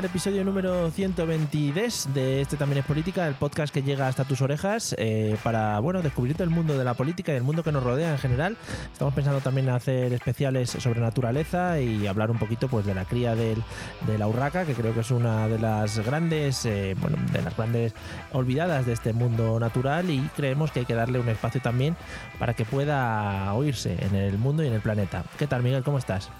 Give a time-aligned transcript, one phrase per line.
[0.00, 4.40] Al episodio número 122 de Este también es política, el podcast que llega hasta tus
[4.40, 7.70] orejas eh, para, bueno, descubrir todo el mundo de la política y el mundo que
[7.70, 8.56] nos rodea en general.
[8.90, 13.04] Estamos pensando también en hacer especiales sobre naturaleza y hablar un poquito pues de la
[13.04, 13.62] cría del,
[14.06, 17.54] de la urraca, que creo que es una de las grandes, eh, bueno, de las
[17.54, 17.92] grandes
[18.32, 21.94] olvidadas de este mundo natural y creemos que hay que darle un espacio también
[22.38, 25.24] para que pueda oírse en el mundo y en el planeta.
[25.38, 25.84] ¿Qué tal Miguel?
[25.84, 26.30] ¿Cómo estás?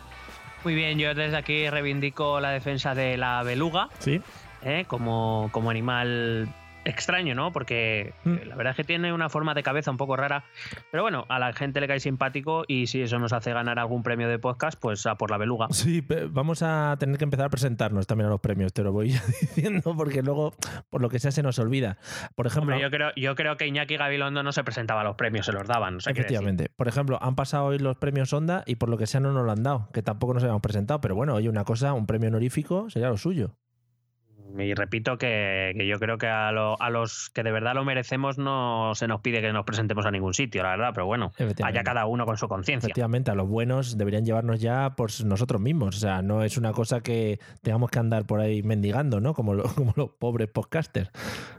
[0.64, 4.20] Muy bien, yo desde aquí reivindico la defensa de la beluga Sí.
[4.62, 4.84] ¿eh?
[4.86, 6.48] como, como animal
[6.84, 7.52] extraño, ¿no?
[7.52, 8.46] Porque Mm.
[8.48, 10.44] la verdad es que tiene una forma de cabeza un poco rara.
[10.90, 14.02] Pero bueno, a la gente le cae simpático y si eso nos hace ganar algún
[14.02, 15.66] premio de podcast, pues a por la beluga.
[15.70, 19.08] Sí, vamos a tener que empezar a presentarnos también a los premios, te lo voy
[19.40, 20.54] diciendo, porque luego,
[20.90, 21.98] por lo que sea, se nos olvida.
[22.34, 25.16] Por ejemplo, Hombre, yo creo, yo creo que Iñaki Gabilondo no se presentaba a los
[25.16, 25.96] premios, se los daban.
[25.96, 26.36] o sea, quiero decir.
[26.36, 29.32] efectivamente, por ejemplo, han pasado hoy los premios Onda y por lo que sea no
[29.32, 32.06] nos lo han dado, que tampoco nos habíamos presentado, pero bueno, oye, una cosa, un
[32.06, 33.56] premio honorífico sería lo suyo.
[34.58, 37.84] Y repito que, que yo creo que a, lo- a los que de verdad lo
[37.84, 41.32] merecemos no se nos pide que nos presentemos a ningún sitio, la verdad, pero bueno,
[41.62, 42.86] allá cada uno con su conciencia.
[42.88, 45.96] Efectivamente, a los buenos deberían llevarnos ya por nosotros mismos.
[45.96, 49.34] O sea, no es una cosa que tengamos que andar por ahí mendigando, ¿no?
[49.34, 51.10] Como, lo- como los pobres podcasters.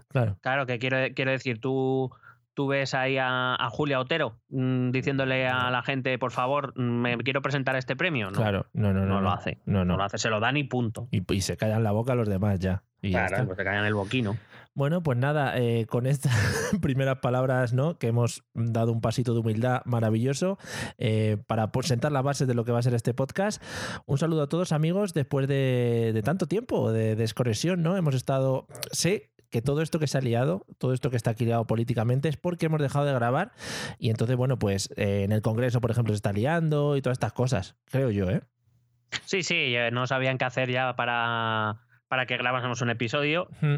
[0.09, 0.37] Claro.
[0.41, 2.11] Claro, que quiero, quiero decir, tú,
[2.53, 7.17] tú ves ahí a, a Julia Otero mm, diciéndole a la gente, por favor, me
[7.19, 8.31] quiero presentar este premio.
[8.31, 9.15] No, Claro, no, no, no.
[9.15, 9.59] no lo hace.
[9.65, 9.85] No, no.
[9.93, 11.07] no lo hace, se lo dan y punto.
[11.11, 12.83] Y, y se callan la boca los demás ya.
[13.01, 14.37] Y Claro, pues te caen el boquino.
[14.73, 16.33] Bueno, pues nada, eh, con estas
[16.81, 17.97] primeras palabras, ¿no?
[17.97, 20.57] Que hemos dado un pasito de humildad maravilloso
[20.97, 23.61] eh, para sentar las bases de lo que va a ser este podcast.
[24.05, 27.97] Un saludo a todos, amigos, después de, de tanto tiempo de desconexión, ¿no?
[27.97, 28.67] Hemos estado.
[28.91, 32.29] Sé que todo esto que se ha liado, todo esto que está aquí liado políticamente,
[32.29, 33.51] es porque hemos dejado de grabar.
[33.99, 37.15] Y entonces, bueno, pues eh, en el Congreso, por ejemplo, se está liando y todas
[37.15, 38.41] estas cosas, creo yo, ¿eh?
[39.25, 43.47] Sí, sí, eh, no sabían qué hacer ya para, para que grabásemos un episodio.
[43.59, 43.75] Mm.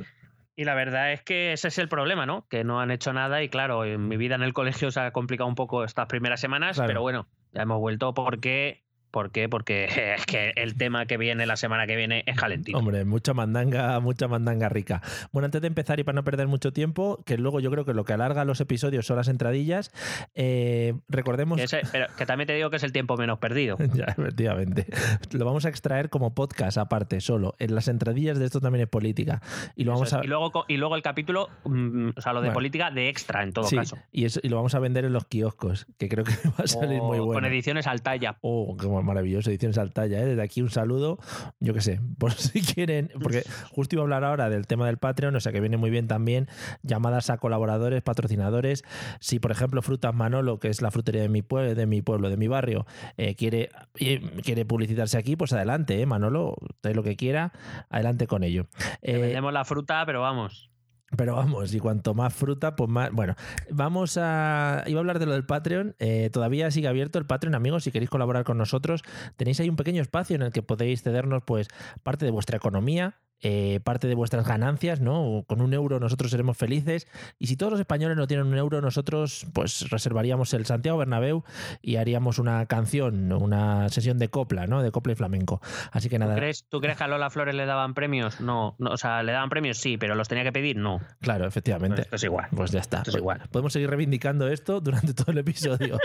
[0.55, 2.45] Y la verdad es que ese es el problema, ¿no?
[2.47, 5.11] Que no han hecho nada y claro, en mi vida en el colegio se ha
[5.11, 6.87] complicado un poco estas primeras semanas, Claro.
[6.87, 8.83] pero bueno, ya hemos vuelto porque...
[9.13, 9.47] ¿Por qué?
[9.47, 9.85] Porque
[10.17, 12.79] es que el tema que viene la semana que viene es calentito.
[12.79, 15.03] Hombre, mucha mandanga, mucha mandanga rica.
[15.31, 17.93] Bueno, antes de empezar y para no perder mucho tiempo, que luego yo creo que
[17.93, 19.91] lo que alarga los episodios son las entradillas,
[20.33, 21.57] eh, recordemos...
[21.57, 23.77] Que ese- pero que también te digo que es el tiempo menos perdido.
[23.93, 24.87] Ya, efectivamente.
[25.31, 27.53] Lo vamos a extraer como podcast aparte, solo.
[27.59, 29.39] En las entradillas de esto también es política.
[29.75, 30.13] Y lo Eso vamos es.
[30.15, 30.23] a...
[30.23, 32.53] y, luego, y luego el capítulo, mm, o sea, lo de Bueno.
[32.55, 33.99] política de extra en todo Sí, caso.
[34.11, 36.67] y, eso, y lo vamos a vender en los kioscos, que creo que va a
[36.67, 37.33] salir muy bueno.
[37.33, 38.37] Con ediciones al talla.
[38.41, 40.25] Oh, qué maravilloso, ediciones al talla, ¿eh?
[40.25, 41.19] Desde aquí un saludo,
[41.59, 44.97] yo qué sé, por si quieren, porque justo iba a hablar ahora del tema del
[44.97, 46.47] Patreon, o sea que viene muy bien también
[46.81, 48.83] llamadas a colaboradores, patrocinadores.
[49.19, 52.29] Si, por ejemplo, Frutas Manolo, que es la frutería de mi, pue- de mi pueblo,
[52.29, 52.85] de mi barrio,
[53.17, 53.69] eh, quiere,
[53.99, 56.55] eh, quiere publicitarse aquí, pues adelante, ¿eh, Manolo?
[56.61, 57.51] Usted lo que quiera,
[57.89, 58.67] adelante con ello.
[59.01, 60.69] Eh, Vendemos la fruta, pero vamos.
[61.17, 63.11] Pero vamos, y cuanto más fruta, pues más.
[63.11, 63.35] Bueno,
[63.69, 64.83] vamos a.
[64.87, 65.95] Iba a hablar de lo del Patreon.
[65.99, 67.83] eh, todavía sigue abierto el Patreon, amigos.
[67.83, 69.03] Si queréis colaborar con nosotros,
[69.35, 71.67] tenéis ahí un pequeño espacio en el que podéis cedernos, pues,
[72.03, 73.15] parte de vuestra economía.
[73.45, 75.43] Eh, parte de vuestras ganancias, ¿no?
[75.47, 77.07] Con un euro nosotros seremos felices.
[77.39, 81.43] Y si todos los españoles no tienen un euro, nosotros pues reservaríamos el Santiago Bernabéu
[81.81, 84.81] y haríamos una canción, una sesión de copla, ¿no?
[84.81, 85.61] De copla y flamenco.
[85.91, 88.39] Así que ¿Tú nada, crees, ¿Tú crees que a Lola Flores le daban premios?
[88.39, 91.01] No, no, o sea, le daban premios sí, pero los tenía que pedir, no.
[91.19, 92.03] claro, efectivamente.
[92.03, 92.47] Esto es igual.
[92.55, 92.99] Pues ya está.
[92.99, 93.41] Esto es igual.
[93.51, 95.99] Podemos seguir reivindicando esto durante todo el episodio.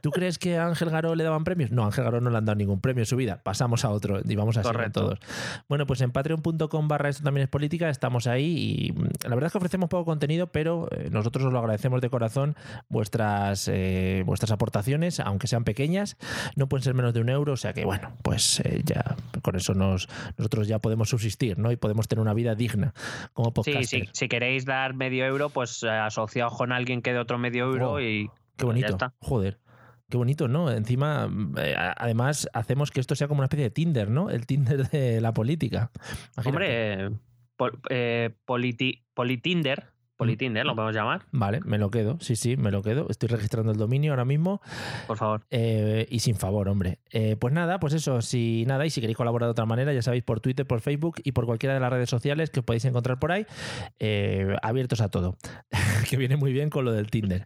[0.00, 1.72] ¿Tú crees que a Ángel Garó le daban premios?
[1.72, 3.40] No, a Ángel Garó no le han dado ningún premio en su vida.
[3.42, 5.00] Pasamos a otro y vamos con Correcto.
[5.00, 5.18] todos.
[5.68, 9.34] Bueno, pues en patreon.com patreon.com barra esto también es política, estamos ahí y mm, la
[9.34, 12.56] verdad es que ofrecemos poco contenido, pero eh, nosotros os lo agradecemos de corazón
[12.88, 16.16] vuestras, eh, vuestras aportaciones, aunque sean pequeñas,
[16.56, 19.56] no pueden ser menos de un euro, o sea que bueno, pues eh, ya con
[19.56, 21.72] eso nos, nosotros ya podemos subsistir, ¿no?
[21.72, 22.94] Y podemos tener una vida digna
[23.32, 23.84] como podcaster.
[23.86, 27.64] Sí, sí, si queréis dar medio euro, pues asociaos con alguien que dé otro medio
[27.64, 28.92] euro Oh, y Qué ya bonito.
[28.92, 29.14] está.
[29.20, 29.58] Joder.
[30.10, 30.70] Qué bonito, ¿no?
[30.70, 34.30] Encima, eh, a- además, hacemos que esto sea como una especie de Tinder, ¿no?
[34.30, 35.90] El Tinder de la política.
[36.44, 37.10] Hombre, eh,
[37.90, 42.18] eh, politi- Politinder, Politinder lo podemos llamar, Vale, me lo quedo.
[42.20, 43.06] Sí, sí, me lo quedo.
[43.10, 44.60] Estoy registrando el dominio ahora mismo.
[45.08, 45.42] por favor.
[45.50, 47.00] Eh, y sin favor, hombre.
[47.10, 50.02] Eh, pues nada, pues eso, si nada, y si queréis colaborar de otra manera, ya
[50.02, 52.84] sabéis, por Twitter, por Facebook y por cualquiera de las redes sociales que os podéis
[52.84, 53.44] encontrar por ahí,
[53.98, 55.36] eh, abiertos a todo.
[56.08, 57.44] que viene muy bien con lo del Tinder.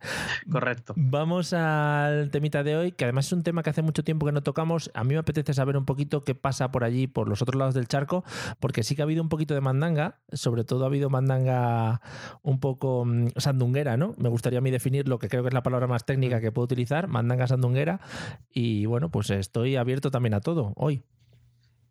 [0.51, 0.93] Correcto.
[0.97, 4.33] Vamos al temita de hoy, que además es un tema que hace mucho tiempo que
[4.33, 4.91] no tocamos.
[4.95, 7.75] A mí me apetece saber un poquito qué pasa por allí, por los otros lados
[7.75, 8.25] del charco,
[8.61, 12.01] porque sí que ha habido un poquito de mandanga, sobre todo ha habido mandanga
[12.43, 14.15] un poco mm, sandunguera, ¿no?
[14.19, 16.53] Me gustaría a mí definir lo que creo que es la palabra más técnica que
[16.53, 18.01] puedo utilizar, mandanga sandunguera.
[18.51, 21.03] Y bueno, pues estoy abierto también a todo hoy.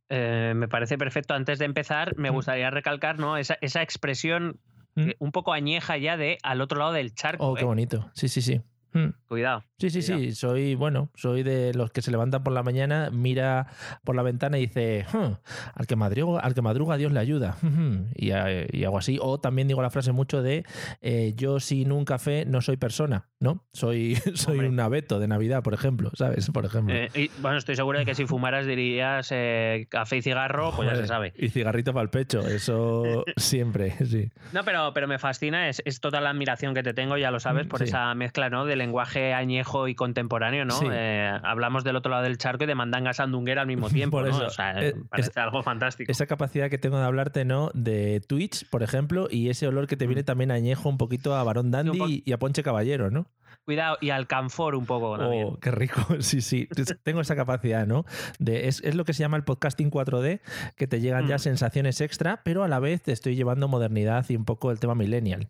[0.09, 1.33] Eh, me parece perfecto.
[1.33, 2.33] Antes de empezar, me Mm.
[2.33, 3.37] gustaría recalcar ¿no?
[3.37, 4.59] esa, esa expresión
[4.95, 5.09] Mm.
[5.09, 7.45] eh, un poco añeja ya de al otro lado del charco.
[7.47, 7.65] Oh, qué ¿eh?
[7.65, 8.09] bonito.
[8.13, 8.61] Sí, sí, sí.
[8.93, 9.09] Mm.
[9.27, 9.63] Cuidado.
[9.79, 13.68] Sí, sí, sí, soy, bueno, soy de los que se levantan por la mañana, mira
[14.03, 15.33] por la ventana y dice, "Hmm,
[15.75, 17.57] al, que madruga, al que madruga Dios le ayuda.
[18.15, 19.19] y, eh, y hago así.
[19.21, 20.65] O también digo la frase mucho de,
[21.01, 23.68] eh, yo sin un café no soy persona, ¿no?
[23.71, 24.69] Soy, soy Hombre.
[24.69, 26.50] un abeto de Navidad, por ejemplo, ¿sabes?
[26.50, 26.95] Por ejemplo.
[26.95, 30.89] Eh, y, bueno, estoy seguro de que si fumaras dirías eh, café y cigarro, pues
[30.89, 31.33] ya se sabe.
[31.38, 34.31] Y cigarrito para el pecho, eso siempre, sí.
[34.53, 37.39] No, pero, pero me fascina, es, es toda la admiración que te tengo, ya lo
[37.39, 37.85] sabes, Mm, por sí.
[37.85, 38.65] esa mezcla ¿no?
[38.65, 40.73] de lenguaje añejo y contemporáneo, ¿no?
[40.79, 40.85] Sí.
[40.91, 44.29] Eh, hablamos del otro lado del charco y de mandanga sandunguera al mismo tiempo, Por
[44.29, 44.37] ¿no?
[44.45, 46.11] O sea, eh, parece es- algo fantástico.
[46.11, 47.69] Esa capacidad que tengo de hablarte, ¿no?
[47.73, 51.43] De Twitch, por ejemplo, y ese olor que te viene también añejo un poquito a
[51.43, 52.21] Barón Dandy Mm.
[52.25, 53.27] y a Ponche Caballero, ¿no?
[53.65, 55.47] Cuidado, y alcanfor un poco también.
[55.51, 55.99] Oh, qué rico.
[56.21, 56.69] Sí, sí.
[56.75, 58.05] Es- Tengo esa capacidad, ¿no?
[58.39, 60.39] De, es, es lo que se llama el podcasting 4D,
[60.77, 61.39] que te llegan ya Mm.
[61.39, 64.95] sensaciones extra, pero a la vez te estoy llevando modernidad y un poco el tema
[64.95, 65.49] millennial.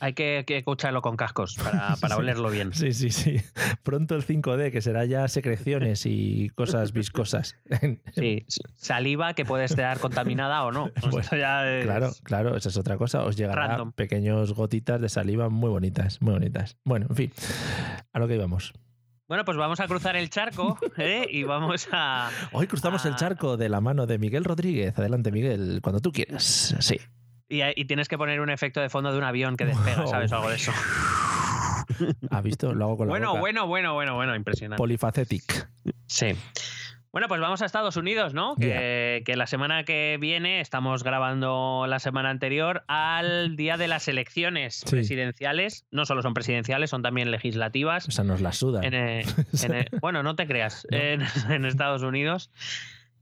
[0.00, 2.20] Hay que, que escucharlo con cascos para, para Sí.
[2.20, 2.72] olerlo bien.
[2.72, 3.36] Sí, sí, sí.
[3.82, 7.56] Pronto el 5D, que será ya secreciones y cosas viscosas.
[8.14, 8.44] Sí,
[8.76, 10.90] saliva que puede estar contaminada o no.
[11.32, 13.24] Ya es- Claro, claro, esa es otra cosa.
[13.24, 13.92] Os llegará Random.
[13.92, 16.76] pequeños gotitas de saliva muy bonitas, muy bonitas.
[16.84, 17.32] Bueno, en fin,
[18.12, 18.72] a lo que íbamos.
[19.28, 21.26] Bueno, pues vamos a cruzar el charco ¿eh?
[21.30, 22.30] y vamos a...
[22.52, 24.98] Hoy cruzamos el charco de la mano de Miguel Rodríguez.
[24.98, 26.74] Adelante, Miguel, cuando tú quieras.
[26.80, 26.98] Sí.
[27.48, 30.30] Y, y tienes que poner un efecto de fondo de un avión que despega, ¿sabes?
[30.32, 30.72] O algo de eso.
[32.30, 32.74] ¿Has visto?
[32.74, 33.40] Lo hago con la Bueno, boca.
[33.40, 34.78] bueno, bueno, bueno, bueno, impresionante.
[34.78, 35.68] Polifacetic.
[36.06, 36.34] Sí.
[37.10, 38.54] Bueno, pues vamos a Estados Unidos, ¿no?
[38.54, 44.06] Que, que la semana que viene, estamos grabando la semana anterior al día de las
[44.08, 44.90] elecciones Sí.
[44.90, 45.86] presidenciales.
[45.90, 48.06] No solo son presidenciales, son también legislativas.
[48.06, 48.82] O sea, nos la suda.
[48.84, 49.24] En, eh,
[49.64, 50.98] en, eh, bueno, no te creas, No.
[50.98, 51.22] en
[51.64, 52.50] Estados Unidos.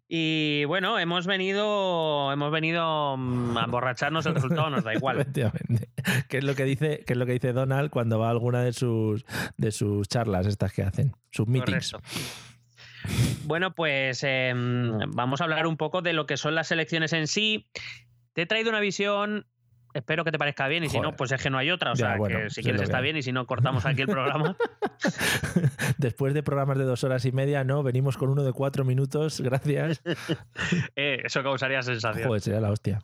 [0.08, 5.20] Y bueno, hemos venido, hemos venido mm, a emborracharnos, el resultado nos da igual.
[5.20, 5.88] Efectivamente.
[6.28, 8.62] ¿Qué es lo que dice, qué es lo que dice Donald cuando va a alguna
[8.62, 9.24] de sus
[9.56, 11.12] de sus charlas estas que hacen?
[11.30, 11.92] Sus meetings.
[11.92, 12.00] Correcto.
[13.44, 17.26] Bueno, pues eh, vamos a hablar un poco de lo que son las elecciones en
[17.26, 17.68] sí.
[18.32, 19.46] Te he traído una visión,
[19.96, 21.92] espero que te parezca bien, y si no, pues es que no hay otra.
[21.92, 24.02] O Ya, sea, bueno, que si es quieres está bien, y si no, cortamos aquí
[24.02, 24.56] el programa.
[25.98, 29.40] Después de programas de dos horas y media, no, venimos con uno de cuatro minutos,
[29.40, 30.02] gracias.
[30.96, 32.26] Eh, eso causaría sensación.
[32.26, 33.00] Joder, sería la hostia.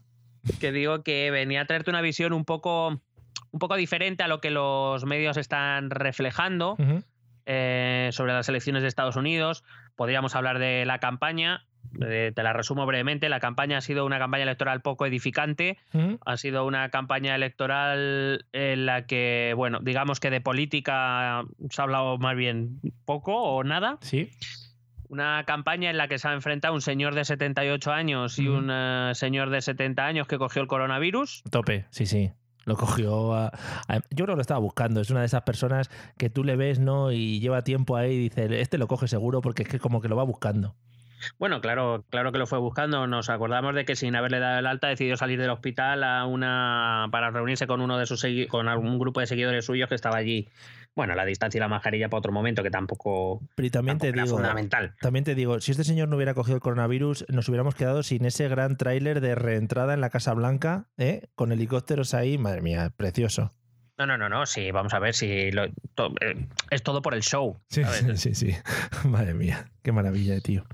[0.61, 4.41] Que digo que venía a traerte una visión un poco, un poco diferente a lo
[4.41, 6.77] que los medios están reflejando.
[7.45, 9.65] Eh, sobre las elecciones de Estados Unidos.
[9.97, 11.67] Podríamos hablar de la campaña.
[12.07, 13.29] Eh, te la resumo brevemente.
[13.29, 15.79] La campaña ha sido una campaña electoral poco edificante.
[16.25, 21.85] Ha sido una campaña electoral en la que, bueno, digamos que de política se ha
[21.85, 23.99] hablado más bien poco o nada.
[24.01, 24.31] Sí.
[25.09, 28.69] Una campaña en la que se ha enfrentado un señor de 78 años y un
[28.73, 31.43] eh, señor de 70 años que cogió el coronavirus.
[31.51, 32.31] Tope, sí, sí.
[32.65, 33.35] Lo cogió.
[33.35, 33.49] a-
[33.89, 35.01] a- yo creo que lo estaba buscando.
[35.03, 37.13] Es una de esas personas que tú le ves, ¿no?
[37.13, 40.09] Y lleva tiempo ahí y dice, este lo coge seguro porque es que como que
[40.09, 40.77] lo va buscando.
[41.39, 43.07] Bueno, claro, claro que lo fue buscando.
[43.07, 47.09] Nos acordamos de que sin haberle dado el alta decidió salir del hospital a una
[47.11, 50.49] para reunirse con uno de sus con algún grupo de seguidores suyos que estaba allí.
[50.95, 54.09] Bueno, la distancia y la mascarilla para otro momento que tampoco, Pero también tampoco te
[54.19, 54.37] era digo.
[54.37, 54.95] fundamental.
[55.01, 58.27] También te digo, si este señor no hubiera cogido el coronavirus, nos hubiéramos quedado sin
[58.27, 61.29] ese gran tráiler de reentrada en la Casa Blanca, ¿eh?
[61.35, 62.37] con helicópteros ahí.
[62.37, 63.53] Madre mía, precioso.
[64.07, 64.47] No, no, no, no.
[64.47, 66.35] Sí, vamos a ver si lo- to- eh,
[66.71, 67.61] es todo por el show.
[67.69, 67.83] Sí,
[68.17, 68.57] sí, sí, sí.
[69.09, 70.65] Madre mía, qué maravilla de tío.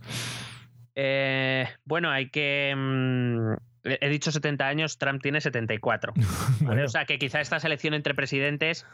[0.94, 2.74] Eh, bueno, hay que.
[2.76, 3.52] mm,
[3.84, 6.12] He dicho 70 años, Trump tiene 74.
[6.88, 8.86] O sea que quizá esta selección entre presidentes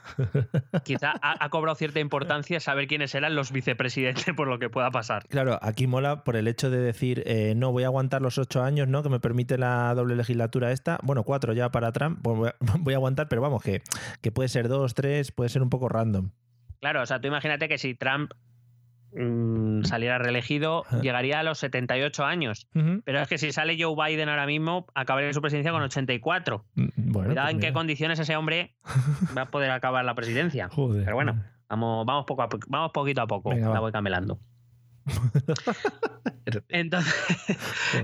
[0.85, 5.27] quizá ha, cobrado cierta importancia saber quiénes eran los vicepresidentes por lo que pueda pasar.
[5.29, 8.63] Claro, aquí mola por el hecho de decir, eh, no, voy a aguantar los ocho
[8.63, 9.03] años, ¿no?
[9.03, 10.99] Que me permite la doble legislatura esta.
[11.03, 13.83] Bueno, cuatro ya para Trump, pues voy a aguantar, pero vamos, que,
[14.21, 16.31] que puede ser dos, tres, puede ser un poco random.
[16.81, 18.33] Claro, o sea, tú imagínate que si Trump
[19.17, 22.67] Mm, saliera reelegido, llegaría a los 78 años.
[23.05, 26.65] Pero es que si sale Joe Biden ahora mismo, acabaría su presidencia con 84.
[26.75, 28.75] Mm, bueno, Cuidado pues en qué condiciones ese hombre
[29.37, 30.69] va a poder acabar la presidencia.
[30.75, 33.53] Pero bueno, vamos, vamos, poco vamos poquito a poco.
[33.53, 34.39] la voy camelando.
[36.71, 37.59] entonces,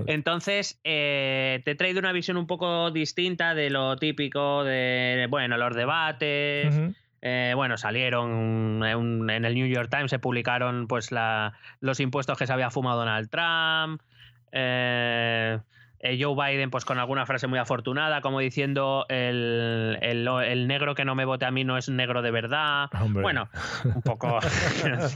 [0.05, 5.57] entonces eh, te he traído una visión un poco distinta de lo típico de, bueno,
[5.57, 6.75] los debates.
[7.21, 12.47] Eh, bueno, salieron en, el New York Times, se publicaron pues la, los impuestos que
[12.47, 14.01] se había fumado Donald Trump.
[14.51, 15.59] Eh,
[15.99, 21.05] eh, Joe Biden, pues con alguna frase muy afortunada, como diciendo el, el, negro que
[21.05, 22.89] no me vote a mí no es negro de verdad.
[23.09, 23.49] Bueno,
[23.85, 24.39] un poco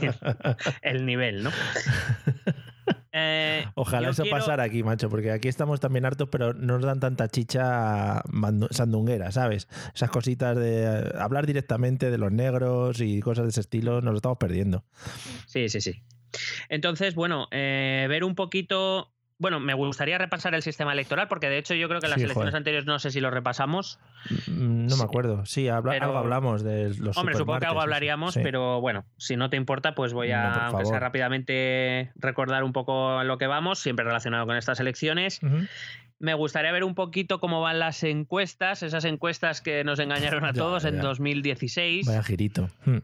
[0.82, 1.50] el nivel, ¿no?
[3.18, 7.00] Eh, Ojalá eso pasara aquí, macho, porque aquí estamos también hartos, pero no nos dan
[7.00, 8.22] tanta chicha
[8.70, 9.68] sandunguera, ¿sabes?
[9.94, 14.16] Esas cositas de hablar directamente de los negros y cosas de ese estilo, nos lo
[14.16, 14.84] estamos perdiendo.
[15.46, 16.02] Sí, sí, sí.
[16.68, 21.58] Entonces, bueno, eh, ver un poquito bueno, me gustaría repasar el sistema electoral, porque de
[21.58, 23.98] hecho yo creo que en las elecciones anteriores no sé si lo repasamos.
[24.46, 25.44] Mm, no me acuerdo.
[25.44, 29.56] Sí, algo hablamos de los Hombre, supongo que algo hablaríamos, pero bueno, si no te
[29.56, 34.46] importa, pues voy a, aunque sea rápidamente, recordar un poco lo que vamos, siempre relacionado
[34.46, 35.40] con estas elecciones.
[36.18, 40.52] Me gustaría ver un poquito cómo van las encuestas, esas encuestas que nos engañaron a
[40.54, 42.06] todos en 2016.
[42.06, 42.70] Vaya girito.
[42.86, 43.00] Hmm.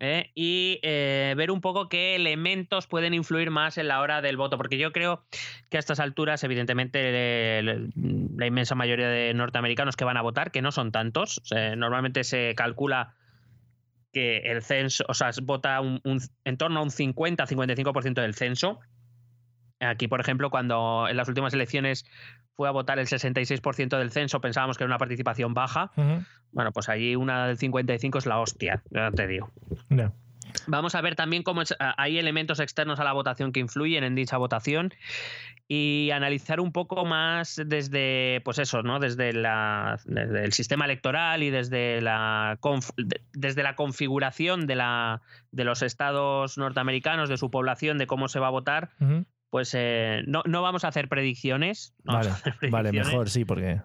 [0.00, 0.30] ¿Eh?
[0.34, 4.56] y eh, ver un poco qué elementos pueden influir más en la hora del voto,
[4.56, 5.24] porque yo creo
[5.68, 10.62] que a estas alturas, evidentemente, la inmensa mayoría de norteamericanos que van a votar, que
[10.62, 11.42] no son tantos,
[11.76, 13.14] normalmente se calcula
[14.12, 15.80] que el censo, o sea, vota
[16.44, 18.80] en torno a un 50-55% del censo.
[19.80, 22.04] Aquí, por ejemplo, cuando en las últimas elecciones
[22.54, 25.92] fue a votar el 66% del censo, pensábamos que era una participación baja.
[26.52, 29.52] Bueno, pues allí una del 55 es la hostia, ya te digo.
[30.66, 34.36] Vamos a ver también cómo hay elementos externos a la votación que influyen en dicha
[34.36, 34.92] votación
[35.68, 38.98] y analizar un poco más desde, pues eso, ¿no?
[38.98, 42.58] Desde, la, el sistema electoral y desde la,
[43.34, 45.20] desde la configuración de, la,
[45.52, 48.90] de los estados norteamericanos, de su población, de cómo se va a votar,
[49.50, 51.94] pues eh, no, vamos a hacer predicciones.
[52.04, 53.80] vale, mejor, sí, porque...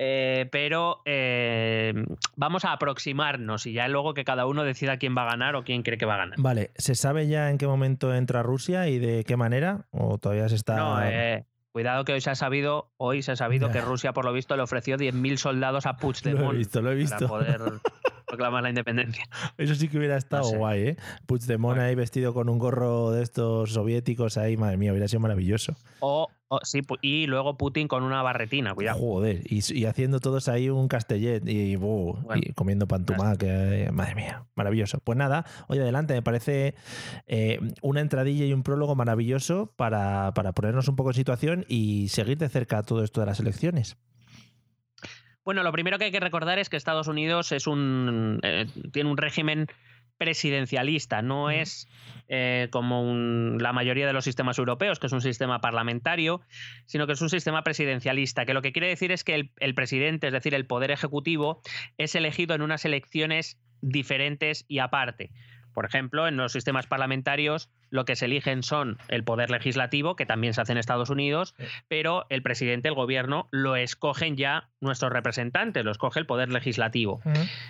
[0.00, 1.92] Eh, pero eh,
[2.36, 5.64] vamos a aproximarnos y ya luego que cada uno decida quién va a ganar o
[5.64, 6.38] quién cree que va a ganar.
[6.38, 9.86] Vale, ¿se sabe ya en qué momento entra Rusia y de qué manera?
[9.90, 10.76] ¿O todavía se está.?
[10.76, 11.00] No,
[11.72, 14.56] cuidado que hoy se ha sabido, hoy se ha sabido que Rusia, por lo visto,
[14.56, 16.42] le ofreció 10.000 soldados a Puigdemont.
[16.48, 17.28] Lo he visto, lo he visto.
[17.28, 17.60] Para poder
[18.28, 19.24] proclamar la independencia.
[19.58, 20.96] Eso sí que hubiera estado guay, ¿eh?
[21.26, 25.74] Puigdemont ahí vestido con un gorro de estos soviéticos ahí, madre mía, hubiera sido maravilloso.
[26.00, 26.28] O,
[26.62, 28.98] sí, y luego Putin con una barretina, cuidado.
[28.98, 31.76] Joder, y, haciendo todos ahí un castellet y,
[32.54, 35.00] comiendo pantumá, que madre mía, maravilloso.
[35.02, 36.74] Pues nada, oye, adelante, me parece
[37.26, 42.08] eh, una entradilla y un prólogo maravilloso para, para ponernos un poco en situación y
[42.08, 43.96] seguir de cerca todo esto de las elecciones.
[45.44, 49.10] Bueno, lo primero que hay que recordar es que Estados Unidos es un, eh, tiene
[49.10, 49.66] un régimen
[50.18, 51.88] presidencialista, no es
[52.28, 53.14] eh, como
[53.58, 56.40] la mayoría de los sistemas europeos, que es un sistema parlamentario,
[56.86, 60.26] sino que es un sistema presidencialista, que lo que quiere decir es que el presidente,
[60.26, 61.62] es decir, el poder ejecutivo,
[61.96, 65.30] es elegido en unas elecciones diferentes y aparte.
[65.78, 70.26] Por ejemplo, en los sistemas parlamentarios lo que se eligen son el poder legislativo, que
[70.26, 71.54] también se hace en Estados Unidos,
[71.86, 77.20] pero el presidente, el gobierno, lo escogen ya nuestros representantes, lo escoge el poder legislativo.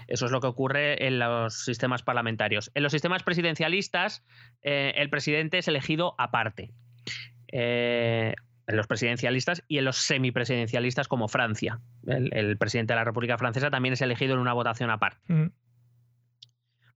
[0.06, 2.70] Eso es lo que ocurre en los sistemas parlamentarios.
[2.74, 4.24] En los sistemas presidencialistas,
[4.62, 6.70] eh, el presidente es elegido aparte.
[7.52, 8.32] Eh,
[8.66, 11.82] en los presidencialistas y en los semipresidencialistas como Francia.
[12.06, 15.20] El, presidente de la República Francesa también es elegido en una votación aparte.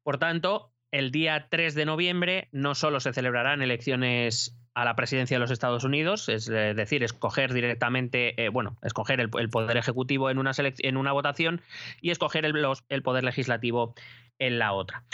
[0.02, 5.36] Por tanto, el día 3 de noviembre no solo se celebrarán elecciones a la presidencia
[5.36, 10.38] de los Estados Unidos, es decir, escoger directamente, eh, bueno, escoger el, poder ejecutivo en
[10.38, 11.60] una, en una votación
[12.00, 13.94] y escoger el, poder legislativo
[14.38, 15.04] en la otra.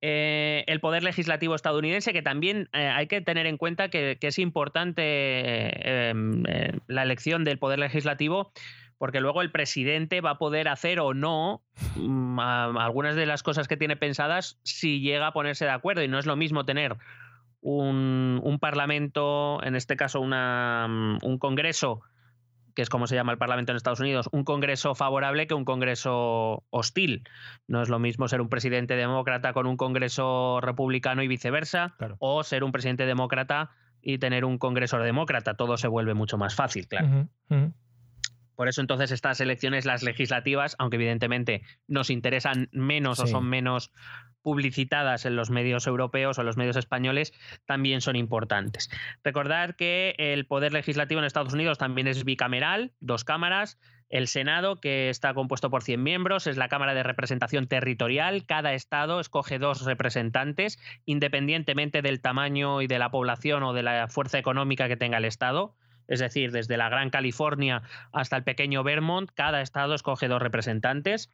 [0.00, 4.26] Eh, el poder legislativo estadounidense, que también eh, hay que tener en cuenta que, que
[4.26, 6.42] es importante em,
[6.88, 8.52] la elección del poder legislativo
[8.98, 11.62] porque luego el presidente va a poder hacer o no
[11.96, 16.02] mm, algunas de las cosas que tiene pensadas si llega a ponerse de acuerdo.
[16.02, 16.96] Y no es lo mismo tener
[17.60, 22.02] un, parlamento, en este caso mm, un congreso,
[22.74, 25.64] que es como se llama el Parlamento en Estados Unidos, un Congreso favorable que un
[25.64, 27.24] Congreso hostil.
[27.66, 32.42] No es lo mismo ser un presidente demócrata con un Congreso republicano y viceversa, o
[32.42, 33.70] ser un presidente demócrata
[34.02, 35.54] y tener un Congreso demócrata.
[35.54, 37.28] Todo se vuelve mucho más fácil, claro.
[38.56, 43.92] Por eso entonces estas elecciones, las legislativas, aunque evidentemente nos interesan menos o son menos
[44.44, 47.32] publicitadas en los medios europeos o en los medios españoles
[47.64, 48.90] también son importantes.
[49.24, 53.78] Recordar que el poder legislativo en Estados Unidos también es bicameral, dos cámaras.
[54.10, 58.44] El Senado, que está compuesto por 100 miembros, es la Cámara de Representación Territorial.
[58.44, 64.08] Cada estado escoge dos representantes, independientemente del tamaño y de la población o de la
[64.08, 65.74] fuerza económica que tenga el estado.
[66.08, 67.82] Es decir, desde la Gran California
[68.12, 71.30] hasta el pequeño Vermont, cada estado escoge dos representantes.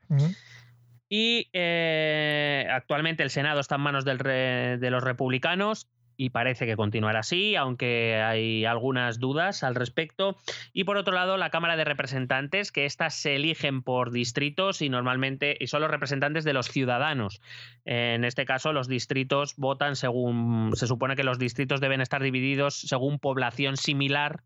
[1.08, 5.88] Y eh, actualmente el Senado está en manos de los republicanos
[6.20, 10.36] y parece que continuará así, aunque hay algunas dudas al respecto.
[10.74, 14.90] Y por otro lado, la Cámara de Representantes, que éstas se eligen por distritos y
[14.90, 17.40] normalmente y son los representantes de los ciudadanos.
[17.86, 20.72] En este caso, los distritos votan según.
[20.74, 24.42] Se supone que los distritos deben estar divididos según población similar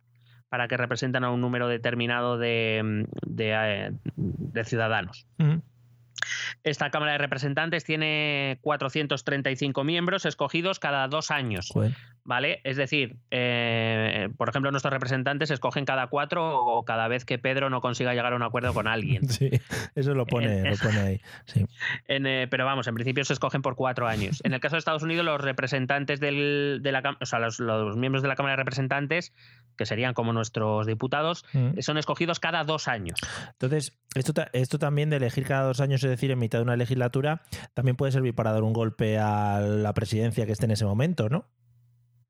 [0.54, 3.08] para que representen a un número determinado de,
[3.38, 3.90] eh,
[4.64, 5.26] ciudadanos.
[6.62, 11.72] Esta Cámara de Representantes tiene 435 miembros escogidos cada dos años.
[12.26, 12.62] ¿Vale?
[12.64, 17.68] Es decir, eh, por ejemplo, nuestros representantes escogen cada cuatro o cada vez que Pedro
[17.68, 19.28] no consiga llegar a un acuerdo con alguien.
[19.34, 19.50] Sí,
[19.96, 21.20] eso lo pone, lo pone ahí.
[22.06, 24.40] Eh, pero vamos, en principio se escogen por cuatro años.
[24.44, 26.30] En el caso de Estados Unidos, los representantes de
[26.82, 27.60] la o sea, los,
[27.96, 29.32] miembros de la Cámara de Representantes,
[29.76, 31.80] que serían como nuestros diputados, mm.
[31.80, 33.18] son escogidos cada dos años.
[33.52, 36.76] Entonces, esto, esto también de elegir cada dos años, es decir, en mitad de una
[36.76, 37.42] legislatura,
[37.74, 41.28] también puede servir para dar un golpe a la presidencia que esté en ese momento,
[41.28, 41.48] ¿no?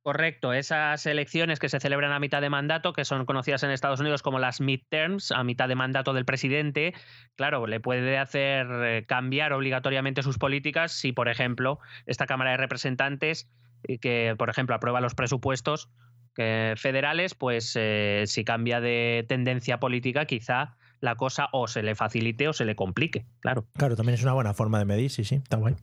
[0.05, 4.01] Correcto, esas elecciones que se celebran a mitad de mandato, que son conocidas en Estados
[4.01, 6.93] Unidos como las midterms, a mitad de mandato del presidente,
[7.37, 12.59] claro, le puede hacer eh, cambiar obligatoriamente sus políticas si, por ejemplo, esta Cámara de
[12.59, 13.49] Representantes,
[13.85, 15.89] eh, que, por ejemplo, aprueba los presupuestos
[16.35, 22.47] federales, pues eh, si cambia de tendencia política, quizá la cosa o se le facilite
[22.49, 23.65] o se le complique, claro.
[23.73, 25.77] Claro, también es una buena forma de medir, sí, sí, está guay.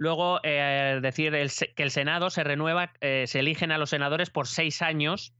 [0.00, 1.34] Luego, eh, decir
[1.76, 5.34] que el Senado se renueva, eh, se eligen a los senadores por seis años,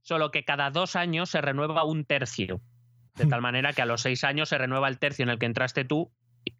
[0.00, 2.62] solo que cada dos años se renueva un tercio.
[3.14, 5.44] De tal manera que a los seis años se renueva el tercio en el que
[5.44, 6.10] entraste tú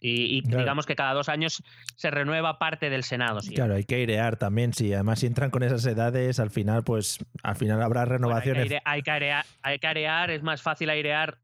[0.00, 1.62] y, digamos que cada dos años
[1.94, 3.40] se renueva parte del Senado.
[3.54, 4.92] Claro, hay que airear también, sí.
[4.92, 8.70] Además, si entran con esas edades, al final, pues al final habrá renovaciones.
[8.84, 11.38] hay, que airear, hay que airear, es más fácil airear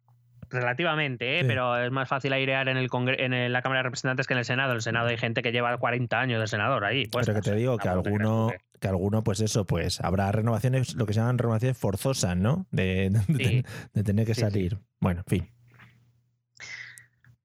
[0.52, 1.44] relativamente, ¿eh?
[1.44, 2.88] pero es más fácil airear en, el
[3.18, 4.70] en la Cámara de Representantes que en el Senado.
[4.70, 7.06] En el Senado hay gente que lleva 40 años de senador ahí.
[7.06, 11.14] pero que te digo que alguno, que alguno, pues eso, pues habrá renovaciones, lo que
[11.14, 12.66] se llaman renovaciones forzosas, ¿no?
[12.70, 13.10] De,
[14.04, 14.78] tener que salir.
[15.00, 15.61] Bueno, en fin.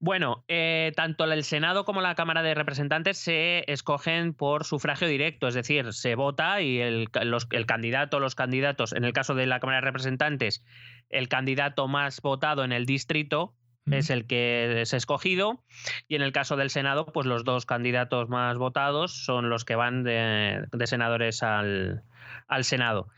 [0.00, 5.48] Bueno, eh, tanto el Senado como la Cámara de Representantes se escogen por sufragio directo,
[5.48, 7.08] es decir, se vota y el,
[7.50, 10.64] el candidato, los candidatos, en el caso de la Cámara de Representantes,
[11.08, 13.54] el candidato más votado en el distrito
[13.90, 15.64] es el que es escogido
[16.08, 19.76] y en el caso del Senado, pues los dos candidatos más votados son los que
[19.76, 22.02] van de, senadores al,
[22.46, 23.08] al, Senado.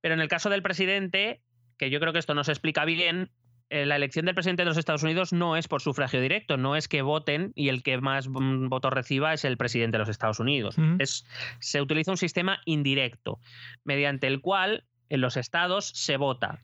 [0.00, 1.42] Pero en el caso del presidente,
[1.78, 3.30] que yo creo que esto no se explica bien,
[3.70, 6.86] la elección del presidente de los Estados Unidos no es por sufragio directo, no es
[6.86, 10.38] que voten y el que más mm, votos reciba es el presidente de los Estados
[10.38, 10.76] Unidos.
[10.98, 11.26] es,
[11.60, 13.40] se utiliza un sistema indirecto,
[13.82, 16.62] mediante el cual en los estados se vota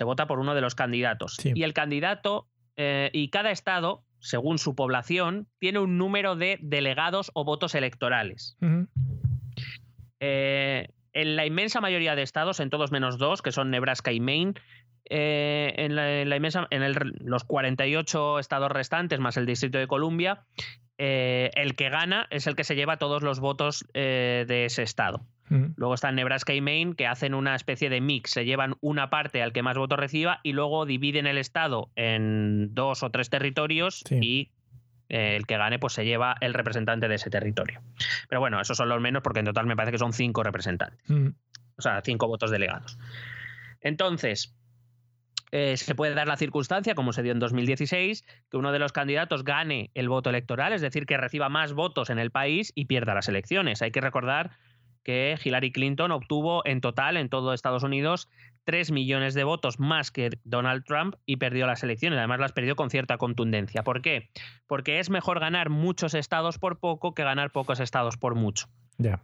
[0.00, 1.36] se vota por uno de los candidatos.
[1.44, 7.30] Y el candidato eh, y cada estado, según su población, tiene un número de delegados
[7.34, 8.56] o votos electorales.
[10.20, 14.20] Eh, en la inmensa mayoría de estados, en todos menos dos, que son Nebraska y
[14.20, 14.54] Maine,
[15.10, 16.82] eh, en, la, inmensa, en
[17.20, 20.44] los 48 estados restantes más el Distrito de Columbia,
[20.96, 25.24] el que gana es el que se lleva todos los votos de ese estado.
[25.76, 28.30] Luego están Nebraska y Maine, que hacen una especie de mix.
[28.30, 32.72] Se llevan una parte al que más votos reciba y luego dividen el estado en
[32.72, 34.52] dos o tres territorios y
[35.08, 37.82] eh, el que gane pues se lleva el representante de ese territorio.
[38.28, 41.04] Pero bueno, esos son los menos porque en total me parece que son cinco representantes.
[41.76, 42.96] O sea, cinco votos delegados.
[43.80, 44.54] Entonces,
[45.52, 48.92] eh, se puede dar la circunstancia, como se dio en 2016, que uno de los
[48.92, 52.84] candidatos gane el voto electoral, es decir, que reciba más votos en el país y
[52.84, 53.82] pierda las elecciones.
[53.82, 54.52] Hay que recordar
[55.02, 58.28] que Hillary Clinton obtuvo en total en todo Estados Unidos
[58.64, 62.18] 3 millones de votos más que Donald Trump y perdió las elecciones.
[62.18, 63.82] Además las perdió con cierta contundencia.
[63.82, 64.30] ¿Por qué?
[64.66, 68.68] Porque es mejor ganar muchos estados por poco que ganar pocos estados por mucho.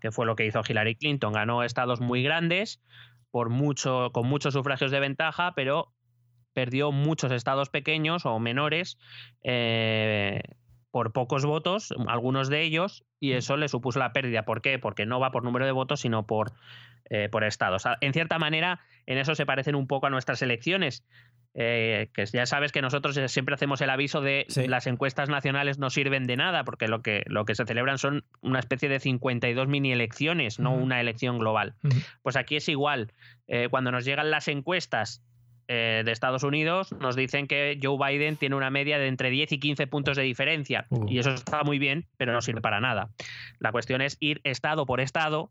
[0.00, 1.34] Que fue lo que hizo Hillary Clinton.
[1.34, 2.82] Ganó estados muy grandes
[3.30, 5.92] por mucho, con muchos sufragios de ventaja, pero
[6.56, 8.96] perdió muchos estados pequeños o menores
[9.44, 10.40] eh,
[10.90, 14.46] por pocos votos, algunos de ellos, y eso le supuso la pérdida.
[14.46, 14.78] ¿Por qué?
[14.78, 16.52] Porque no va por número de votos, sino por,
[17.10, 17.84] eh, por estados.
[18.00, 21.04] En cierta manera, en eso se parecen un poco a nuestras elecciones.
[21.58, 25.90] Eh, que ya sabes que nosotros siempre hacemos el aviso de las encuestas nacionales no
[25.90, 29.68] sirven de nada, porque lo que, lo que se celebran son una especie de 52
[29.68, 31.74] mini elecciones, no una elección global.
[32.22, 33.12] Pues aquí es igual.
[33.46, 35.22] Eh, cuando nos llegan las encuestas
[35.68, 39.52] eh, de Estados Unidos nos dicen que Joe Biden tiene una media de entre 10
[39.52, 40.86] y 15 puntos de diferencia.
[40.90, 41.06] Uh.
[41.08, 43.10] Y eso está muy bien, pero no sirve para nada.
[43.58, 45.50] La cuestión es ir estado por estado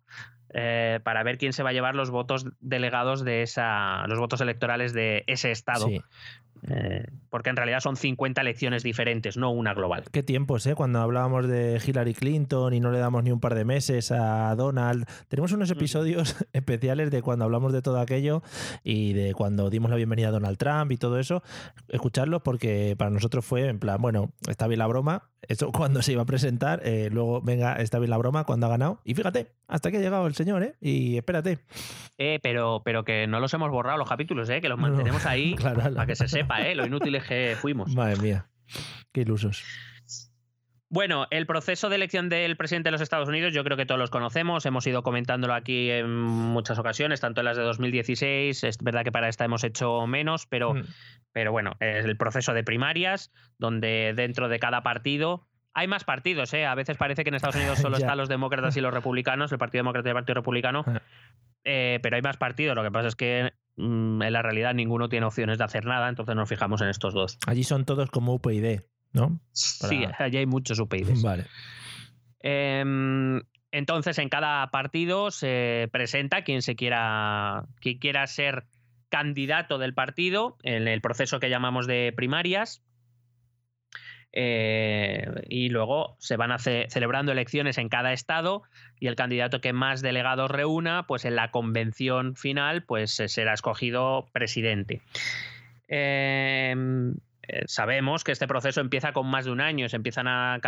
[0.54, 4.40] eh, para ver quién se va a llevar los votos delegados de esa, los votos
[4.40, 5.88] electorales de ese estado.
[6.68, 10.06] Eh, porque en realidad son 50 elecciones diferentes, no una global.
[10.12, 10.76] Qué tiempos, ¿eh?
[10.76, 14.56] Cuando hablábamos de Hillary Clinton y no le damos ni un par de meses a
[14.56, 15.06] Donald.
[15.28, 18.42] Tenemos unos episodios especiales de cuando hablamos de todo aquello
[18.84, 21.44] y de cuando dimos la bienvenida a Donald Trump y todo eso.
[21.90, 26.14] Escucharlos porque para nosotros fue en plan, bueno, está bien la broma, eso cuando se
[26.14, 29.00] iba a presentar, eh, luego venga, está bien la broma cuando ha ganado.
[29.04, 30.76] Y fíjate, hasta que ha llegado el señor, ¿eh?
[30.82, 31.60] Y espérate.
[32.18, 34.62] Eh, pero, pero que no los hemos borrado los capítulos, ¿eh?
[34.62, 36.76] Que los mantenemos ahí para que se sepa, ¿eh?
[36.76, 37.92] Lo inútiles que fuimos.
[37.96, 38.48] Madre mía,
[39.12, 39.64] qué ilusos.
[40.90, 44.00] Bueno, el proceso de elección del presidente de los Estados Unidos yo creo que todos
[44.00, 48.78] los conocemos, hemos ido comentándolo aquí en muchas ocasiones, tanto en las de 2016, es
[48.84, 50.84] verdad que para esta hemos hecho menos, pero, mm.
[51.32, 56.54] pero bueno, es el proceso de primarias, donde dentro de cada partido hay más partidos,
[56.54, 56.66] ¿eh?
[56.66, 59.58] A veces parece que en Estados Unidos solo están los demócratas y los republicanos, el
[59.58, 60.86] Partido Demócrata y el Partido Republicano,
[61.66, 62.76] eh, pero hay más partidos.
[62.76, 66.08] Lo que pasa es que mm, en la realidad ninguno tiene opciones de hacer nada,
[66.08, 67.38] entonces nos fijamos en estos dos.
[67.46, 68.82] Allí son todos como UPyD,
[69.16, 69.40] ¿no?
[69.54, 71.22] Sí, allí hay muchos UPyD.
[71.24, 71.46] Vale.
[72.42, 78.66] Em, entonces, en cada partido se presenta quien se quiera, quien quiera ser
[79.10, 82.84] candidato del partido en el proceso que llamamos de primarias.
[84.38, 88.64] Eh, y luego se van a celebrando elecciones en cada estado
[89.00, 94.28] y el candidato que más delegados reúna, pues en la convención final, pues será escogido
[94.34, 95.02] presidente.
[95.88, 97.16] Em,
[97.48, 100.60] eh, sabemos que este proceso empieza con más de un año, se empiezan a,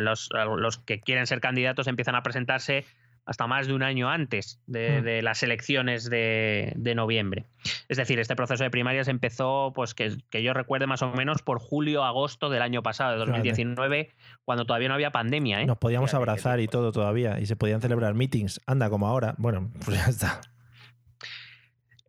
[0.00, 2.84] los, los, que quieren ser candidatos empiezan a presentarse
[3.28, 5.24] hasta más de un año antes de, hmm.
[5.24, 7.44] las elecciones de, noviembre.
[7.88, 11.58] Es decir, este proceso de primarias empezó, pues que, yo recuerde más o menos por
[11.58, 14.08] julio-agosto del año pasado, de 2019,
[14.46, 15.60] cuando todavía no había pandemia.
[15.60, 15.66] ¿eh?
[15.66, 18.62] Nos podíamos abrazar y todo todavía, y se podían celebrar meetings.
[18.66, 19.34] Anda, como ahora.
[19.36, 20.40] Bueno, pues ya está.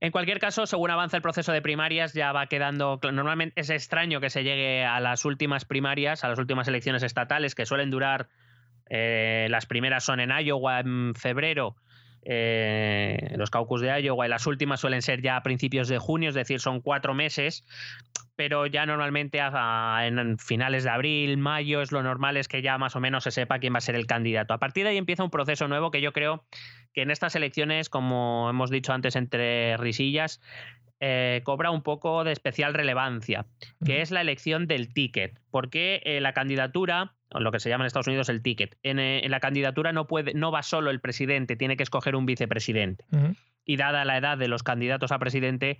[0.02, 3.00] En cualquier caso, según avanza el proceso de primarias, ya va quedando.
[3.12, 7.54] Normalmente es extraño que se llegue a las últimas primarias, a las últimas elecciones estatales,
[7.54, 8.30] que suelen durar
[8.90, 11.76] eh, las primeras son en Iowa en febrero,
[12.24, 16.30] eh, los caucus de Iowa, y las últimas suelen ser ya a principios de junio,
[16.30, 17.66] es decir, son cuatro meses,
[18.36, 22.96] pero ya normalmente en finales de abril, mayo, es lo normal es que ya más
[22.96, 24.54] o menos se sepa quién va a ser el candidato.
[24.54, 26.46] A partir de ahí empieza un proceso nuevo que yo creo
[26.94, 30.42] que en estas elecciones, como hemos dicho antes entre risillas,
[31.02, 33.46] eh, cobra un poco de especial relevancia,
[33.86, 37.88] que es la elección del ticket, porque eh, la candidatura, lo que se llama en
[37.88, 41.56] Estados Unidos el ticket, en, eh, la candidatura no, puede, no va solo el presidente,
[41.56, 43.06] tiene que escoger un vicepresidente.
[43.64, 45.80] Y dada la edad de los candidatos a presidente,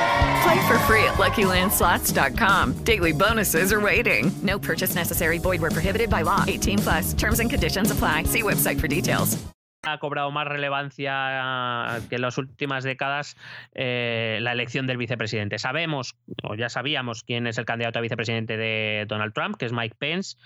[0.41, 2.83] Play for free at LuckyLandSlots.com.
[2.83, 4.31] Daily bonuses are waiting.
[4.41, 5.37] No purchase necessary.
[5.37, 6.45] Void where prohibited by law.
[6.47, 7.13] 18 plus.
[7.13, 8.23] Terms and conditions apply.
[8.23, 9.37] See website for details.
[9.83, 13.35] ha cobrado más relevancia que en las últimas décadas
[13.73, 15.57] eh, la elección del vicepresidente.
[15.57, 19.73] Sabemos, o ya sabíamos, quién es el candidato a vicepresidente de Donald Trump, que es
[19.73, 20.37] Mike Pence,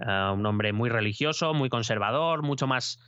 [0.00, 2.98] eh, un hombre muy religioso, muy conservador, mucho más...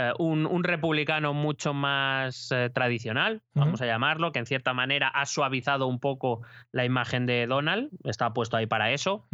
[0.00, 5.88] Eh, un, republicano mucho más tradicional, vamos a llamarlo, que en cierta manera ha suavizado
[5.88, 9.26] un poco la imagen de Donald, está puesto ahí para eso.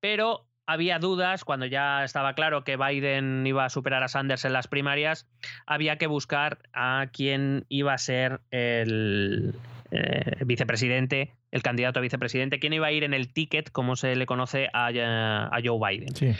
[0.00, 4.52] Pero había dudas, cuando ya estaba claro que Biden iba a superar a Sanders en
[4.52, 5.28] las primarias,
[5.66, 9.54] había que buscar a quién iba a ser el
[9.94, 14.16] eh, vicepresidente, el candidato a vicepresidente, quién iba a ir en el ticket, como se
[14.16, 14.88] le conoce a,
[15.52, 16.14] a Joe Biden.
[16.14, 16.32] Sí.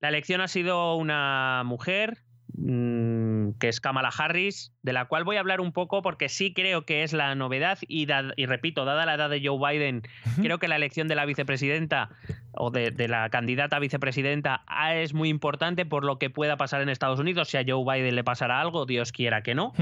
[0.00, 2.18] La elección ha sido una mujer,
[2.56, 6.52] mm, que es Kamala Harris, de la cual voy a hablar un poco porque sí
[6.54, 10.02] creo que es la novedad y, da- y repito, dada la edad de Joe Biden,
[10.40, 12.10] creo que la elección de la vicepresidenta
[12.52, 16.56] o de, de la candidata a vicepresidenta ah, es muy importante por lo que pueda
[16.56, 17.48] pasar en Estados Unidos.
[17.48, 19.72] Si a Joe Biden le pasará algo, Dios quiera que no.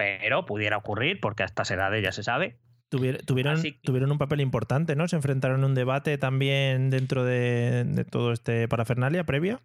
[0.00, 2.56] Pero pudiera ocurrir porque a estas edades ya se sabe.
[2.90, 5.06] Tuvier- tuvieron, Así que- tuvieron un papel importante, ¿no?
[5.06, 9.60] Se enfrentaron en un debate también dentro de, de todo este parafernalia previa.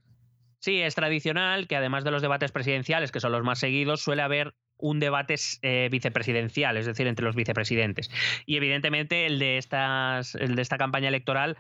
[0.60, 4.22] Sí, es tradicional que además de los debates presidenciales, que son los más seguidos, suele
[4.24, 8.10] haber un debate eh, vicepresidencial, es decir, entre los vicepresidentes.
[8.46, 11.56] Y evidentemente el de, estas, el de esta campaña electoral,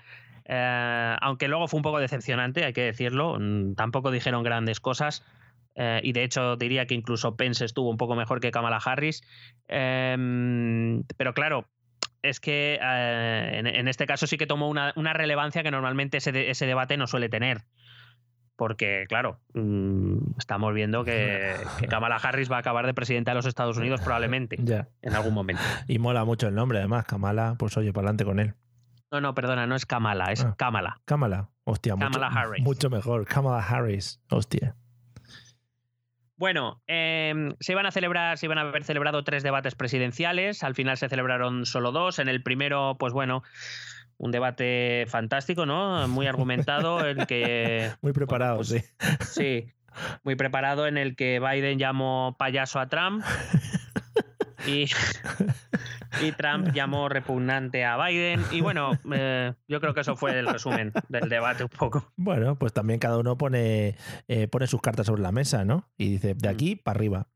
[0.45, 5.23] eh, aunque luego fue un poco decepcionante, hay que decirlo, mm, tampoco dijeron grandes cosas.
[5.75, 9.21] Eh, y de hecho diría que incluso Pence estuvo un poco mejor que Kamala Harris.
[9.67, 11.67] Em, pero claro,
[12.21, 16.17] es que eh, en, en este caso sí que tomó una, una relevancia que normalmente
[16.17, 17.63] ese, de- ese debate no suele tener.
[18.57, 23.35] Porque, claro, mm, estamos viendo que, que Kamala Harris va a acabar de presidenta de
[23.35, 24.55] los Estados Unidos probablemente
[25.01, 25.61] en algún momento.
[25.87, 27.05] Y mola mucho el nombre, además.
[27.05, 28.53] Kamala, pues oye, para adelante con él.
[29.11, 30.55] No, no, perdona, no es Kamala, es Ah.
[30.57, 30.99] Kamala.
[31.05, 32.63] Kamala, hostia, mucho, Kamala Harris.
[32.63, 33.25] mucho mejor.
[33.25, 34.75] Kamala Harris, hostia.
[36.37, 40.63] Bueno, eh, se iban a celebrar, se iban a haber celebrado tres debates presidenciales.
[40.63, 42.19] Al final se celebraron solo dos.
[42.19, 43.43] En el primero, pues bueno,
[44.17, 46.07] un debate fantástico, ¿no?
[46.07, 48.81] Muy argumentado, el que Muy preparado, pues sí.
[49.21, 49.73] Sí,
[50.23, 53.23] muy preparado en el que Biden llamó payaso a Trump
[54.67, 54.85] y,
[56.21, 58.41] y Trump llamó repugnante a Biden.
[58.51, 62.11] Y bueno, eh, yo creo que eso fue el resumen del debate un poco.
[62.15, 63.95] Bueno, pues también cada uno pone,
[64.27, 65.89] eh, pone sus cartas sobre la mesa, ¿no?
[65.97, 67.27] Y dice, de aquí para arriba.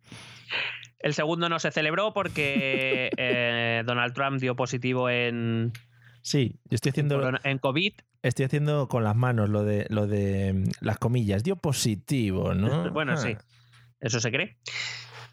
[1.00, 5.72] El segundo no se celebró porque eh, Donald Trump dio positivo en,
[6.22, 7.94] Sí, yo estoy haciendo, en COVID.
[8.24, 11.44] estoy haciendo con las manos lo de, lo de mm, las comillas.
[11.44, 12.92] Dio positivo, ¿no?
[12.92, 13.18] Bueno, Ah.
[13.18, 13.36] sí.
[14.02, 14.58] Eso se cree.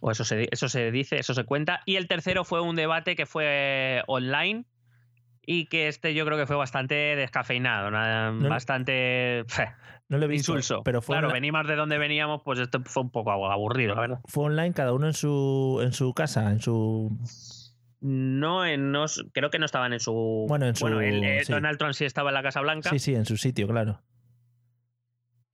[0.00, 1.80] O eso se, eso se dice, eso se cuenta.
[1.86, 4.64] Y el tercero fue un debate que fue online
[5.48, 9.44] y que este yo creo que fue bastante descafeinado, No- bastante
[10.08, 10.82] No lo he visto, insulso.
[10.84, 14.20] pero fue, claro, venimos de donde veníamos, pues esto fue un poco aburrido, la verdad.
[14.26, 17.16] fue online cada uno en su, en su casa, en su...
[18.00, 20.44] No, en, no creo que no estaban en su.
[20.48, 21.52] Bueno, en su- el, eh, sí.
[21.52, 22.90] Donald Trump sí estaba en la Casa Blanca.
[22.90, 24.00] Sí, sí, en su sitio, claro.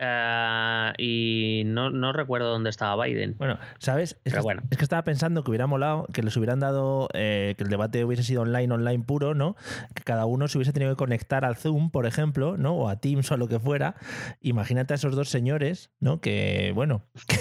[0.04, 3.36] Eh, y no, no recuerdo dónde estaba Biden.
[3.38, 4.12] Bueno, ¿sabes?
[4.12, 4.62] Es, Pero que, bueno.
[4.70, 8.04] es que estaba pensando que hubiera molado que les hubieran dado, eh, que el debate
[8.04, 9.56] hubiese sido online, online puro, ¿no?
[9.94, 12.74] Que cada uno se hubiese tenido que conectar al Zoom, por ejemplo, ¿no?
[12.74, 13.94] O a Teams o a lo que fuera.
[14.40, 16.20] Imagínate a esos dos señores, ¿no?
[16.20, 17.36] Que, bueno, que,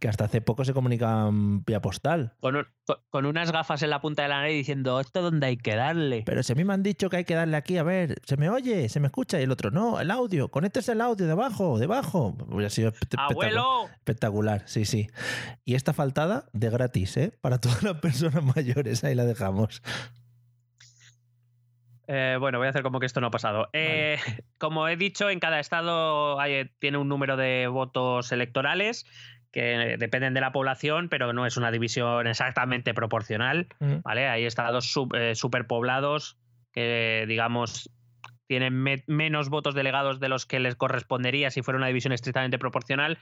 [0.00, 2.32] que hasta hace poco se comunicaban vía postal.
[2.40, 5.46] Con, un- con- con unas gafas en la punta de la nariz diciendo, ¿esto dónde
[5.46, 6.22] hay que darle?
[6.24, 8.36] Pero si a mí me han dicho que hay que darle aquí, a ver, ¿se
[8.36, 8.88] me oye?
[8.88, 9.38] ¿Se me escucha?
[9.40, 12.05] Y el otro, no, el audio, conéctese el audio debajo, debajo.
[12.12, 13.88] Hubiera sido ¡Abuelo!
[13.94, 15.08] Espectacular, sí, sí.
[15.64, 17.32] Y esta faltada de gratis, ¿eh?
[17.40, 19.82] Para todas las personas mayores, ahí la dejamos.
[22.08, 23.68] Eh, bueno, voy a hacer como que esto no ha pasado.
[23.72, 24.16] Eh,
[24.58, 29.06] como he dicho, en cada estado hay- tiene un número de votos electorales
[29.50, 33.68] que dependen de la población, pero no es una división exactamente proporcional.
[33.80, 33.96] Mm.
[34.04, 34.28] ¿vale?
[34.28, 36.38] Hay estados sub- eh, superpoblados
[36.72, 37.90] que, digamos,
[38.46, 42.58] tienen me- menos votos delegados de los que les correspondería si fuera una división estrictamente
[42.58, 43.18] proporcional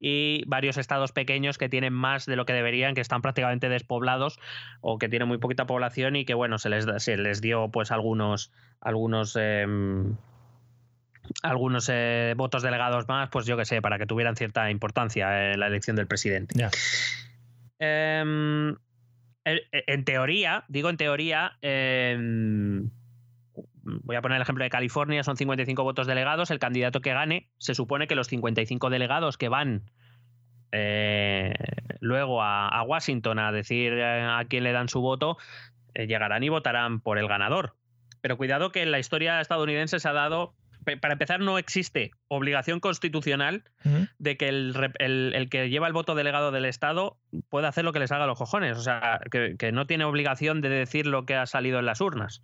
[0.00, 4.38] y varios estados pequeños que tienen más de lo que deberían, que están prácticamente despoblados
[4.80, 7.90] o que tienen muy poquita población y que, bueno, se les, se les dio pues
[7.92, 10.16] algunos, algunos em,
[11.42, 15.60] algunos eh, votos delegados más, pues yo que sé, para que tuvieran cierta importancia en
[15.60, 16.54] la elección del presidente.
[17.78, 18.70] Em,
[19.44, 22.90] en, en teoría, digo en teoría, em,
[23.84, 27.50] voy a poner el ejemplo de California, son 55 votos delegados, el candidato que gane,
[27.58, 29.82] se supone que los 55 delegados que van
[30.72, 31.52] eh,
[32.00, 35.36] luego a, a Washington a decir eh, a quién le dan su voto,
[35.94, 37.74] eh, llegarán y votarán por el ganador.
[38.20, 40.54] Pero cuidado que en la historia estadounidense se ha dado,
[41.00, 43.64] para empezar, no existe obligación constitucional
[44.18, 47.18] de que el, rep- el- el que lleva el voto delegado del Estado
[47.50, 48.78] pueda hacer lo que les haga a los cojones.
[48.78, 52.00] O sea, que, que no tiene obligación de decir lo que ha salido en las
[52.00, 52.42] urnas.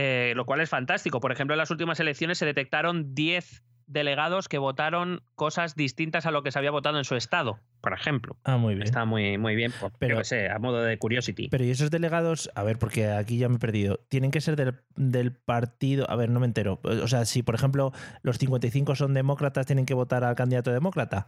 [0.00, 1.18] Eh, lo cual es fantástico.
[1.18, 6.30] Por ejemplo, en las últimas elecciones se detectaron 10 delegados que votaron cosas distintas a
[6.30, 8.36] lo que se había votado en su estado, por ejemplo.
[8.44, 8.84] Ah, muy bien.
[8.86, 11.48] Está muy, muy bien, por, Pero- yo sé, a modo de curiosity.
[11.48, 14.56] Pero y esos delegados, a ver, porque aquí ya me he perdido, tienen que ser
[14.56, 16.78] del, del partido, a ver, no me entero.
[16.84, 21.26] O sea, si por ejemplo los 55 son demócratas, tienen que votar al candidato demócrata.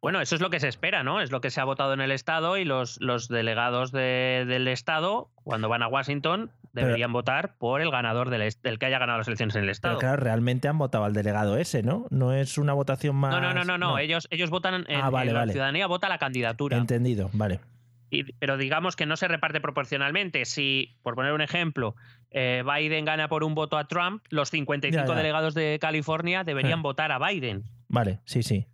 [0.00, 1.20] Bueno, eso es lo que se espera, ¿no?
[1.20, 4.66] Es lo que se ha votado en el Estado y los, los delegados de- del
[4.68, 8.98] Estado, cuando van a Washington, Pero- deberían votar por el ganador del, del que haya
[8.98, 9.98] ganado las elecciones en el Estado.
[9.98, 12.06] Pero claro, realmente han votado al delegado ese, ¿no?
[12.10, 13.30] No es una votación más.
[13.30, 15.52] no, no, no, no, no, Ellos, ellos votan, en, Ah, vale, en la vale.
[15.52, 16.76] ciudadanía vota la candidatura.
[16.78, 17.60] Entendido, vale.
[18.10, 20.44] Y- pero digamos que no se reparte proporcionalmente.
[20.44, 21.94] Si, por poner un ejemplo,
[22.30, 25.14] eh, Biden gana por un voto a Trump, los 55 Ya, ya.
[25.16, 26.82] delegados de California deberían Eh.
[26.82, 27.64] votar a Biden.
[27.88, 28.66] Vale, sí, sí.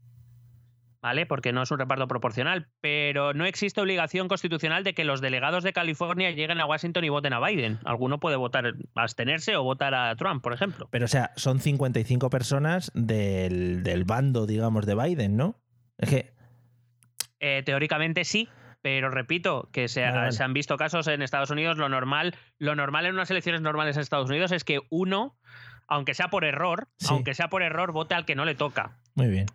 [1.00, 1.26] ¿Vale?
[1.26, 2.66] Porque no es un reparto proporcional.
[2.80, 7.08] Pero no existe obligación constitucional de que los delegados de California lleguen a Washington y
[7.08, 7.78] voten a Biden.
[7.84, 10.88] Alguno puede votar, abstenerse o votar a Trump, por ejemplo.
[10.90, 15.60] Pero o sea, son 55 personas del, del bando, digamos, de Biden, ¿no?
[15.98, 16.32] Es que.
[17.40, 18.48] Eh, teóricamente sí,
[18.82, 20.32] pero repito que se, Vale, vale.
[20.32, 21.78] se han visto casos en Estados Unidos.
[21.78, 25.36] Lo normal, lo normal en unas elecciones normales en Estados Unidos es que uno,
[25.86, 27.06] aunque sea por error, Sí.
[27.10, 28.98] aunque sea por error, vote al que no le toca.
[29.14, 29.46] Muy bien.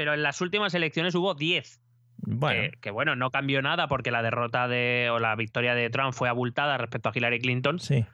[0.00, 1.78] Pero en las últimas elecciones hubo 10.
[2.22, 5.90] Bueno, Que, que, bueno, no cambió nada porque la derrota de o la victoria de
[5.90, 7.78] Trump fue abultada respecto a Hillary Clinton.
[7.78, 8.06] sí.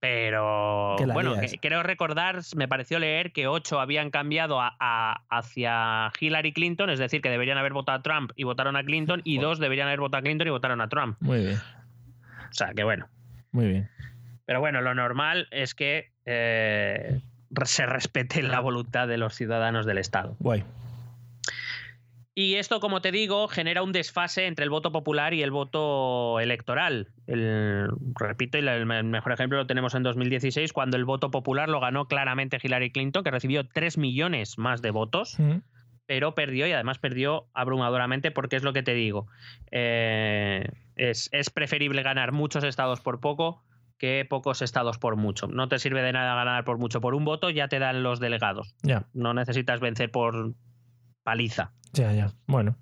[0.00, 6.10] Pero bueno, que- creo recordar, me pareció leer que ocho habían cambiado a- a- hacia
[6.18, 9.36] Hillary Clinton, es decir, que deberían haber votado a Trump y votaron a Clinton, y
[9.40, 11.18] dos deberían haber votado a Clinton y votaron a Trump.
[11.20, 11.56] Muy bien.
[11.58, 13.08] O sea, que bueno.
[13.52, 13.90] Muy bien.
[14.46, 17.20] Pero bueno, lo normal es que eh,
[17.64, 20.34] se respete la voluntad de los ciudadanos del Estado.
[20.38, 20.64] Guay.
[22.38, 26.38] Y esto, como te digo, genera un desfase entre el voto popular y el voto
[26.38, 27.08] electoral.
[27.26, 31.80] El- repito, el me- mejor ejemplo lo tenemos en 2016, cuando el voto popular lo
[31.80, 35.60] ganó claramente Hillary Clinton, que recibió 3 millones más de votos, Mm.
[36.04, 39.28] pero perdió y además perdió abrumadoramente porque es lo que te digo.
[39.72, 43.62] Eh, es, es preferible ganar muchos estados por poco
[43.98, 45.46] que pocos estados por mucho.
[45.46, 48.20] No te sirve de nada ganar por mucho por un voto, ya te dan los
[48.20, 48.74] delegados.
[49.14, 50.52] No necesitas vencer por
[51.26, 51.72] paliza.
[51.92, 52.30] ya, ya.
[52.46, 52.76] Bueno.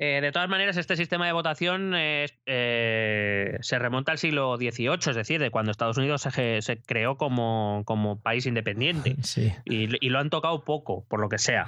[0.00, 5.10] Eh, de todas maneras, este sistema de votación es- eh, se remonta al siglo XVIII,
[5.10, 9.16] es decir, de cuando Estados Unidos se, creó como, como país independiente.
[9.28, 9.52] Sí.
[9.64, 11.66] Y, y lo han tocado poco, por lo que sea.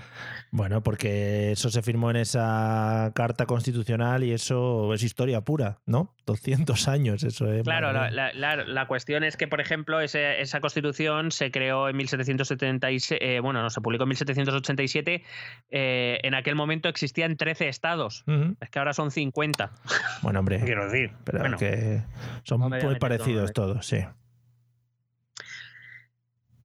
[0.51, 6.15] Bueno, porque eso se firmó en esa carta constitucional y eso es historia pura, ¿no?
[6.27, 7.65] 200 años, eso es.
[7.65, 8.11] Claro, la, mía.
[8.11, 13.13] la- la- la cuestión es que, por ejemplo, ese- esa constitución se creó en 1776,
[13.21, 15.23] eh, bueno, no, se publicó en 1787.
[15.71, 18.20] eh, en aquel momento existían 13 estados.
[18.61, 19.71] Es que ahora son 50.
[20.23, 20.61] Bueno, hombre.
[20.61, 21.13] Quiero decir.
[21.25, 21.57] Pero bueno.
[21.57, 22.03] que
[22.45, 23.99] son no muy con parecidos lo todos, sí.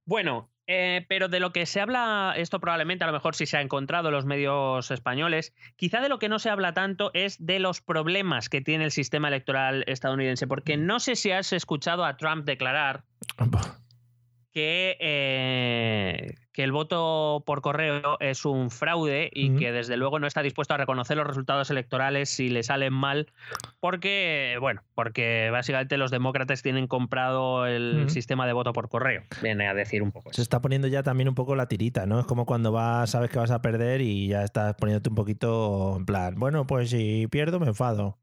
[0.05, 3.57] Bueno, eh, pero de lo que se habla, esto probablemente a lo mejor sí se
[3.57, 7.43] ha encontrado en los medios españoles, quizá de lo que no se habla tanto es
[7.43, 12.03] de los problemas que tiene el sistema electoral estadounidense, porque no sé si has escuchado
[12.03, 13.03] a Trump declarar
[14.51, 15.84] que, eh,
[16.55, 20.73] que el voto por correo es un fraude y que desde luego no está dispuesto
[20.73, 23.27] a reconocer los resultados electorales si le salen mal,
[23.81, 29.23] porque, bueno, porque básicamente los demócratas tienen comprado el sistema de voto por correo.
[29.43, 32.21] Viene a decir un poco Se está poniendo ya también un poco la tirita, ¿no?
[32.21, 35.97] Es como cuando vas, sabes que vas a perder y ya estás poniéndote un poquito
[35.97, 38.17] en plan, bueno, pues si pierdo me enfado.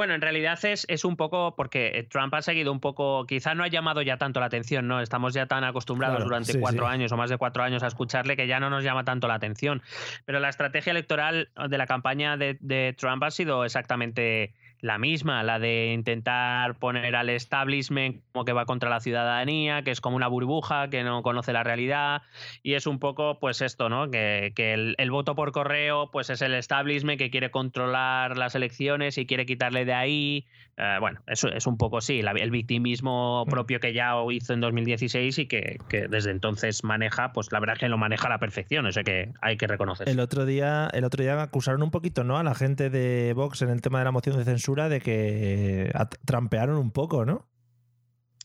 [0.00, 3.64] Bueno, en realidad es, es un poco porque Trump ha seguido un poco, quizá no
[3.64, 5.02] ha llamado ya tanto la atención, ¿no?
[5.02, 6.90] Estamos ya tan acostumbrados Claro, durante sí, cuatro sí.
[6.94, 9.34] años o más de cuatro años a escucharle que ya no nos llama tanto la
[9.34, 9.82] atención.
[10.24, 15.42] Pero la estrategia electoral de la campaña de, de Trump ha sido exactamente la misma,
[15.42, 20.16] la de intentar poner al establishment como que va contra la ciudadanía, que es como
[20.16, 22.22] una burbuja, que no conoce la realidad,
[22.62, 24.10] y es un poco pues esto, ¿no?
[24.10, 28.54] Que, que el, el voto por correo pues es el establishment que quiere controlar las
[28.54, 30.46] elecciones y quiere quitarle de ahí.
[30.82, 34.60] Eh, bueno, eso es un poco sí, la- el victimismo propio que ya hizo en
[34.60, 38.30] 2016 y que, que desde entonces maneja, pues la verdad es que lo maneja a
[38.30, 40.08] la perfección, eso que hay que reconocer.
[40.08, 42.38] El otro día, el otro día acusaron un poquito, ¿no?
[42.38, 45.92] A la gente de Vox en el tema de la moción de censura de que
[46.24, 47.46] trampearon un poco, ¿no?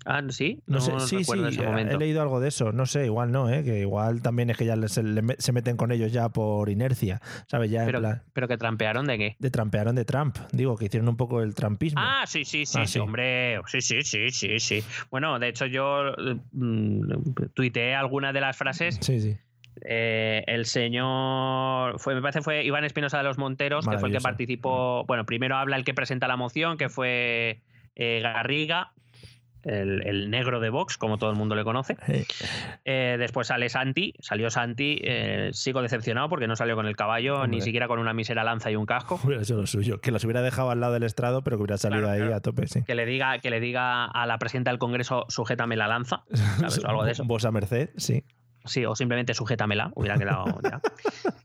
[0.05, 2.71] Ah, sí, No, sé, no sí, sí, ese he leído algo de eso.
[2.71, 3.63] No sé, igual no, ¿eh?
[3.63, 5.01] Que igual también es que ya se,
[5.51, 7.71] meten con ellos ya por inercia, ¿sabes?
[7.71, 9.35] Ya en Pero, plan, pero que trampearon de qué?
[9.39, 10.37] de trampearon de Trump.
[10.51, 11.99] Digo, que hicieron un poco el trampismo.
[12.03, 12.99] Ah, sí, sí, sí, Ah, sí, sí.
[12.99, 13.59] hombre.
[13.65, 14.83] Sí, sí, sí, sí, sí.
[15.09, 18.99] Bueno, de hecho, yo eh, mm, tuiteé algunas de las frases.
[19.01, 19.35] Sí, sí.
[19.81, 24.15] Eh, el señor, fue, me parece fue Iván Espinosa de los Monteros, que fue el
[24.15, 25.03] que participó.
[25.05, 27.61] Bueno, primero habla el que presenta la moción, que fue
[27.95, 28.91] eh, Garriga.
[29.65, 31.97] El, el negro de Vox, como todo el mundo le conoce.
[32.85, 37.35] Eh, después sale Santi, salió Santi, eh, sigo decepcionado porque no salió con el caballo,
[37.35, 37.49] Hombre.
[37.49, 39.19] ni siquiera con una mísera lanza y un casco.
[39.23, 39.99] Hubiera sido lo suyo.
[39.99, 42.35] Que los hubiera dejado al lado del estrado, pero que hubiera salido Claro, ahí claro.
[42.35, 42.83] a tope, sí.
[42.83, 46.23] Que le diga, que le diga a la presidenta del Congreso, sujétame la lanza,
[46.59, 46.83] ¿sabes?
[46.83, 47.23] O algo de eso.
[47.25, 48.23] Vos a merced, sí.
[48.65, 50.81] Sí, o simplemente sujétamela, hubiera quedado ya.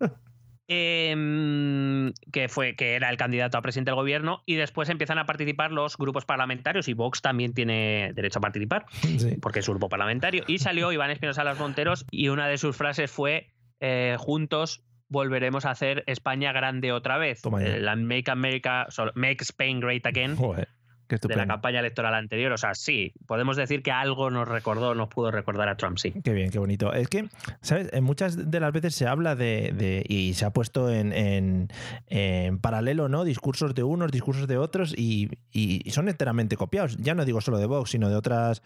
[0.72, 5.26] Em, que fue que era el candidato a presidente del gobierno y después empiezan a
[5.26, 9.36] participar los grupos parlamentarios y Vox también tiene derecho a participar Sí.
[9.42, 12.76] porque es un grupo parlamentario y salió Iván Espinosa Los Monteros y una de sus
[12.76, 13.50] frases fue
[13.80, 17.42] eh, juntos volveremos a hacer España grande otra vez.
[17.60, 20.68] Eh, la Make America so- Make Spain Great Again Joder,
[21.16, 25.08] de la campaña electoral anterior o sea sí podemos decir que algo nos recordó nos
[25.08, 26.92] pudo recordar a Trump sí Qué bien, qué bonito.
[26.92, 27.28] Es que,
[27.60, 27.88] ¿sabes?
[27.92, 31.68] En muchas de las veces se habla de, de- y se ha puesto en, en-
[32.06, 33.24] en paralelo, ¿no?
[33.24, 36.96] Discursos de unos, discursos de otros y, y son enteramente copiados.
[36.98, 38.62] Ya no digo solo de Vox, sino de otros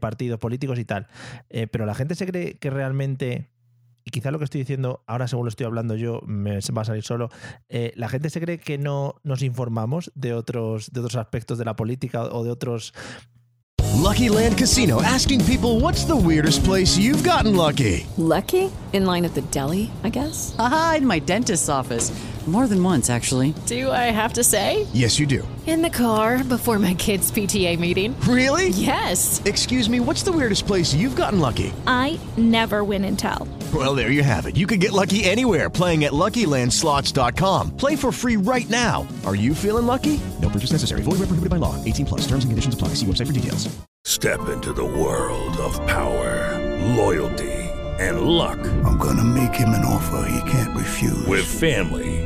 [0.00, 1.06] partidos políticos y tal.
[1.50, 3.48] Eh, pero la gente se cree que realmente...
[4.06, 6.84] Y quizá lo que estoy diciendo ahora, según lo estoy hablando yo, me va a
[6.84, 7.28] salir solo.
[7.68, 11.64] eh, la gente se cree que no nos informamos de otros, de otros aspectos de
[11.64, 12.94] la política o de otros
[13.96, 18.06] Lucky Land Casino asking people what's the weirdest place you've gotten lucky?
[18.16, 18.70] Lucky?
[18.92, 20.54] In line at the deli, I guess?
[20.58, 22.12] Aha, in my dentist's office.
[22.46, 23.54] More than once, actually.
[23.66, 24.86] Do I have to say?
[24.92, 25.46] Yes, you do.
[25.66, 28.14] In the car before my kids' PTA meeting.
[28.20, 28.68] Really?
[28.68, 29.42] Yes.
[29.44, 31.72] Excuse me, what's the weirdest place you've gotten lucky?
[31.88, 33.48] I never win and tell.
[33.74, 34.56] Well, there you have it.
[34.56, 37.76] You can get lucky anywhere playing at LuckyLandSlots.com.
[37.76, 39.08] Play for free right now.
[39.26, 40.20] Are you feeling lucky?
[40.40, 41.02] No purchase necessary.
[41.02, 41.74] Void where prohibited by law.
[41.84, 42.20] 18 plus.
[42.22, 42.88] Terms and conditions apply.
[42.94, 43.68] See website for details.
[44.04, 46.54] Step into the world of power,
[46.94, 47.52] loyalty,
[47.98, 48.60] and luck.
[48.84, 51.26] I'm gonna make him an offer he can't refuse.
[51.26, 52.25] With family,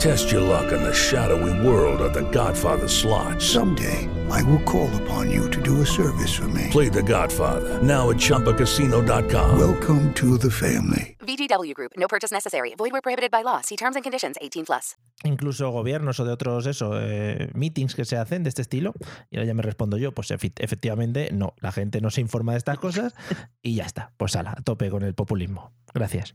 [0.00, 3.42] Test your luck in the shadowy world of The Godfather slot.
[3.42, 6.68] Someday, I will call upon you to do a service for me.
[6.70, 9.58] Play The Godfather now at ChumbaCasino.com.
[9.58, 11.18] Welcome to the family.
[11.20, 11.92] VGW Group.
[11.98, 12.74] No purchase necessary.
[12.78, 13.60] Void where prohibited by law.
[13.60, 14.36] See terms and conditions.
[14.40, 14.96] 18 plus.
[15.22, 18.94] incluso gobiernos o de otros eso eh, meetings que se hacen de este estilo
[19.30, 22.58] y ahora ya me respondo yo pues efectivamente no la gente no se informa de
[22.58, 23.14] estas cosas
[23.60, 26.34] y ya está pues ala, a tope con el populismo gracias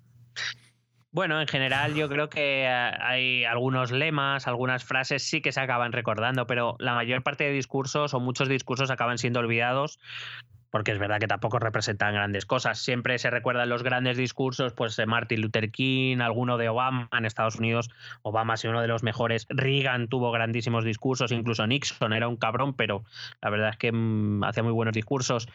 [1.16, 5.62] Bueno, en general yo creo que eh, hay algunos lemas, algunas frases sí que se
[5.62, 9.98] acaban recordando, pero la mayor parte de discursos o muchos discursos acaban siendo olvidados
[10.72, 12.80] porque es verdad que tampoco representan grandes cosas.
[12.80, 17.56] Siempre se recuerdan los grandes discursos, pues Martin Luther King, alguno de Obama en Estados
[17.56, 17.90] Unidos.
[18.22, 19.48] Obama ha sido uno de los mejores.
[19.48, 23.06] Reagan tuvo grandísimos discursos, incluso Nixon era un cabrón, pero
[23.42, 25.48] la verdad es que mm, hacía muy buenos discursos.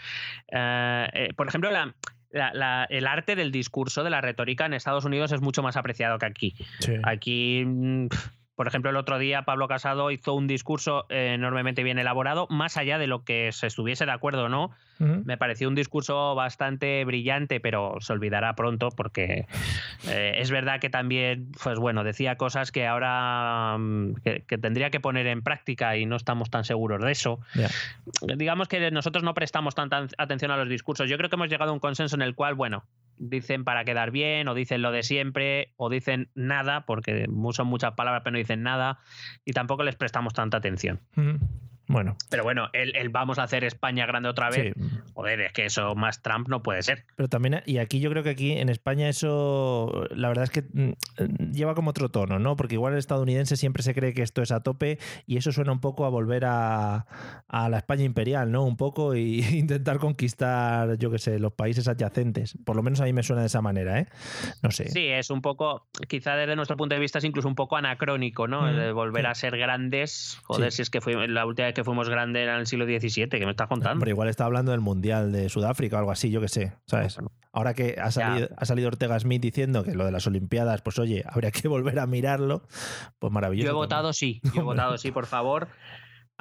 [0.49, 1.95] Eh, eh, por ejemplo, la,
[2.31, 5.77] la- la- el arte del discurso, de la retórica en Estados Unidos es mucho más
[5.77, 6.55] apreciado que aquí.
[7.03, 8.07] Aquí, mm,
[8.61, 12.99] por ejemplo, el otro día Pablo Casado hizo un discurso enormemente bien elaborado, más allá
[12.99, 14.71] de lo que se estuviese de acuerdo o no.
[14.99, 19.47] Me pareció un discurso bastante brillante, pero se olvidará pronto porque
[20.09, 24.91] eh, es verdad que también, pues bueno, decía cosas que ahora mm, que, que tendría
[24.91, 27.41] que poner en práctica y no estamos tan seguros de eso
[28.37, 31.09] digamos que nosotros no prestamos tanta atención a los discursos.
[31.09, 32.85] Yo creo que hemos llegado a un consenso en el cual, bueno,
[33.21, 37.93] dicen para quedar bien, o dicen lo de siempre, o dicen nada, porque usan muchas
[37.93, 38.99] palabras pero no dicen nada,
[39.45, 41.01] y tampoco les prestamos tanta atención.
[41.91, 42.17] Bueno.
[42.31, 44.73] Pero bueno, el, el vamos a hacer España grande otra vez,
[45.13, 47.05] joder, es que eso más Trump no puede ser.
[47.17, 50.63] Pero también, y aquí yo creo que aquí en España eso, la verdad es que
[50.63, 52.55] mm, lleva como otro tono, ¿no?
[52.57, 55.73] Porque igual el estadounidense siempre se cree que esto es a tope y eso suena
[55.73, 57.07] un poco a volver a,
[57.49, 58.63] a la España imperial, ¿no?
[58.65, 62.57] Un poco y intentar conquistar, yo qué sé, los países adyacentes.
[62.65, 64.07] Por lo menos a mí me suena de esa manera, ¿eh?
[64.63, 64.89] No sé.
[64.91, 68.47] Sí, es un poco, quizá desde nuestro punto de vista es incluso un poco anacrónico,
[68.47, 68.63] ¿no?
[68.63, 69.31] Mm, de volver sí.
[69.31, 70.39] a ser grandes.
[70.45, 70.77] Joder, Sí.
[70.77, 73.29] si es que fue la última vez que fuimos grandes era en el siglo XVII,
[73.29, 73.93] que me estás contando.
[73.95, 77.19] Hombre, igual está hablando del Mundial de Sudáfrica o algo así, yo qué sé, ¿sabes?
[77.53, 80.99] Ahora que ha salido, ha salido Ortega Smith diciendo que lo de las Olimpiadas, pues
[80.99, 82.63] oye, habría que volver a mirarlo,
[83.19, 83.67] pues maravilloso.
[83.67, 83.85] Yo he también.
[83.87, 85.69] votado sí, yo he votado sí, por favor.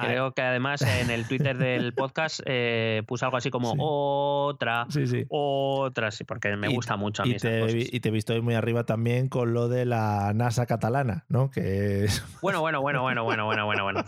[0.02, 5.08] Creo que además en el Twitter del podcast eh, puse algo así como otra, Sí,
[5.08, 5.26] sí.
[5.30, 7.76] otra, sí, porque me Y- gusta mucho a mí Y te, cosas.
[7.92, 11.50] y te he visto hoy muy arriba también con lo de la NASA catalana, ¿no?
[11.52, 12.24] Que es...
[12.42, 14.04] Bueno, bueno, bueno, bueno, bueno, bueno, bueno, bueno.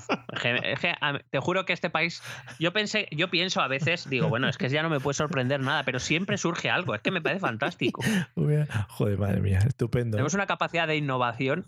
[1.29, 2.21] Te juro que este país,
[2.59, 5.59] yo pensé, yo pienso a veces, digo, bueno, es que ya no me puede sorprender
[5.59, 8.01] nada, pero siempre surge algo, es que me parece fantástico.
[8.89, 10.15] Joder, madre mía, estupendo.
[10.17, 11.65] Tenemos una capacidad de innovación.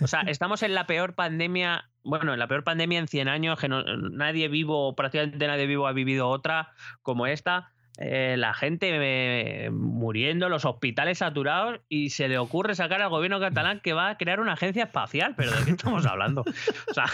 [0.00, 3.58] O sea, estamos en la peor pandemia, bueno, en la peor pandemia en 100 años,
[3.58, 6.70] que no- nadie vivo, prácticamente nadie vivo ha vivido otra
[7.02, 7.72] como esta.
[8.00, 13.40] eh, la gente eh, muriendo, los hospitales saturados y se le ocurre sacar al gobierno
[13.40, 15.34] catalán que va a crear una agencia espacial.
[15.36, 16.42] ¿Pero de qué estamos hablando?
[16.42, 17.06] O sea,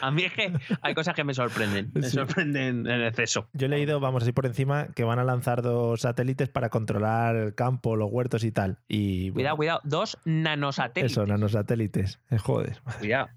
[0.00, 0.50] a mí es que
[0.80, 2.12] hay cosas que me sorprenden, me Sí.
[2.16, 3.48] sorprenden en exceso.
[3.52, 7.36] Yo he leído, vamos así por encima, que van a lanzar dos satélites para controlar
[7.36, 8.78] el campo, los huertos y tal.
[8.88, 11.12] Y Cuidado, cuidado, dos nanosatélites.
[11.12, 12.18] eso, nanosatélites.
[12.30, 13.28] Eh, Joder, Cuidado.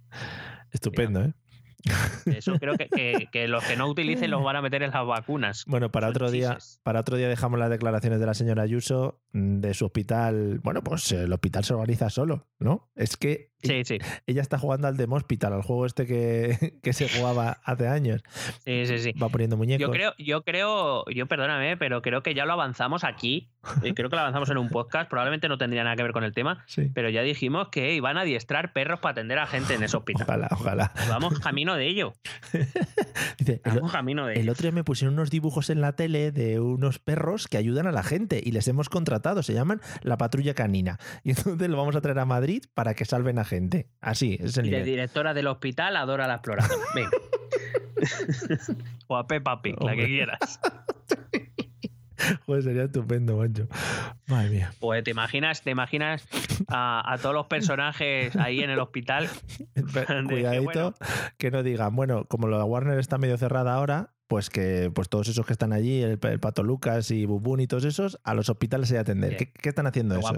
[0.77, 1.33] Estupendo, ¿eh?
[2.25, 5.05] Eso creo que, que- que los que no utilicen los van a meter en las
[5.05, 5.63] vacunas.
[5.67, 9.59] Bueno, para otro día, para otro día dejamos las declaraciones de la señora Ayuso mm,
[9.59, 10.59] de su hospital.
[10.63, 12.89] Bueno, pues el hospital se organiza solo, ¿no?
[12.95, 13.97] Es que Sí, sí.
[14.27, 18.21] ella está jugando al Demo Hospital, al juego este que, que se jugaba hace años.
[18.65, 19.11] Sí, sí, sí.
[19.13, 19.81] Va poniendo muñecos.
[19.87, 23.49] Yo creo, yo creo, yo perdóname, pero creo que ya lo avanzamos aquí.
[23.83, 25.09] eh, Creo que lo avanzamos en un podcast.
[25.09, 26.63] Probablemente no tendría nada que ver con el tema.
[26.67, 26.91] Sí.
[26.93, 30.23] Pero ya dijimos que iban a adiestrar perros para atender a gente en ese hospital.
[30.27, 30.91] Ojalá, ojalá.
[31.09, 32.13] Vamos camino de ello.
[33.37, 34.51] Dice, el, Vamos camino de el ello.
[34.51, 37.91] otro día me pusieron unos dibujos en la tele de unos perros que ayudan a
[37.91, 39.43] la gente y les hemos contratado.
[39.43, 40.99] Se llaman la patrulla canina.
[41.23, 43.87] Y entonces lo vamos a traer a Madrid para que salven a gente.
[43.99, 46.79] Así, es el Y de directora del hospital adora la exploración.
[46.95, 47.09] Venga.
[49.07, 50.59] o a Peppa Pig, la que quieras.
[52.45, 53.67] Joder, sería estupendo, macho.
[54.27, 54.71] Madre mía.
[54.79, 56.27] Pues te imaginas, te imaginas
[56.67, 59.29] a, a todos los personajes ahí en el hospital.
[59.97, 60.93] Que, Cuidadito bueno,
[61.37, 65.09] que no digan, bueno, como lo de Warner está medio cerrada ahora, pues que pues
[65.09, 68.33] todos esos que están allí, el, el Pato Lucas y Bubún y todos esos, a
[68.33, 69.31] los hospitales que atender.
[69.31, 69.37] Sí.
[69.37, 70.33] ¿Qué, qué están haciendo eso?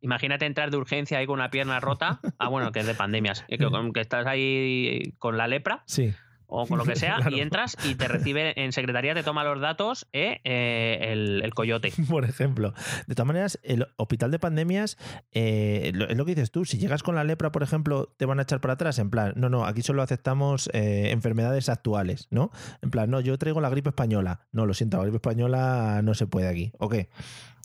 [0.00, 2.20] imagínate entrar de urgencia ahí con una pierna rota.
[2.38, 3.44] Ah, bueno, que es de pandemias.
[3.48, 6.14] Que estás ahí con la lepra Sí.
[6.50, 7.36] O con lo que sea Claro.
[7.36, 11.54] y entras y te recibe en secretaría, te toma los datos eh, eh, el, el
[11.54, 11.92] coyote.
[12.08, 12.74] por ejemplo.
[13.06, 14.98] De todas maneras, el hospital de pandemias,
[15.32, 18.26] eh, lo- es lo que dices tú, si llegas con la lepra, por ejemplo, te
[18.26, 22.28] van a echar para atrás, en plan, no, no, aquí solo aceptamos eh, enfermedades actuales,
[22.30, 22.50] ¿no?
[22.82, 24.40] En plan, no, yo traigo la gripe española.
[24.52, 26.72] No, lo siento, la gripe española no se puede aquí.
[26.78, 27.08] ¿O qué?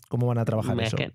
[0.08, 0.96] ¿Cómo van a trabajar Es eso?
[0.96, 1.12] que-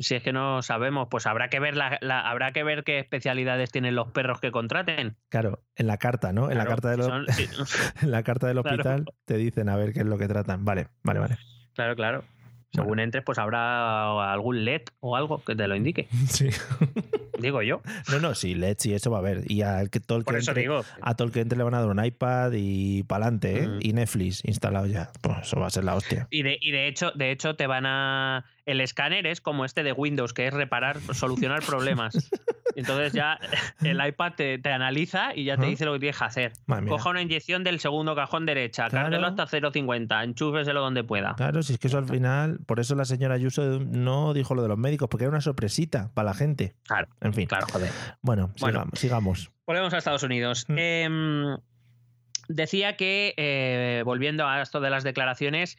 [0.00, 2.98] si es que no sabemos, pues habrá que ver la, la- habrá que ver qué
[2.98, 5.16] especialidades tienen los perros que contraten.
[5.28, 6.50] Claro, en la carta, ¿no?
[6.50, 7.46] En la carta son- sí,
[8.02, 8.76] en la carta del Claro.
[8.76, 10.64] hospital te dicen a ver qué es lo que tratan.
[10.64, 11.38] Vale, vale, vale.
[11.74, 12.24] claro, claro.
[12.72, 16.08] Según entres, pues habrá algún LED o algo que te lo indique.
[16.28, 16.50] Sí.
[17.40, 17.82] Digo yo.
[18.10, 19.50] No, no, sí, Let's y eso va a haber.
[19.50, 20.84] Y a, que todo el que eso entre, digo.
[21.00, 23.68] a todo el que entre le van a dar un iPad y pa'lante, ¿eh?
[23.68, 23.78] Mm.
[23.80, 25.10] Y Netflix instalado ya.
[25.20, 26.26] Pues eso va a ser la hostia.
[26.30, 28.44] Y de, y de hecho, de hecho, te van a.
[28.66, 32.30] El escáner es como este de Windows, que es reparar, solucionar problemas.
[32.76, 33.38] Entonces ya
[33.82, 36.52] el iPad te, te analiza y ya te dice lo que tienes que hacer.
[36.88, 39.24] Coja una inyección del segundo cajón derecha, Claro.
[39.26, 41.34] hasta 0,50, enchúfeselo donde pueda.
[41.34, 44.62] Claro, si es que eso al final, por eso la señora Ayuso no dijo lo
[44.62, 46.74] de los médicos, porque era una sorpresita para la gente.
[46.86, 47.08] Claro.
[47.20, 47.46] En fin.
[47.46, 47.90] Claro, joder.
[48.22, 48.80] Bueno, Bueno.
[48.84, 48.98] sigamos.
[48.98, 49.50] sigamos.
[49.66, 50.64] Volvemos a Estados Unidos.
[50.68, 50.74] Mm.
[50.78, 51.56] Em,
[52.48, 55.78] decía que, eh, volviendo a esto de las declaraciones,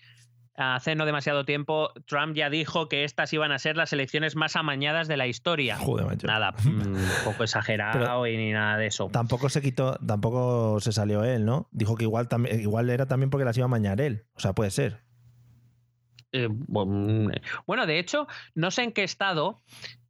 [0.55, 4.55] hace no demasiado tiempo, Trump ya dijo que estas iban a ser las elecciones más
[4.55, 5.77] amañadas de la historia.
[5.77, 6.27] Joder, macho.
[6.27, 9.09] Nada, mm, poco exagerado Pero- y ni nada de eso.
[9.11, 11.67] Tampoco se quitó, tampoco se salió él, ¿no?
[11.71, 14.25] Dijo que igual, también, igual era también porque las iba a mañar él.
[14.35, 15.01] O sea, puede ser.
[16.33, 19.61] Eh, bu- bueno, de hecho, no sé en qué estado.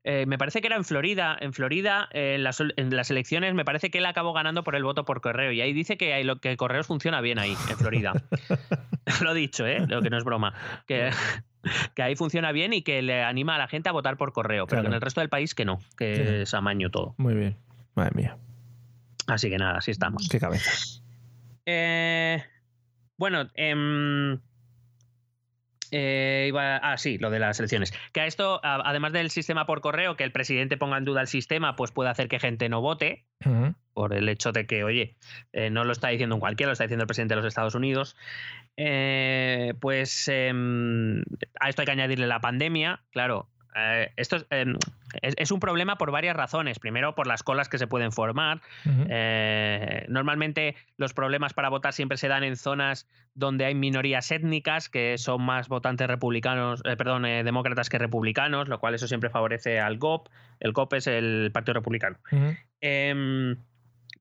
[0.04, 1.38] Eh, me parece que era en Florida.
[1.40, 4.76] En Florida, eh, en, las, en las elecciones, me parece que él acabó ganando por
[4.76, 5.52] el voto por correo.
[5.52, 8.14] Y ahí dice que, lo, que correos funciona bien ahí, en Florida.
[9.22, 9.86] lo he dicho, ¿eh?
[9.88, 10.54] Lo que no es broma.
[10.88, 11.12] Que,
[11.96, 14.66] que ahí funciona bien y que le anima a la gente a votar por correo.
[14.66, 14.84] Pero Claro.
[14.84, 16.22] que en el resto del país que no, que Sí.
[16.44, 17.14] es amaño todo.
[17.18, 17.58] Muy bien.
[17.96, 18.38] Madre mía.
[19.28, 20.28] Así que nada, así estamos.
[20.30, 20.72] Qué cabeza.
[21.66, 22.44] Eh,
[23.18, 24.40] bueno, em,
[25.92, 27.94] eh, iba, ah, sí, lo de las elecciones.
[28.14, 31.22] Que a esto, a- además del sistema por correo, que el presidente ponga en duda
[31.22, 33.26] el sistema, pues puede hacer que gente no vote,
[33.94, 35.16] por el hecho de que, oye,
[35.54, 37.76] eh, no lo está diciendo un cualquiera, lo está diciendo el presidente de los Estados
[37.76, 38.16] Unidos.
[38.78, 41.22] Eh, pues em,
[41.60, 43.50] a esto hay que añadirle la pandemia, claro.
[43.76, 44.76] Eh, esto es, em,
[45.22, 46.80] es- es un problema por varias razones.
[46.80, 48.62] Primero, por las colas que se pueden formar.
[49.10, 54.90] Eh, normalmente los problemas para votar siempre se dan en zonas donde hay minorías étnicas
[54.90, 59.80] que son más votantes republicanos, eh, perdón, demócratas que republicanos, lo cual eso siempre favorece
[59.80, 60.28] al GOP.
[60.60, 62.18] El GOP es el Partido Republicano.
[62.82, 63.58] Em,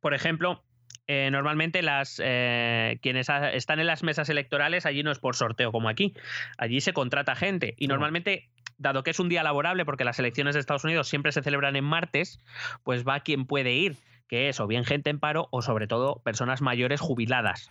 [0.01, 0.63] por ejemplo,
[1.07, 5.73] eh, normalmente las eh, quienes están en las mesas electorales allí no es por sorteo
[5.73, 6.15] como aquí,
[6.57, 8.49] allí se contrata gente y normalmente
[8.81, 11.77] dado que es un día laborable porque las elecciones de Estados Unidos siempre se celebran
[11.77, 12.41] en martes,
[12.83, 16.21] pues va quien puede ir, que es o bien gente en paro o sobre todo
[16.25, 17.71] personas mayores jubiladas.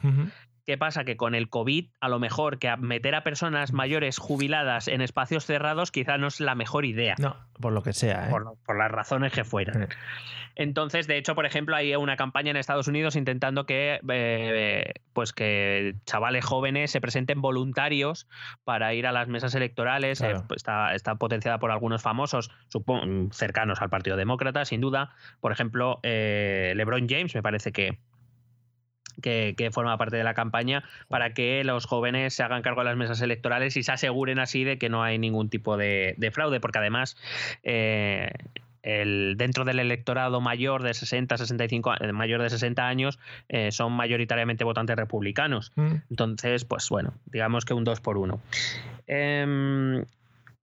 [0.69, 1.03] ¿Qué pasa?
[1.03, 5.43] Que con el COVID, a lo mejor que meter a personas mayores jubiladas en espacios
[5.47, 7.15] cerrados quizá no es la mejor idea.
[7.17, 8.27] No, por lo que sea.
[8.27, 8.29] ¿eh?
[8.29, 9.87] Por, por las razones que fueran.
[10.53, 15.33] Entonces, de hecho, por ejemplo, hay una campaña en Estados Unidos intentando que, eh, pues
[15.33, 18.27] que chavales jóvenes se presenten voluntarios
[18.63, 20.19] para ir a las mesas electorales.
[20.19, 20.41] Claro.
[20.41, 25.15] Eh, está, está potenciada por algunos famosos, supongo, cercanos al Partido Demócrata, sin duda.
[25.39, 27.97] Por ejemplo, LeBron James, me parece que,
[29.21, 32.85] que, que forma parte de la campaña para que los jóvenes se hagan cargo de
[32.85, 36.31] las mesas electorales y se aseguren así de que no hay ningún tipo de, de
[36.31, 37.17] fraude, porque además
[37.63, 38.31] eh,
[38.83, 43.93] el, dentro del electorado mayor de 60, 65, eh, mayor de 60 años eh, son
[43.93, 45.71] mayoritariamente votantes republicanos.
[45.75, 45.95] Mm.
[46.09, 48.39] Entonces, pues bueno, digamos que un 2 por 1.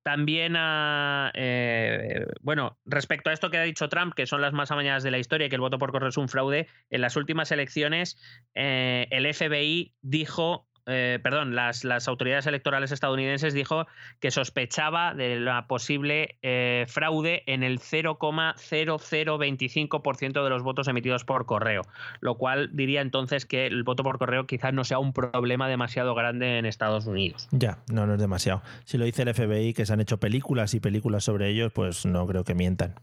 [0.07, 5.03] También, eh, bueno, respecto a esto que ha dicho Trump, que son las más amañadas
[5.03, 7.51] de la historia y que el voto por correo es un fraude, en las últimas
[7.51, 8.17] elecciones
[8.55, 13.87] eh, el FBI dijo, eh, perdón, las, las, autoridades electorales estadounidenses dijo
[14.21, 21.45] que sospechaba de la posible eh, fraude en el 0,0025% de los votos emitidos por
[21.45, 21.83] correo,
[22.21, 26.15] lo cual diría entonces que el voto por correo quizás no sea un problema demasiado
[26.15, 27.49] grande en Estados Unidos.
[27.51, 28.63] Ya, no, no es demasiado.
[28.85, 32.07] Si lo dice el FBI, que se han hecho películas y películas sobre ellos, pues
[32.07, 32.95] no creo que mientan.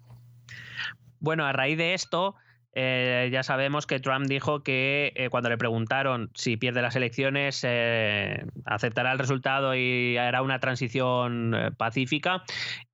[1.20, 2.36] Bueno, a raíz de esto,
[2.76, 7.62] eh, ya sabemos que Trump dijo que eh, cuando le preguntaron si pierde las elecciones,
[7.64, 12.44] eh, aceptará el resultado y hará una transición eh, pacífica.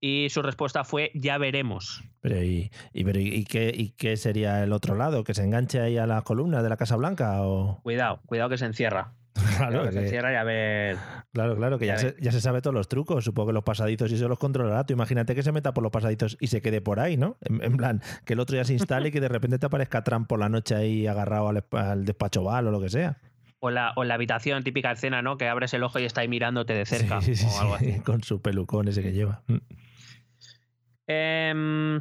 [0.02, 2.04] Y su respuesta fue: ya veremos.
[2.22, 5.24] Pero ¿y, y, pero, ¿y, qué, ¿y, qué, sería el otro lado?
[5.24, 7.42] ¿Que se enganche ahí a las columnas de la Casa Blanca?
[7.44, 7.80] O...
[7.82, 9.14] Cuidado, cuidado que se encierra.
[9.58, 10.98] Claro, que, se encierra y a ver.
[11.34, 13.26] Claro, claro, que ya, ya, se, ya, se, sabe todos los trucos.
[13.26, 14.86] Supongo que los pasadizos y se los controlará.
[14.86, 17.38] Tú imagínate que se meta por los pasadizos y se quede por ahí, ¿no?
[17.42, 20.04] En, en plan, que el otro ya se instale y que de repente te aparezca
[20.04, 23.18] Trump por la noche ahí agarrado al, al despacho Val o lo que sea.
[23.60, 25.38] O la, o la habitación, típica escena, ¿no?
[25.38, 27.22] Que abres el ojo y está ahí mirándote de cerca.
[27.22, 28.00] Sí, sí, o algo así.
[28.00, 29.44] Con su pelucón ese que lleva.
[31.08, 32.00] Eh,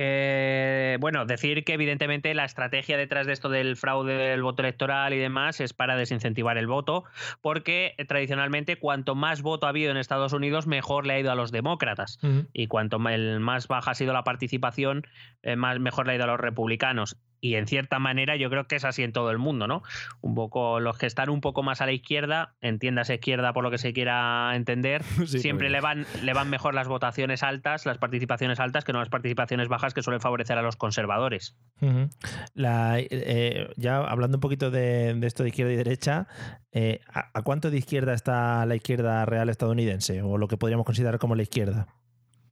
[0.00, 5.12] eh, bueno, decir que evidentemente la estrategia detrás de esto del fraude del voto electoral
[5.12, 7.02] y demás es para desincentivar el voto,
[7.42, 11.32] porque eh, tradicionalmente cuanto más voto ha habido en Estados Unidos, mejor le ha ido
[11.32, 12.20] a los demócratas.
[12.22, 12.48] Uh -huh.
[12.52, 15.04] Y cuanto el más baja ha sido la participación,
[15.42, 18.66] eh, más, mejor le ha ido a los republicanos y en cierta manera yo creo
[18.66, 19.82] que es así en todo el mundo, ¿no?
[20.20, 23.70] Un poco los que están un poco más a la izquierda, entiendas izquierda por lo
[23.70, 27.98] que se quiera entender, sí, siempre le van, le van mejor las votaciones altas, las
[27.98, 31.56] participaciones altas, que no las participaciones bajas que suelen favorecer a los conservadores.
[31.80, 32.10] Uh -huh.
[32.54, 36.26] la, eh, ya hablando un poquito de, de, esto de izquierda y derecha,
[36.72, 40.22] eh, ¿a, ¿a cuánto de izquierda está la izquierda real estadounidense?
[40.22, 41.86] O lo que podríamos considerar como la izquierda.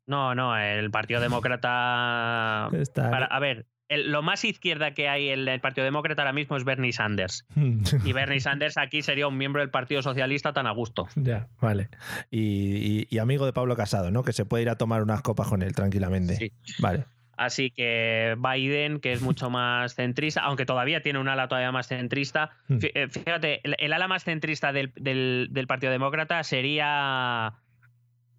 [0.06, 2.68] No, no, el Partido Demócrata.
[2.72, 3.10] Está...
[3.10, 6.56] Para, a ver, el, lo más izquierda que hay en el Partido Demócrata ahora mismo
[6.56, 7.46] es Bernie Sanders.
[8.04, 11.08] y Bernie Sanders aquí sería un miembro del Partido Socialista tan a gusto.
[11.14, 11.88] Ya, vale.
[12.30, 14.22] Y, y, y, amigo de Pablo Casado, ¿no?
[14.22, 16.36] Que se puede ir a tomar unas copas con él tranquilamente.
[16.36, 16.52] Sí.
[16.78, 17.04] Vale.
[17.36, 21.86] Así que Biden, que es mucho más centrista, aunque todavía tiene un ala todavía más
[21.86, 22.50] centrista.
[22.70, 27.52] Eh, fíjate, el, el ala más centrista del, del, del Partido Demócrata sería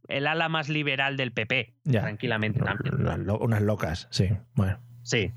[0.07, 2.01] el ala más liberal del PP, ya.
[2.01, 2.95] tranquilamente también.
[3.39, 4.29] Unas locas, sí.
[4.55, 4.79] Bueno.
[5.07, 5.31] Sí.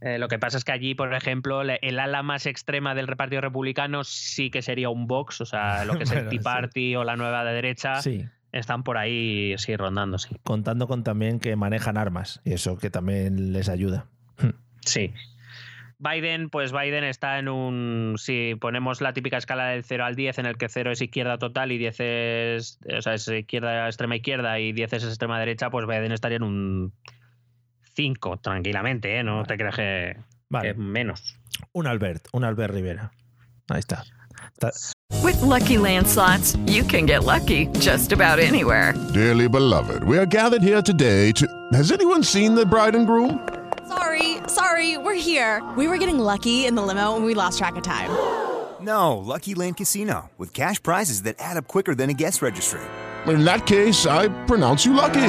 [0.00, 3.40] Eh, lo que pasa es que allí, por ejemplo, el ala más extrema del Partido
[3.40, 6.96] Republicano sí que sería un Vox, o sea, lo que es el Tea Party sí.
[6.96, 8.02] o la nueva de derecha.
[8.02, 8.26] Sí.
[8.50, 10.36] Están por ahí, sí, rondando, sí.
[10.42, 14.06] Contando con también que manejan armas y eso que también les ayuda.
[14.84, 15.14] Sí.
[16.00, 18.16] Biden, pues Biden está en un.
[18.18, 21.38] Si ponemos la típica escala del 0 al 10, en el que 0 es izquierda
[21.38, 22.80] total y 10 es.
[22.98, 26.42] O sea, es izquierda, extrema izquierda y 10 es extrema derecha, pues Biden estaría en
[26.42, 26.92] un
[27.94, 29.22] 5, tranquilamente, ¿eh?
[29.22, 29.46] No vale.
[29.46, 30.16] te creas que,
[30.48, 30.68] vale.
[30.68, 31.38] que menos.
[31.72, 33.12] Un Albert, un Albert Rivera.
[33.68, 34.04] Ahí está.
[34.54, 34.70] está.
[35.22, 38.94] With lucky landslots, you can get lucky just about anywhere.
[39.12, 41.46] Dearly beloved, we are gathered here today to.
[41.72, 43.38] Has anyone seen the bride and groom?
[43.88, 45.62] Sorry, sorry, we're here.
[45.76, 48.10] We were getting lucky in the limo and we lost track of time.
[48.80, 52.80] No, Lucky Land Casino, with cash prizes that add up quicker than a guest registry.
[53.26, 55.28] In that case, I pronounce you lucky.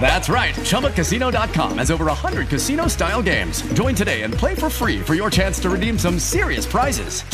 [0.00, 0.54] That's right.
[0.54, 3.62] ChumbaCasino.com has over 100 casino style games.
[3.74, 7.24] Join today and play for free for your chance to redeem some serious prizes.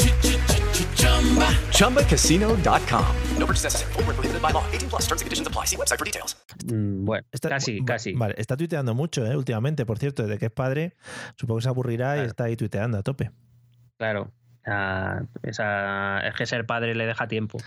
[1.76, 3.07] ChumbaCasino.com.
[3.39, 3.93] No purchase necessary.
[3.93, 4.64] Void where prohibited by law.
[4.72, 5.66] 18 plus terms and conditions apply.
[5.66, 6.37] See website for details.
[6.64, 8.12] Mm, bueno, Está- casi, va- casi.
[8.14, 9.37] Vale, está tuiteando mucho, ¿eh?
[9.37, 10.95] Últimamente, por cierto, desde que es padre,
[11.37, 13.30] supongo que se aburrirá y está ahí tuiteando a tope.
[13.99, 14.30] Claro.
[14.64, 17.58] Ah, esa, es que ser padre le deja tiempo.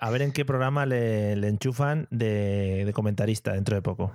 [0.00, 4.14] A ver en qué programa le, le enchufan de, de comentarista dentro de poco.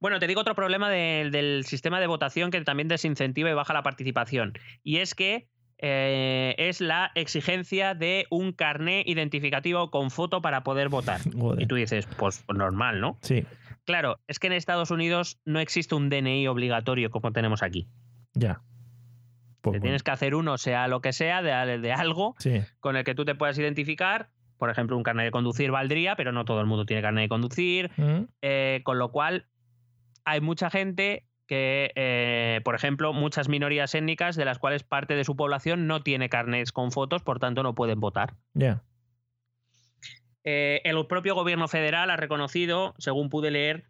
[0.00, 3.72] Bueno, te digo otro problema del, del sistema de votación que también desincentiva y baja
[3.72, 4.54] la participación.
[4.82, 10.88] Y es que eh, es la exigencia de un carné identificativo con foto para poder
[10.88, 11.20] votar.
[11.38, 11.62] Joder.
[11.62, 13.18] Y tú dices, pues normal, ¿no?
[13.22, 13.44] Sí,
[13.84, 17.86] Claro, es que en Estados Unidos no existe un DNI obligatorio como tenemos aquí.
[18.34, 18.60] ya.
[19.72, 23.04] Te tienes que hacer uno, sea lo que sea, de, de algo Sí, con el
[23.04, 24.30] que tú te puedas identificar.
[24.58, 27.28] Por ejemplo, un carnet de conducir valdría, pero no todo el mundo tiene carnet de
[27.28, 27.90] conducir.
[27.96, 29.46] Mm, Eh, con lo cual,
[30.24, 35.24] hay mucha gente que, eh, por ejemplo, muchas minorías étnicas de las cuales parte de
[35.24, 38.34] su población no tiene carnets con fotos, por tanto no pueden votar.
[38.54, 38.82] ya.
[40.48, 43.86] Eh, el propio gobierno federal ha reconocido, según pude leer,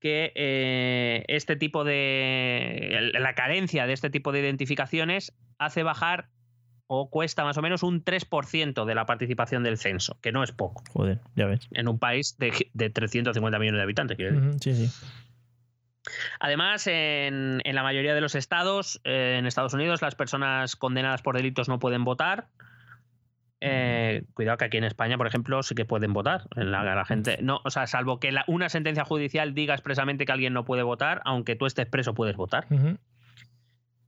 [0.00, 3.10] que eh, este tipo de.
[3.14, 6.28] la carencia de este tipo de identificaciones hace bajar
[6.88, 10.52] o cuesta más o menos un 3% de la participación del censo, que no es
[10.52, 11.66] poco, Joder, ya ves.
[11.72, 14.16] en un país de, de 350 millones de habitantes.
[14.16, 14.60] quiero decir.
[14.76, 15.08] Sí, sí.
[16.38, 21.22] Además, en, en la mayoría de los estados, eh, en Estados Unidos, las personas condenadas
[21.22, 22.46] por delitos no pueden votar.
[23.60, 26.42] Eh, cuidado que aquí en España, por ejemplo, sí que pueden votar.
[26.54, 30.32] La, la gente, no, o sea, salvo que la- una sentencia judicial diga expresamente que
[30.32, 32.66] alguien no puede votar, aunque tú estés preso puedes votar.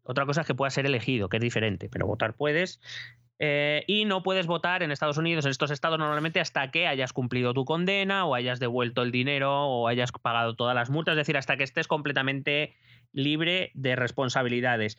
[0.03, 2.81] Otra cosa es que puedas ser elegido, que es diferente, pero votar puedes.
[3.41, 7.13] Eh, y no puedes votar en Estados Unidos, en estos estados, normalmente hasta que hayas
[7.13, 11.19] cumplido tu condena o hayas devuelto el dinero o hayas pagado todas las multas, es
[11.19, 12.75] decir, hasta que estés completamente
[13.13, 14.99] libre de responsabilidades.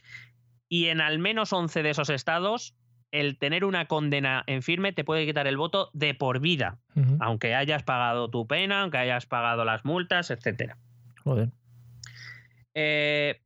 [0.70, 2.76] Y en al menos 11 de esos estados,
[3.12, 6.80] el tener una condena en firme te puede quitar el voto de por vida,
[7.20, 10.78] aunque hayas pagado tu pena, aunque hayas pagado las multas, etcétera.
[11.24, 11.50] Joder.
[12.76, 13.42] Eh,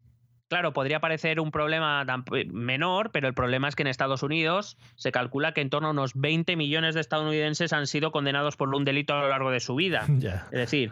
[0.50, 4.78] claro, podría parecer un problema tan menor, pero el problema es que en Estados Unidos
[4.96, 8.74] se calcula que en torno a unos 20 millones de estadounidenses han sido condenados por
[8.76, 10.06] un delito a lo largo de su vida.
[10.52, 10.92] Es decir,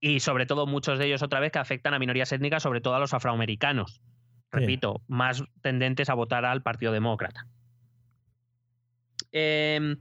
[0.00, 2.94] y sobre todo muchos de ellos otra vez que afectan a minorías étnicas, sobre todo
[2.94, 4.00] a los afroamericanos.
[4.52, 7.46] Repito, más tendentes a votar al Partido Demócrata.
[9.38, 9.96] Eh,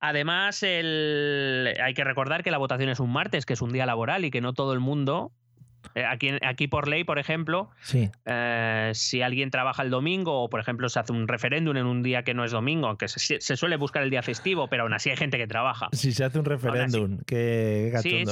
[0.00, 3.86] además, el- hay que recordar que la votación es un martes, que es un día
[3.86, 5.32] laboral y que no todo el mundo.
[5.94, 8.10] Eh, Aquí, aquí por ley, por ejemplo, Sí.
[8.26, 12.02] eh, si alguien trabaja el domingo o, por ejemplo, se hace un referéndum en un
[12.02, 14.92] día que no es domingo, aunque se, se suele buscar el día festivo, pero aún
[14.94, 15.88] así hay gente que trabaja.
[15.92, 18.24] Si se hace un referéndum, qué Sí,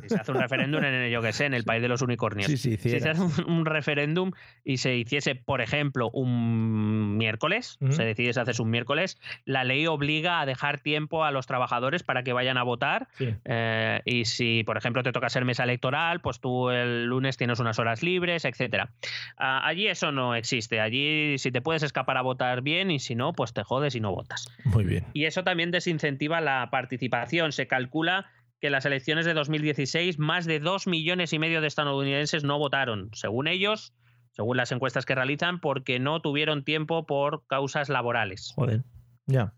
[0.00, 2.46] si se hace un referéndum en, yo que sé, en el país de los unicornios.
[2.50, 4.32] Si se hace un, un referéndum
[4.64, 10.40] y se hiciese, por ejemplo, un miércoles, se decidiese hacerse un miércoles, la ley obliga
[10.40, 13.08] a dejar tiempo a los trabajadores para que vayan a votar.
[13.44, 17.58] Eh, y si, por ejemplo, te toca ser mesa electoral, pues tú el lunes tienes
[17.60, 18.92] unas horas libres, etcétera.
[19.36, 20.80] Ah, allí eso no existe.
[20.80, 24.00] Allí, si te puedes escapar a votar bien, y si no, pues te jodes y
[24.00, 24.48] no votas.
[24.64, 25.04] Muy bien.
[25.12, 27.52] Y eso también desincentiva la participación.
[27.52, 28.26] Se calcula
[28.60, 32.58] que en las elecciones de 2016 más de dos millones y medio de estadounidenses no
[32.58, 33.94] votaron, según ellos,
[34.32, 38.52] según las encuestas que realizan, porque no tuvieron tiempo por causas laborales.
[38.54, 38.82] Joder.
[39.26, 39.52] Ya.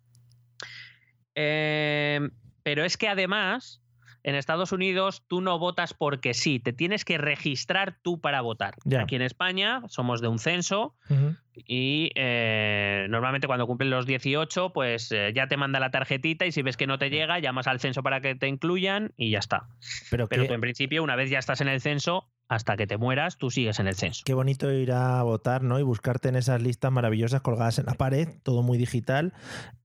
[1.35, 2.29] Eh,
[2.63, 3.83] pero es que además,
[4.23, 8.75] en Estados Unidos tú no votas porque sí, te tienes que registrar tú para votar.
[8.99, 10.95] Aquí en España somos de un censo
[11.55, 16.53] y eh, normalmente cuando cumplen los 18, pues eh, ya te manda la tarjetita y
[16.53, 19.39] si ves que no te llega, llamas al censo para que te incluyan y ya
[19.39, 19.69] está.
[20.11, 23.39] Pero, tú en principio, una vez ya estás en el censo, hasta que te mueras,
[23.39, 24.23] tú sigues en el censo.
[24.27, 25.79] qué bonito ir a votar, ¿no?
[25.79, 29.33] Y buscarte en esas listas maravillosas colgadas en la pared, todo muy digital,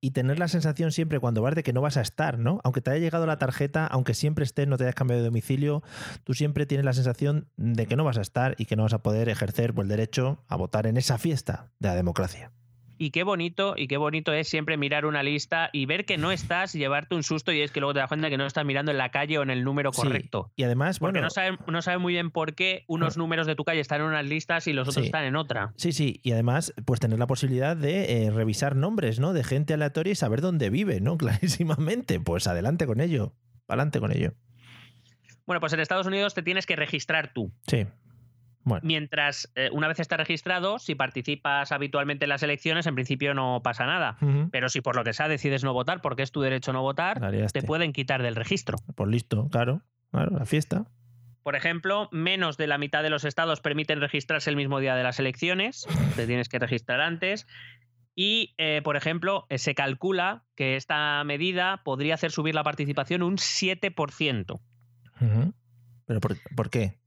[0.01, 2.61] y tener la sensación siempre cuando vas de que no vas a estar, ¿no?
[2.63, 5.83] Aunque te haya llegado la tarjeta, aunque siempre estés, no te hayas cambiado de domicilio,
[6.23, 8.93] tú siempre tienes la sensación de que no vas a estar y que no vas
[8.93, 12.51] a poder ejercer pues, el derecho a votar en esa fiesta de la democracia.
[12.97, 16.31] Y qué bonito, y qué bonito es siempre mirar una lista y ver que no
[16.31, 18.65] estás, y llevarte un susto y es que luego te das cuenta que no estás
[18.65, 20.51] mirando en la calle o en el número Sí, correcto.
[20.55, 23.55] Y además, Porque bueno, no saben no sabe muy bien por qué unos números de
[23.55, 25.07] tu calle están en unas listas y los otros Sí.
[25.07, 25.73] están en otra.
[25.75, 29.33] Sí, sí, y además, pues tener la posibilidad de eh, revisar nombres, ¿no?
[29.33, 31.17] De gente aleatoria y saber dónde vive, ¿no?
[31.17, 32.19] Clarísimamente.
[32.19, 33.33] Pues adelante con ello.
[33.67, 34.33] Adelante con ello.
[35.45, 37.51] Bueno, pues en Estados Unidos te tienes que registrar tú.
[37.67, 37.85] Sí.
[38.65, 43.35] Bueno, Mientras, eh, una vez estás registrado, si participas habitualmente en las elecciones, en principio
[43.35, 44.17] no pasa nada.
[44.51, 47.21] Pero si por lo que sea decides no votar, porque es tu derecho no votar,
[47.53, 48.77] te pueden quitar del registro.
[48.95, 49.81] pues listo, claro.
[50.11, 50.85] Claro, la fiesta.
[51.43, 55.03] Por ejemplo, menos de la mitad de los estados permiten registrarse el mismo día de
[55.03, 55.85] las elecciones,
[56.15, 57.45] te tienes que registrar antes.
[58.15, 63.21] Y, eh, por ejemplo, eh, se calcula que esta medida podría hacer subir la participación
[63.21, 64.61] un 7%.
[65.21, 65.53] Ujú.
[66.07, 66.97] ¿Pero por, por qué?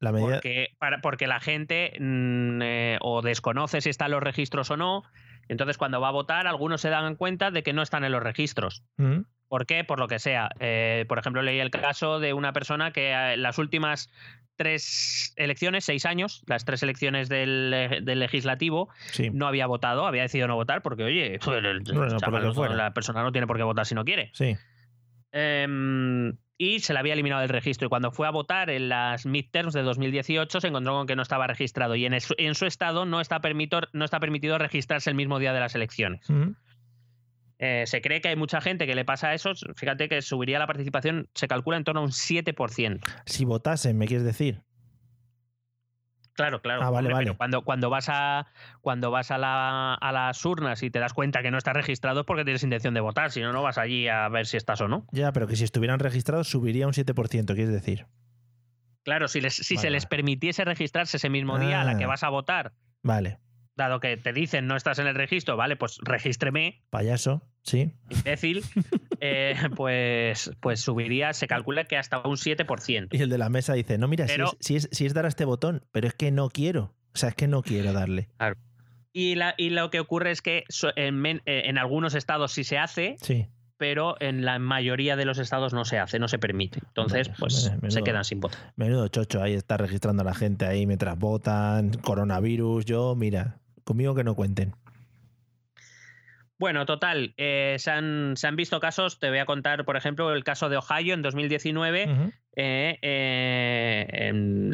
[0.00, 0.34] La medida...
[0.34, 5.02] Porque, para- porque la gente mm, eh, o desconoce si están los registros o no.
[5.48, 8.22] Entonces, cuando va a votar, algunos se dan cuenta de que no están en los
[8.22, 8.84] registros.
[8.98, 9.24] Ujú.
[9.48, 9.82] ¿Por qué?
[9.82, 10.50] Por lo que sea.
[10.60, 14.10] Eh, por ejemplo, leí el caso de una persona que eh, las últimas
[14.56, 19.30] tres elecciones, seis años, las tres elecciones del, del legislativo, Sí.
[19.32, 23.46] no había votado, había decidido no votar porque, oye, Bueno, chaval, la persona no tiene
[23.46, 24.30] por qué votar si no quiere.
[24.34, 24.54] Sí.
[25.32, 27.86] Em, y se le había eliminado del registro.
[27.86, 31.22] Y cuando fue a votar en las midterms de 2018, se encontró con que no
[31.22, 31.94] estaba registrado.
[31.94, 35.52] Y en, en su estado no está, permito- no está permitido registrarse el mismo día
[35.52, 36.26] de las elecciones.
[37.60, 39.52] Eh, se cree que hay mucha gente que le pasa eso.
[39.76, 43.00] Fíjate que subiría la participación, se calcula en torno a un 7%.
[43.26, 44.62] Si votasen, me quieres decir.
[46.38, 46.82] Claro, claro.
[46.84, 47.24] Ah, vale, vale.
[47.26, 48.46] pero Cuando, cuando vas, a,
[48.80, 52.20] cuando vas a, la- a las urnas y te das cuenta que no estás registrado
[52.20, 53.32] es porque tienes intención de votar.
[53.32, 55.04] Si no, no vas allí a ver si estás o no.
[55.10, 58.06] Ya, pero que si estuvieran registrados subiría un 7%, quieres decir.
[59.02, 62.04] Claro, si, les- si Vale, se les permitiese registrarse ese mismo día a la que
[62.04, 62.08] Ah.
[62.08, 62.72] vas a votar,
[63.02, 63.38] Vale.
[63.74, 67.94] dado que te dicen no estás en el registro, vale, pues regístreme, Payaso, sí.
[68.10, 68.62] imbécil,
[69.20, 73.08] eh, pues, pues subiría, se calcula que hasta un 7%.
[73.12, 75.24] Y el de la mesa dice, no, mira, si es, si, es, si es dar
[75.24, 76.94] a este botón, pero es que no quiero.
[77.14, 78.28] O sea, es que no quiero darle.
[79.12, 80.64] Y, la, y lo que ocurre es que
[80.96, 83.46] en, eh, en algunos estados sí se hace, Sí.
[83.76, 86.80] pero en la mayoría de los estados no se hace, no se permite.
[86.86, 88.72] Entonces, pues menudo- se quedan sin votar.
[88.76, 94.14] Menudo chocho, ahí está registrando a la gente ahí mientras votan, coronavirus, yo, mira, conmigo
[94.14, 94.74] que no cuenten.
[96.58, 100.32] Bueno, total, eh, se, han, se han visto casos, te voy a contar, por ejemplo,
[100.32, 102.04] el caso de Ohio en 2019.
[102.10, 102.32] Ujú.
[102.56, 104.28] eh, eh,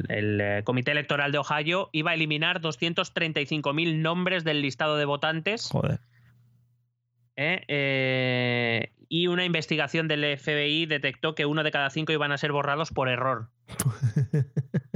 [0.08, 5.68] el Comité Electoral de Ohio iba a eliminar 235.000 nombres del listado de votantes.
[5.70, 6.00] Joder.
[9.08, 12.92] y una investigación del FBI detectó que uno de cada cinco iban a ser borrados
[12.92, 13.50] por error.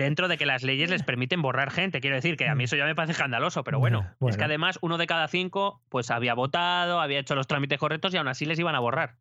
[0.00, 2.74] Dentro de que las leyes les permiten borrar gente, quiero decir que a mí eso
[2.74, 6.32] ya me parece escandaloso, pero bueno, es que además uno de cada cinco pues había
[6.32, 9.16] votado, había hecho los trámites correctos y aún así les iban a borrar.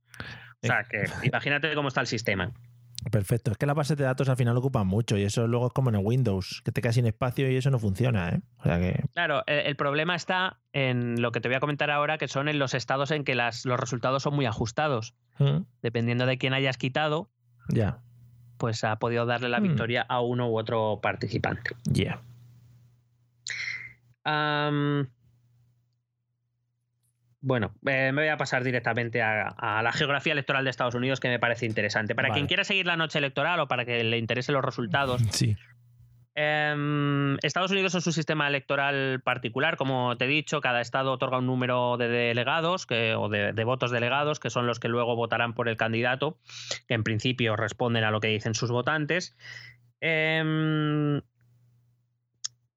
[0.64, 2.54] O sea que imagínate cómo está el sistema.
[3.12, 3.52] Perfecto.
[3.52, 5.90] Es que las bases de datos al final ocupan mucho y eso luego es como
[5.90, 8.42] en el Windows, que te quedas sin espacio y eso no funciona, ¿eh?
[8.60, 9.04] O sea que.
[9.14, 12.48] Claro, el, el problema está en lo que te voy a comentar ahora, que son
[12.48, 15.16] en los estados en que las, los resultados son muy ajustados.
[15.40, 15.64] ¿Mm?
[15.82, 17.30] Dependiendo de quién hayas quitado,
[17.70, 18.00] Ya.
[18.60, 19.64] Pues ha podido darle la Mm.
[19.64, 21.72] victoria a uno u otro participante.
[21.86, 22.22] Ya.
[24.24, 25.08] Am,
[27.42, 31.20] bueno, eh, me voy a pasar directamente a, a la geografía electoral de Estados Unidos,
[31.20, 32.14] que me parece interesante.
[32.14, 32.38] Para Vale.
[32.40, 35.56] quien quiera seguir la noche electoral o para que le interesen los resultados, Sí.
[36.42, 41.40] Em, Estados Unidos es un sistema electoral particular, como te he dicho, cada estado otorga
[41.40, 45.54] un número de delegados o de, de votos delegados, que son los que luego votarán
[45.54, 46.38] por el candidato,
[46.88, 49.36] que en principio responden a lo que dicen sus votantes.
[50.00, 51.22] Em,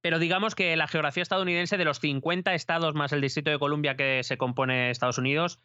[0.00, 3.94] pero digamos que la geografía estadounidense de los 50 estados más el Distrito de Columbia
[3.94, 5.60] que se compone Estados Unidos,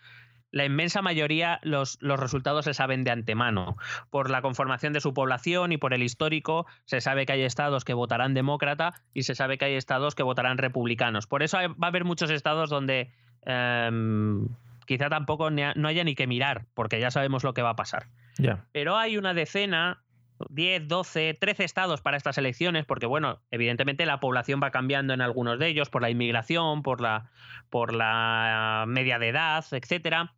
[0.51, 3.75] la inmensa mayoría los, los resultados se saben de antemano.
[4.09, 7.83] Por la conformación de su población y por el histórico, se sabe que hay estados
[7.83, 11.27] que votarán demócrata y se sabe que hay estados que votarán republicanos.
[11.27, 13.11] Por eso hay- va a haber muchos estados donde
[13.45, 14.47] em,
[14.85, 17.75] quizá tampoco ni no haya ni que mirar, porque ya sabemos lo que va a
[17.75, 18.07] pasar.
[18.71, 20.03] Pero hay una decena,
[20.49, 25.21] 10, 12, 13 estados para estas elecciones, porque bueno, evidentemente la población va cambiando en
[25.21, 27.31] algunos de ellos por la inmigración, por la,
[27.69, 30.33] por la media de edad, etcétera.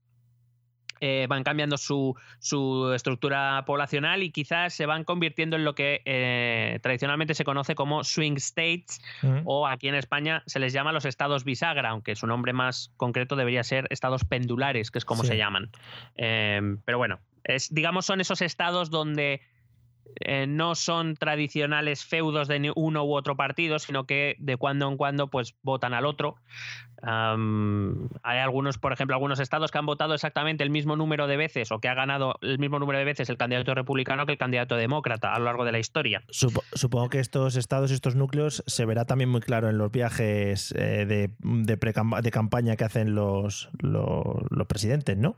[1.01, 6.01] Eh, van cambiando su, su estructura poblacional y quizás se van convirtiendo en lo que
[6.05, 9.41] eh, tradicionalmente se conoce como swing states Mm.
[9.45, 13.35] o aquí en España se les llama los estados bisagra, aunque su nombre más concreto
[13.35, 15.29] debería ser estados pendulares, que es como Sí.
[15.29, 15.69] se llaman.
[16.15, 19.41] Eh, pero bueno, es, digamos son esos estados donde
[20.19, 24.97] eh, no son tradicionales feudos de uno u otro partido, sino que de cuando en
[24.97, 26.35] cuando pues votan al otro.
[27.01, 31.71] Hay algunos, por ejemplo, algunos estados que han votado exactamente el mismo número de veces
[31.71, 34.75] o que ha ganado el mismo número de veces el candidato republicano que el candidato
[34.75, 36.23] demócrata a lo largo de la historia.
[36.29, 40.73] Supo- supongo que estos estados, estos núcleos, se verá también muy claro en los viajes
[40.77, 41.77] eh, de, de,
[42.21, 45.37] de campaña que hacen los, los presidentes, ¿no?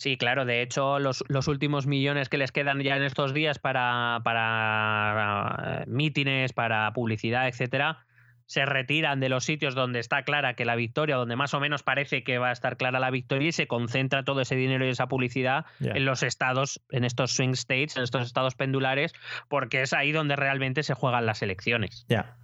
[0.00, 0.46] Sí, claro.
[0.46, 5.82] De hecho, los, los últimos millones que les quedan ya en estos días para, para
[5.82, 8.06] eh, mítines, para publicidad, etcétera,
[8.46, 11.82] se retiran de los sitios donde está clara que la victoria, donde más o menos
[11.82, 14.88] parece que va a estar clara la victoria, y se concentra todo ese dinero y
[14.88, 19.12] esa publicidad en los estados, en estos swing states, en estos estados pendulares,
[19.48, 22.06] porque es ahí donde realmente se juegan las elecciones.
[22.08, 22.36] Ya.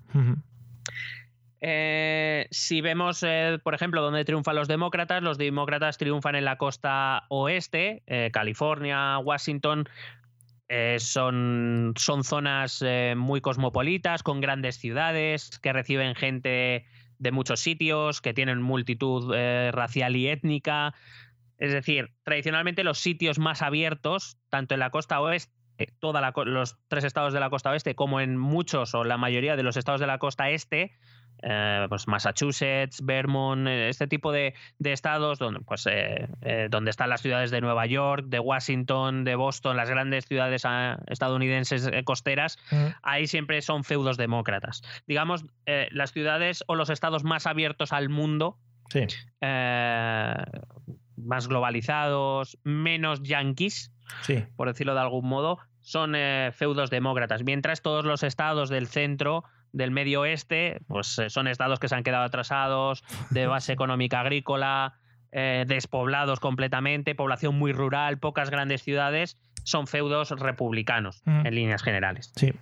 [1.61, 6.59] Eh, si vemos, eh, por ejemplo, dónde triunfan los demócratas, los demócratas triunfan en la
[6.59, 9.89] costa oeste, eh, California, Washington.
[10.99, 12.85] son, son zonas
[13.17, 16.85] muy cosmopolitas, con grandes ciudades, que reciben gente
[17.19, 19.33] de muchos sitios, que tienen multitud
[19.71, 20.93] racial y étnica.
[21.59, 25.53] Es decir, tradicionalmente los sitios más abiertos, tanto en la costa oeste,
[26.35, 29.63] co- los tres estados de la costa oeste, como en muchos o la mayoría de
[29.63, 30.93] los estados de la costa este,
[31.43, 36.91] eh, pues Massachusetts, Vermont, eh, este tipo de, de estados donde, pues, eh, eh, donde
[36.91, 41.91] están las ciudades de Nueva York, de Washington, de Boston, las grandes ciudades ah, estadounidenses
[42.05, 42.59] costeras,
[43.03, 44.83] ahí siempre son feudos demócratas.
[45.07, 45.45] Digamos,
[45.91, 48.59] las ciudades o los estados más abiertos al mundo,
[48.89, 49.01] Sí.
[51.17, 54.45] más globalizados, menos yanquis, Sí.
[54.57, 59.45] por decirlo de algún modo, son eh, feudos demócratas, mientras todos los estados del centro,
[59.77, 64.21] del medio oeste, pues eh, son estados que se han quedado atrasados, de base económica
[64.21, 64.95] agrícola,
[65.33, 71.47] eh, despoblados completamente, población muy rural, pocas grandes ciudades, son feudos republicanos Mm.
[71.47, 72.53] en líneas generales, Sí.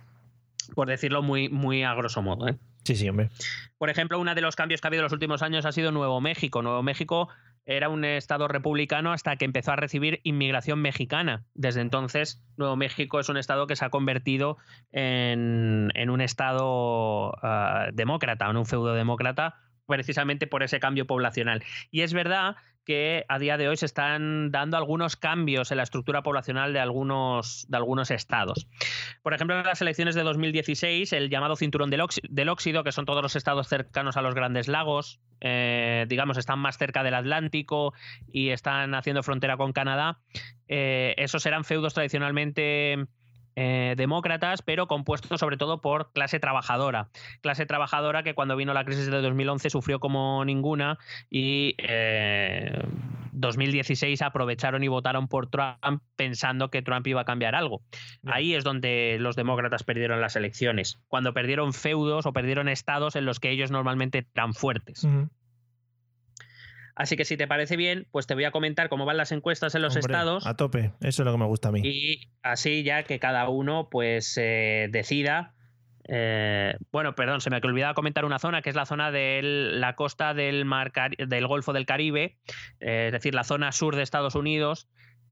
[0.73, 2.47] por decirlo muy, muy a grosso modo.
[2.49, 2.55] ¿eh?
[2.83, 3.29] Sí, sí, hombre.
[3.77, 5.91] Por ejemplo, uno de los cambios que ha habido en los últimos años ha sido
[5.91, 6.61] Nuevo México.
[6.61, 7.29] Nuevo México
[7.65, 11.45] era un estado republicano hasta que empezó a recibir inmigración mexicana.
[11.53, 14.57] Desde entonces, Nuevo México es un estado que se ha convertido
[14.91, 19.55] en, en un estado ah, demócrata, en un feudo demócrata,
[19.87, 21.63] precisamente por ese cambio poblacional.
[21.91, 22.55] Y es verdad
[22.85, 26.79] que a día de hoy se están dando algunos cambios en la estructura poblacional de
[26.79, 28.67] algunos, de algunos estados.
[29.23, 32.91] Por ejemplo, en las elecciones de 2016, el llamado cinturón del, Óxi- del óxido, que
[32.91, 37.15] son todos los estados cercanos a los grandes lagos, eh, digamos, están más cerca del
[37.15, 37.93] Atlántico
[38.31, 40.19] y están haciendo frontera con Canadá,
[40.67, 43.05] eh, esos eran feudos tradicionalmente
[43.55, 47.09] eh, demócratas, pero compuestos sobre todo por clase trabajadora.
[47.41, 50.97] Clase trabajadora que cuando vino la crisis de 2011 sufrió como ninguna
[51.29, 52.83] y eh,
[53.31, 57.81] 2016 aprovecharon y votaron por Trump pensando que Trump iba a cambiar algo.
[58.25, 63.25] Ahí es donde los demócratas perdieron las elecciones, cuando perdieron feudos o perdieron estados en
[63.25, 65.07] los que ellos normalmente eran fuertes.
[66.95, 69.75] Así que si te parece bien, pues te voy a comentar cómo van las encuestas
[69.75, 70.47] en los Hombre, estados.
[70.47, 70.93] A tope.
[71.01, 71.81] Eso es lo que me gusta a mí.
[71.83, 75.53] Y así ya que cada uno pues eh, decida.
[76.07, 79.95] eh, bueno, perdón, se me olvidaba comentar una zona que es la zona de la
[79.95, 82.37] costa del, mar Cari- del Golfo del Caribe,
[82.79, 84.87] eh, es decir, la zona sur de Estados Unidos,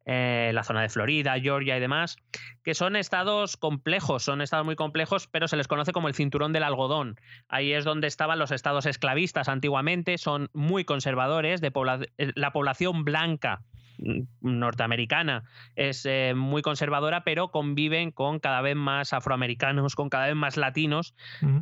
[0.06, 2.18] eh, la zona de Florida, Georgia y demás,
[2.64, 6.54] que son estados complejos, son estados muy complejos, pero se les conoce como el cinturón
[6.54, 7.20] del algodón.
[7.48, 11.72] Ahí es donde estaban los estados esclavistas antiguamente, son muy conservadores, de
[12.18, 13.62] eh, la población blanca
[13.98, 15.44] mm, norteamericana
[15.76, 20.58] es eh, muy conservadora, pero conviven con cada vez más afroamericanos, con cada vez más
[20.58, 21.16] latinos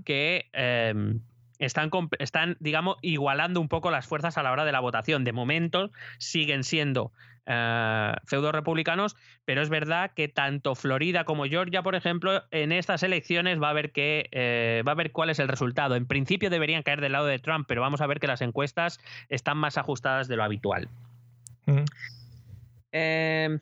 [0.04, 0.94] que eh,
[1.62, 5.24] están, están, digamos, igualando un poco las fuerzas a la hora de la votación.
[5.24, 7.14] De momento siguen siendo
[7.54, 13.04] eh, feudos republicanos, pero es verdad que tanto Florida como Georgia, por ejemplo, en estas
[13.04, 15.96] elecciones va a ver que eh, va a ver cuál es el resultado.
[15.96, 19.00] En principio deberían caer del lado de Trump, pero vamos a ver que las encuestas
[19.28, 20.88] están más ajustadas de lo habitual.
[21.68, 21.84] Ujú.
[22.94, 23.60] Eh,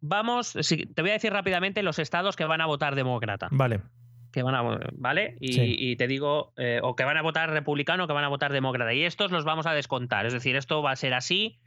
[0.00, 3.48] vamos, sí, te voy a decir rápidamente los estados que van a votar demócrata.
[3.50, 3.80] Vale.
[4.32, 4.62] Que van a,
[4.92, 5.36] ¿Vale?
[5.40, 5.76] Y, Sí.
[5.78, 8.52] y te digo, eh, o que van a votar republicano o que van a votar
[8.52, 8.92] demócrata.
[8.92, 10.26] Y estos los vamos a descontar.
[10.26, 11.58] Es decir, esto va a ser así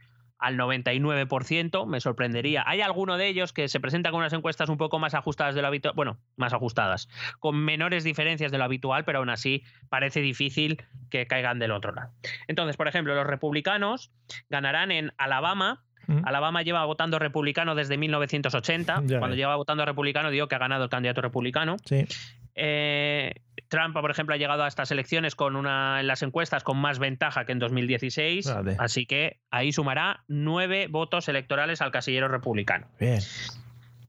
[0.42, 2.64] al 99%, me sorprendería.
[2.66, 5.62] Hay alguno de ellos que se presenta con unas encuestas un poco más ajustadas de
[5.62, 10.20] lo habitual, bueno, más ajustadas, con menores diferencias de lo habitual, pero aún así parece
[10.20, 12.10] difícil que caigan del otro lado.
[12.48, 14.10] Entonces, por ejemplo, los republicanos
[14.50, 15.84] ganarán en Alabama.
[16.24, 19.02] Alabama lleva votando republicano desde 1980.
[19.06, 21.76] Ya Cuando lleva votando republicano, digo que ha ganado el candidato republicano.
[21.84, 22.06] Sí.
[22.54, 23.34] Eh,
[23.68, 26.98] Trump, por ejemplo, ha llegado a estas elecciones con una en las encuestas con más
[26.98, 28.76] ventaja que en 2016, Vale.
[28.78, 32.88] así que ahí sumará nueve votos electorales al casillero republicano.
[33.00, 33.20] Bien.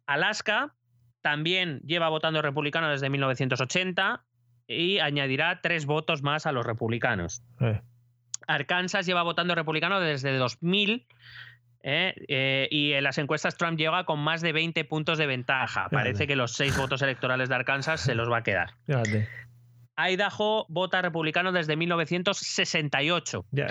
[0.06, 0.76] Alaska
[1.22, 4.26] también lleva votando republicano desde 1980
[4.68, 7.44] y añadirá tres votos más a los republicanos.
[7.62, 7.82] Eh.
[8.48, 11.08] Arkansas lleva votando republicano desde 2000
[11.84, 12.16] ¿eh?
[12.28, 15.90] Eh, y en las encuestas Trump llega con más de 20 puntos de ventaja.
[15.90, 16.28] Parece Fíjate.
[16.28, 18.72] que los seis votos electorales de Arkansas se los va a quedar.
[18.86, 19.28] Fíjate.
[19.96, 23.46] Idaho vota republicano desde 1968.
[23.52, 23.68] Ya.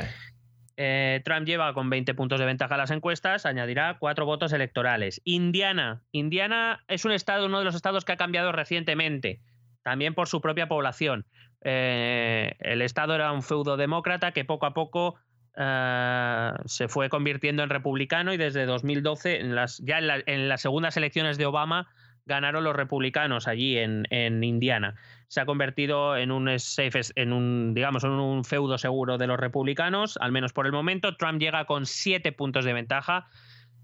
[0.76, 5.20] Eh, Trump lleva con 20 puntos de ventaja a las encuestas, añadirá cuatro votos electorales.
[5.24, 6.02] Indiana.
[6.12, 9.40] Indiana es un estado, uno de los estados que ha cambiado recientemente,
[9.82, 11.26] también por su propia población.
[11.60, 15.16] El estado era un feudo demócrata que poco a poco
[15.56, 20.48] eh, se fue convirtiendo en republicano y desde 2012, en las, ya en, la- en
[20.48, 21.88] las segundas elecciones de Obama,
[22.24, 24.94] ganaron los republicanos allí en, en Indiana.
[25.28, 29.40] Se ha convertido en un safe, en un, digamos, en un feudo seguro de los
[29.40, 31.16] republicanos, al menos por el momento.
[31.16, 33.26] Trump llega con siete puntos de ventaja,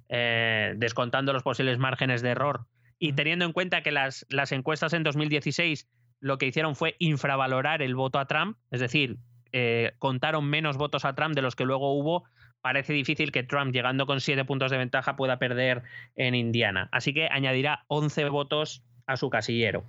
[0.09, 2.67] eh, descontando los posibles márgenes de error.
[2.99, 5.89] Y teniendo en cuenta que las, las encuestas en 2016
[6.21, 9.19] lo que hicieron fue infravalorar el voto a Trump, es decir,
[9.53, 12.25] eh, contaron menos votos a Trump de los que luego hubo,
[12.61, 15.83] parece difícil que Trump, llegando con siete puntos de ventaja, pueda perder
[16.17, 16.89] en Indiana.
[16.93, 19.85] Así que añadirá 11 votos a su casillero.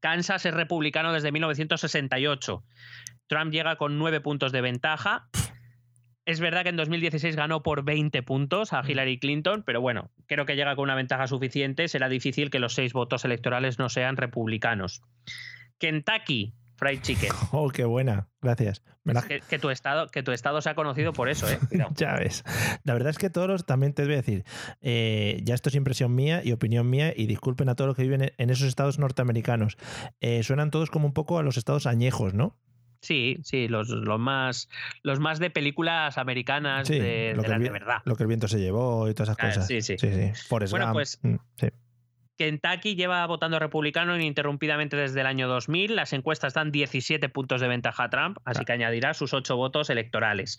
[0.00, 2.64] Kansas es republicano desde 1968.
[3.26, 5.28] Trump llega con nueve puntos de ventaja.
[6.26, 10.46] Es verdad que en 2016 ganó por 20 puntos a Hillary Clinton, pero bueno, creo
[10.46, 11.88] que llega con una ventaja suficiente.
[11.88, 15.02] Será difícil que los seis votos electorales no sean republicanos.
[15.78, 17.30] Kentucky Fried Chicken.
[17.52, 18.28] Oh, qué buena.
[18.42, 18.82] Gracias.
[19.48, 21.58] Que, tu estado, que tu estado se ha conocido por eso, ¿eh?
[21.96, 22.42] ya ves.
[22.84, 24.44] La verdad es que todos los, también te voy a decir,
[24.80, 28.02] eh, ya esto es impresión mía y opinión mía, y disculpen a todos los que
[28.02, 29.76] viven en esos estados norteamericanos.
[30.20, 32.56] Eh, suenan todos como un poco a los estados añejos, ¿no?
[33.02, 34.70] Sí, sí, los, los, más,
[35.02, 37.98] los más de películas americanas de, las de verdad.
[38.06, 39.66] Lo que el viento se llevó y todas esas Ah, cosas.
[39.66, 39.98] sí, sí.
[39.98, 40.32] sí, sí.
[40.48, 40.94] Forrest Bueno, Gump.
[40.96, 41.66] pues- Mm, sí.
[42.36, 45.94] Kentucky lleva votando republicano ininterrumpidamente desde el año 2000.
[45.96, 49.90] Las encuestas dan 17 puntos de ventaja a Trump, así que añadirá sus 8 votos
[49.90, 50.58] electorales.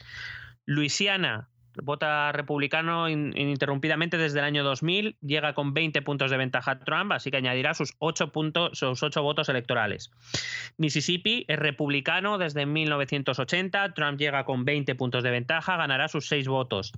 [0.66, 1.50] Luisiana
[1.84, 6.80] vota republicano in- ininterrumpidamente desde el año 2000, llega con 20 puntos de ventaja a
[6.80, 10.12] Trump, así que añadirá sus 8, puntos, sus 8 votos electorales.
[10.78, 16.48] Mississippi es republicano desde 1980, Trump llega con 20 puntos de ventaja, ganará sus 6
[16.48, 16.94] votos.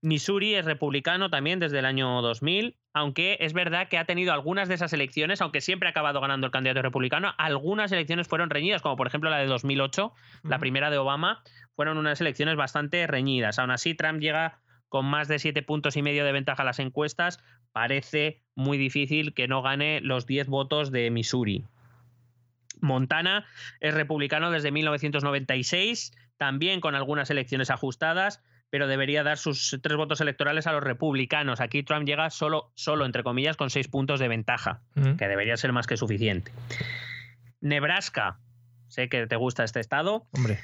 [0.00, 4.68] Missouri es republicano también desde el año 2000, aunque es verdad que ha tenido algunas
[4.68, 8.82] de esas elecciones, aunque siempre ha acabado ganando el candidato republicano, algunas elecciones fueron reñidas,
[8.82, 10.12] como por ejemplo la de 2008,
[10.44, 11.42] la primera de Obama,
[11.74, 13.58] fueron unas elecciones bastante reñidas.
[13.58, 16.78] Aún así, Trump llega con más de 7 puntos y medio de ventaja a las
[16.78, 17.42] encuestas.
[17.72, 21.64] Parece muy difícil que no gane los 10 votos de Missouri.
[22.82, 23.46] Montana
[23.80, 30.22] es republicano desde 1996, también con algunas elecciones ajustadas, pero debería dar sus tres votos
[30.22, 31.60] electorales a los republicanos.
[31.60, 35.16] Aquí Trump llega solo, solo entre comillas, con seis puntos de ventaja, Mm.
[35.16, 36.52] que debería ser más que suficiente.
[37.60, 38.38] Nebraska,
[38.88, 40.26] sé que te gusta este estado.
[40.32, 40.58] Hombre.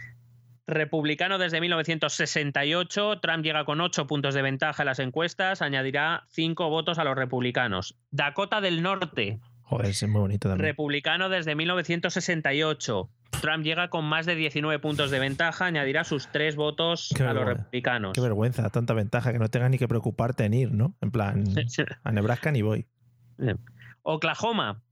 [0.67, 6.71] Republicano desde 1968, Trump llega con 8 puntos de ventaja en las encuestas, añadirá 5
[6.71, 7.95] votos a los republicanos.
[8.11, 10.67] Dakota del Norte, Joder, es muy bonito también.
[10.67, 13.11] republicano desde 1968.
[13.41, 17.33] Trump llega con más de 19 puntos de ventaja, añadirá sus 3 votos Qué a
[17.33, 18.13] los republicanos.
[18.15, 20.95] Qué vergüenza, tanta ventaja que no tengas ni que preocuparte en ir, ¿no?
[21.01, 21.45] En plan,
[22.03, 22.87] a Nebraska ni voy.
[24.03, 24.83] Oklahoma,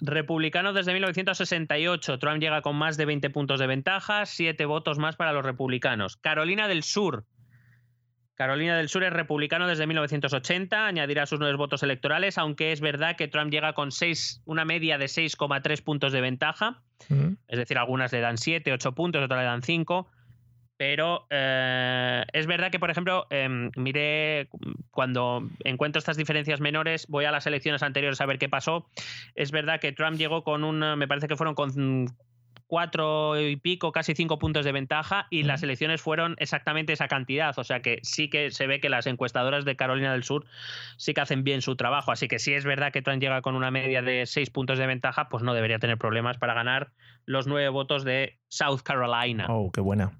[0.00, 2.18] republicano desde 1968.
[2.18, 6.16] Trump llega con más de 20 puntos de ventaja, 7 votos más para los republicanos.
[6.16, 7.24] Carolina del Sur.
[8.34, 13.16] Carolina del Sur es republicano desde 1980, añadirá sus 9 votos electorales, aunque es verdad
[13.16, 16.82] que Trump llega con seis, una media de 6,3 puntos de ventaja.
[17.08, 20.08] Es decir, algunas le dan 7, 8 puntos, otras le dan 5.
[20.78, 24.48] Pero eh, es verdad que, por ejemplo, em, miré
[24.92, 28.88] cuando encuentro estas diferencias menores, voy a las elecciones anteriores a ver qué pasó.
[29.34, 32.06] Es verdad que Trump llegó con un, me parece que fueron con
[32.68, 37.58] cuatro y pico, casi cinco puntos de ventaja y las elecciones fueron exactamente esa cantidad.
[37.58, 40.46] O sea que sí que se ve que las encuestadoras de Carolina del Sur
[40.96, 42.12] sí que hacen bien su trabajo.
[42.12, 44.86] Así que si es verdad que Trump llega con una media de seis puntos de
[44.86, 46.92] ventaja, pues no debería tener problemas para ganar
[47.24, 49.46] los nueve votos de South Carolina.
[49.48, 50.12] Oh, qué buena.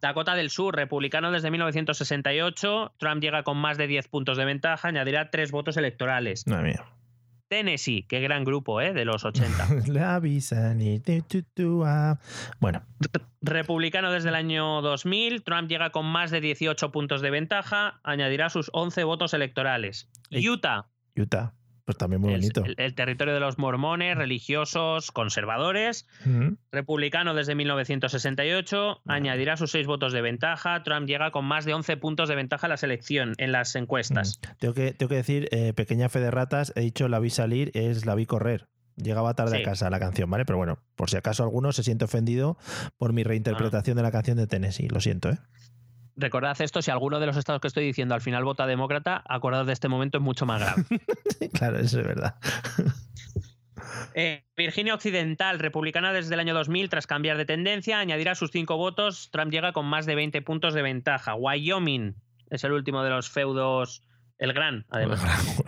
[0.00, 2.94] Dakota del Sur, republicano desde 1968.
[2.98, 6.46] Trump llega con más de 10 puntos de ventaja, añadirá tres votos electorales.
[6.46, 6.84] Madre mía.
[7.52, 8.94] Tennessee, qué gran grupo, ¿eh?
[8.94, 9.68] De los 80.
[9.92, 12.18] La visa ni tu, tu, tu, ah.
[12.60, 12.82] Bueno,
[13.42, 15.42] Republicano desde el año 2000.
[15.42, 20.08] Trump llega con más de 18 puntos de ventaja, añadirá sus 11 votos electorales.
[20.30, 21.52] Utah, Utah,
[21.84, 22.64] pues también muy bonito.
[22.64, 26.06] el, el territorio de los mormones, religiosos, conservadores.
[26.24, 26.54] Mm.
[26.70, 30.82] Republicano desde 1968, añadirá sus 6 votos de ventaja.
[30.82, 34.40] Trump llega con más de 11 puntos de ventaja en la selección, en las encuestas.
[34.58, 37.70] Tengo que, tengo que decir, eh, pequeña fe de ratas, he dicho la vi salir,
[37.74, 38.68] es la vi correr.
[38.96, 39.62] Llegaba tarde Sí.
[39.62, 40.44] a casa la canción, ¿vale?
[40.44, 42.58] Pero bueno, por si acaso alguno se siente ofendido
[42.98, 45.38] por mi reinterpretación de la canción de Tennessee, lo siento, ¿eh?
[46.22, 49.66] Recordad esto, si alguno de los estados que estoy diciendo al final vota demócrata, acordad
[49.66, 50.84] de este momento es mucho más grave.
[51.52, 52.36] claro, eso es verdad.
[54.14, 58.76] Eh, Virginia Occidental, republicana desde el año 2000, tras cambiar de tendencia, añadirá sus cinco
[58.76, 59.30] votos.
[59.32, 61.34] Trump llega con más de 20 puntos de ventaja.
[61.34, 62.14] Wyoming
[62.48, 64.02] es el último de los feudos,
[64.42, 65.22] el gran, además,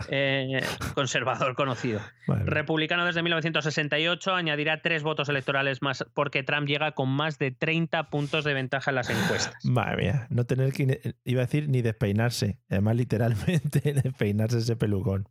[0.09, 0.61] eh,
[0.95, 2.01] conservador conocido.
[2.27, 8.09] Republicano desde 1968, añadirá tres votos electorales más porque Trump llega con más de 30
[8.09, 9.63] puntos de ventaja en las encuestas.
[9.63, 15.29] Madre mía, no tener que, iba a decir, ni despeinarse, además literalmente despeinarse ese pelucón.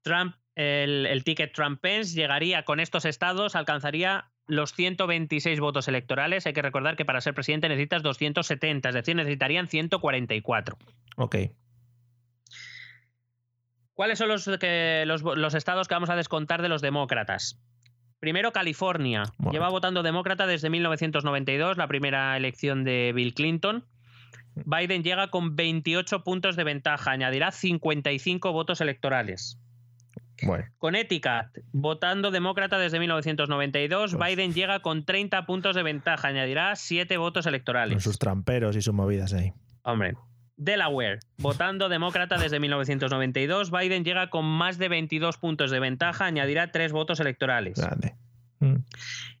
[0.00, 6.46] Trump, el, el ticket Trump-Pence llegaría con estos estados, alcanzaría los 126 votos electorales.
[6.46, 10.78] Hay que recordar que para ser presidente necesitas 270, es decir, necesitarían 144.
[11.16, 11.36] Ok.
[13.94, 17.60] ¿Cuáles son los, que, los, los estados que vamos a descontar de los demócratas?
[18.18, 19.24] Primero, California.
[19.38, 19.52] Bueno.
[19.52, 23.86] Lleva votando demócrata desde 1992, la primera elección de Bill Clinton.
[24.56, 29.60] Biden llega con 28 puntos de ventaja, añadirá 55 votos electorales.
[30.42, 30.64] Bueno.
[30.78, 37.44] Connecticut, votando demócrata desde 1992, Biden llega con 30 puntos de ventaja, añadirá 7 votos
[37.44, 38.02] Con electorales.
[38.02, 39.52] sus tramperos y sus movidas ahí.
[39.82, 40.14] Hombre.
[40.56, 46.70] Delaware, votando demócrata desde 1992, Biden llega con más de 22 puntos de ventaja, añadirá
[46.70, 47.78] 3 votos electorales.
[47.78, 48.14] Grande.
[48.60, 48.76] Mm.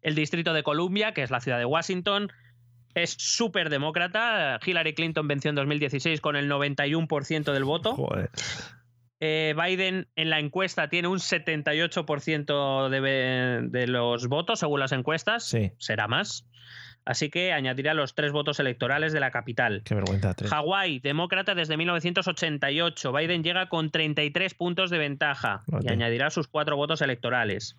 [0.02, 2.32] El distrito de Columbia, que es la ciudad de Washington,
[2.94, 4.58] es súper demócrata.
[4.64, 7.94] Hillary Clinton venció en 2016 con el 91% del voto.
[7.94, 8.30] Joder.
[9.20, 15.44] Eh, Biden en la encuesta tiene un 78% de, de los votos, según las encuestas.
[15.44, 15.72] Sí.
[15.78, 16.46] Será más.
[17.04, 19.82] Así que añadirá los tres votos electorales de la capital.
[19.84, 20.34] Qué vergüenza.
[20.48, 23.12] Hawái, demócrata desde 1988.
[23.12, 27.76] Biden llega con 33 puntos de ventaja y añadirá sus cuatro votos electorales.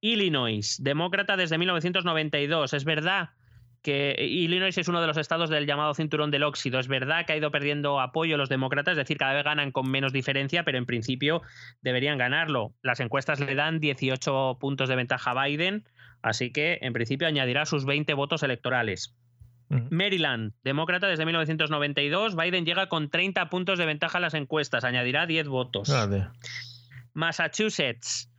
[0.00, 2.74] Illinois, demócrata desde 1992.
[2.74, 3.30] Es verdad
[3.82, 6.78] que Illinois es uno de los estados del llamado cinturón del óxido.
[6.78, 9.90] Es verdad que ha ido perdiendo apoyo los demócratas, es decir, cada vez ganan con
[9.90, 11.42] menos diferencia, pero en principio
[11.80, 12.74] deberían ganarlo.
[12.82, 15.84] Las encuestas le dan 18 puntos de ventaja a Biden,
[16.22, 19.14] así que en principio añadirá sus 20 votos electorales.
[19.90, 25.26] Maryland, demócrata desde 1992, Biden llega con 30 puntos de ventaja en las encuestas, añadirá
[25.26, 25.92] 10 votos.
[27.12, 28.30] Massachusetts,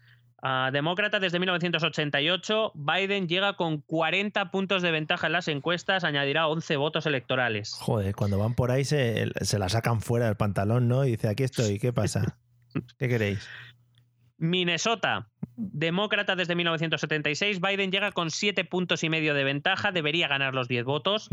[0.42, 6.48] ah, demócrata desde 1988, Biden llega con 40 puntos de ventaja en las encuestas, añadirá
[6.48, 7.74] 11 votos electorales.
[7.80, 11.06] Joder, cuando van por ahí se, se la sacan fuera del pantalón, ¿no?
[11.06, 12.38] Y dice, aquí estoy, ¿qué pasa?
[12.98, 13.48] ¿Qué queréis?
[14.40, 20.56] Minnesota, demócrata desde 1976, Biden llega con 7 puntos y medio de ventaja, debería ganar
[20.56, 21.30] los 10 votos.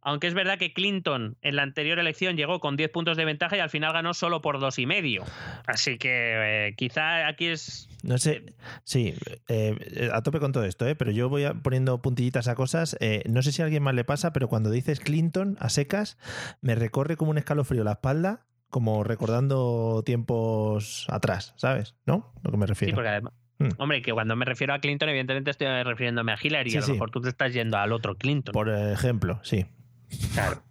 [0.00, 3.56] Aunque es verdad que Clinton en la anterior elección llegó con 10 puntos de ventaja
[3.56, 5.24] y al final ganó solo por dos y medio.
[5.66, 8.54] Así que eh, quizá aquí es No sé,
[8.84, 9.14] sí,
[9.48, 10.94] eh, a tope con todo esto, ¿eh?
[10.94, 12.96] pero yo voy a- poniendo puntillitas a cosas.
[13.00, 16.16] eh, no sé si a alguien más le pasa, pero cuando dices Clinton a secas,
[16.62, 21.94] me recorre como un escalofrío la espalda, como recordando tiempos atrás, ¿sabes?
[22.06, 22.32] ¿No?
[22.42, 22.94] Lo que me Sí, refiero.
[22.94, 23.32] porque además.
[23.58, 23.68] Mm.
[23.78, 26.70] Hombre, que cuando me refiero a Clinton, evidentemente estoy refiriéndome a Hillary.
[26.70, 26.92] Sí, a lo sí.
[26.92, 28.52] mejor tú te estás yendo al otro Clinton.
[28.52, 29.66] Por ejemplo, sí.
[30.32, 30.62] Claro.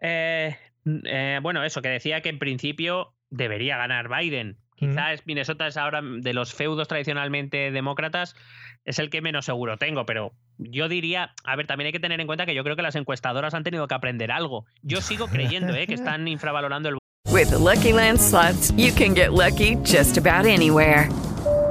[0.00, 4.58] Eh, eh, bueno, eso, que decía que en principio debería ganar Biden.
[4.76, 8.36] Quizás Minnesota es ahora de los feudos tradicionalmente demócratas,
[8.84, 12.20] es el que menos seguro tengo, pero yo diría, a ver, también hay que tener
[12.20, 14.66] en cuenta que yo creo que las encuestadoras han tenido que aprender algo.
[14.82, 16.98] Yo sigo creyendo eh, que están infravalorando el
[17.32, 21.08] With the Lucky Land slots, you can get lucky just about anywhere.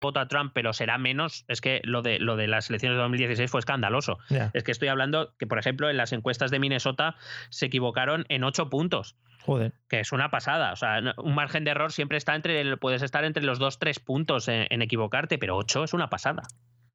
[0.00, 1.44] Voto a Trump, pero será menos.
[1.48, 4.18] Es que lo de, lo de las elecciones de 2016 fue escandaloso.
[4.54, 7.16] Es que estoy hablando que, por ejemplo, en las encuestas de Minnesota
[7.50, 9.16] se equivocaron en ocho puntos.
[9.42, 9.72] Joder.
[9.88, 10.72] Que es una pasada.
[10.72, 12.60] O sea, un margen de error siempre está entre.
[12.60, 16.10] el- puedes estar entre los dos, tres puntos en, en equivocarte, pero ocho es una
[16.10, 16.42] pasada.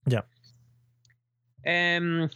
[0.06, 0.26] Ya.
[1.64, 2.30] Em,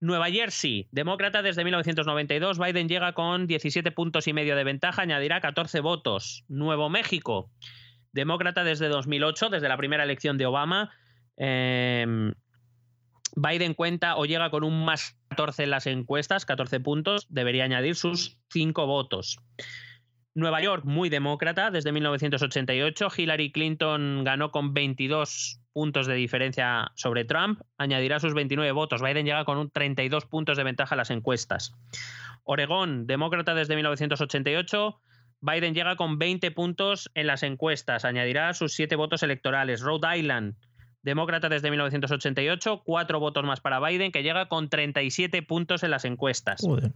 [0.00, 2.58] Nueva Jersey, demócrata desde 1992.
[2.58, 6.44] Biden llega con 17 puntos y medio de ventaja, añadirá 14 votos.
[6.48, 7.50] Nuevo México,
[8.18, 10.90] demócrata desde 2008, desde la primera elección de Obama.
[11.36, 12.34] Em,
[13.36, 17.94] Biden cuenta o llega con un más 14 en las encuestas, 14 puntos, debería añadir
[17.94, 19.38] sus 5 votos.
[20.34, 23.08] Nueva York, muy demócrata desde 1988.
[23.16, 29.00] Hillary Clinton ganó con 22 puntos de diferencia sobre Trump, añadirá sus 29 votos.
[29.00, 31.72] Biden llega con un 32 puntos de ventaja en las encuestas.
[32.42, 35.00] Oregón, demócrata desde 1988.
[35.40, 39.80] Biden llega con 20 puntos en las encuestas, añadirá sus 7 votos electorales.
[39.80, 40.54] Rhode Island,
[41.02, 46.04] demócrata desde 1988, 4 votos más para Biden, que llega con 37 puntos en las
[46.04, 46.60] encuestas.
[46.60, 46.92] Joder.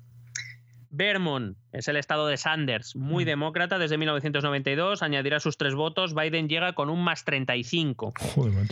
[0.91, 6.15] Vermont es el estado de Sanders, muy demócrata desde 1992, añadirá sus 3 votos.
[6.15, 8.13] Biden llega con un más 35.
[8.35, 8.67] Joder.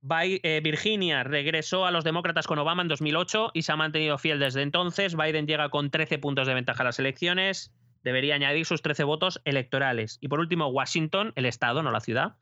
[0.00, 4.18] Bi- eh, Virginia regresó a los demócratas con Obama en 2008 y se ha mantenido
[4.18, 5.16] fiel desde entonces.
[5.16, 7.72] Biden llega con 13 puntos de ventaja a las elecciones.
[8.06, 10.18] Debería añadir sus 13 votos electorales.
[10.20, 12.36] Y por último, Washington, el estado, no la ciudad.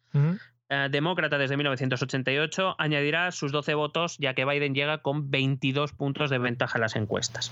[0.68, 6.28] Eh, demócrata desde 1988, añadirá sus 12 votos, ya que Biden llega con 22 puntos
[6.28, 7.50] de ventaja en las encuestas.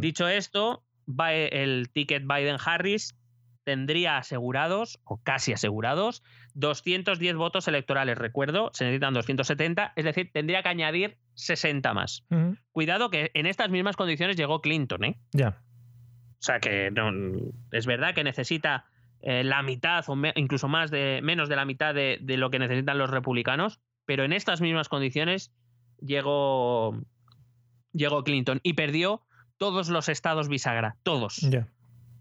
[0.00, 3.14] Dicho esto, va el ticket Biden-Harris
[3.64, 6.22] tendría asegurados, o casi asegurados,
[6.54, 8.16] 210 votos electorales.
[8.16, 12.24] Recuerdo, se necesitan 270, es decir, tendría que añadir 60 más.
[12.72, 15.20] Cuidado que en estas mismas condiciones llegó Clinton, ¿eh?
[15.32, 15.60] Ya.
[16.40, 17.10] O sea que no,
[17.70, 18.86] es verdad que necesita
[19.20, 22.50] eh, la mitad o me- incluso más de menos de la mitad de, de lo
[22.50, 25.52] que necesitan los republicanos, pero en estas mismas condiciones
[26.00, 26.98] llegó,
[27.92, 29.22] llegó Clinton y perdió
[29.58, 31.46] todos los estados bisagra, todos.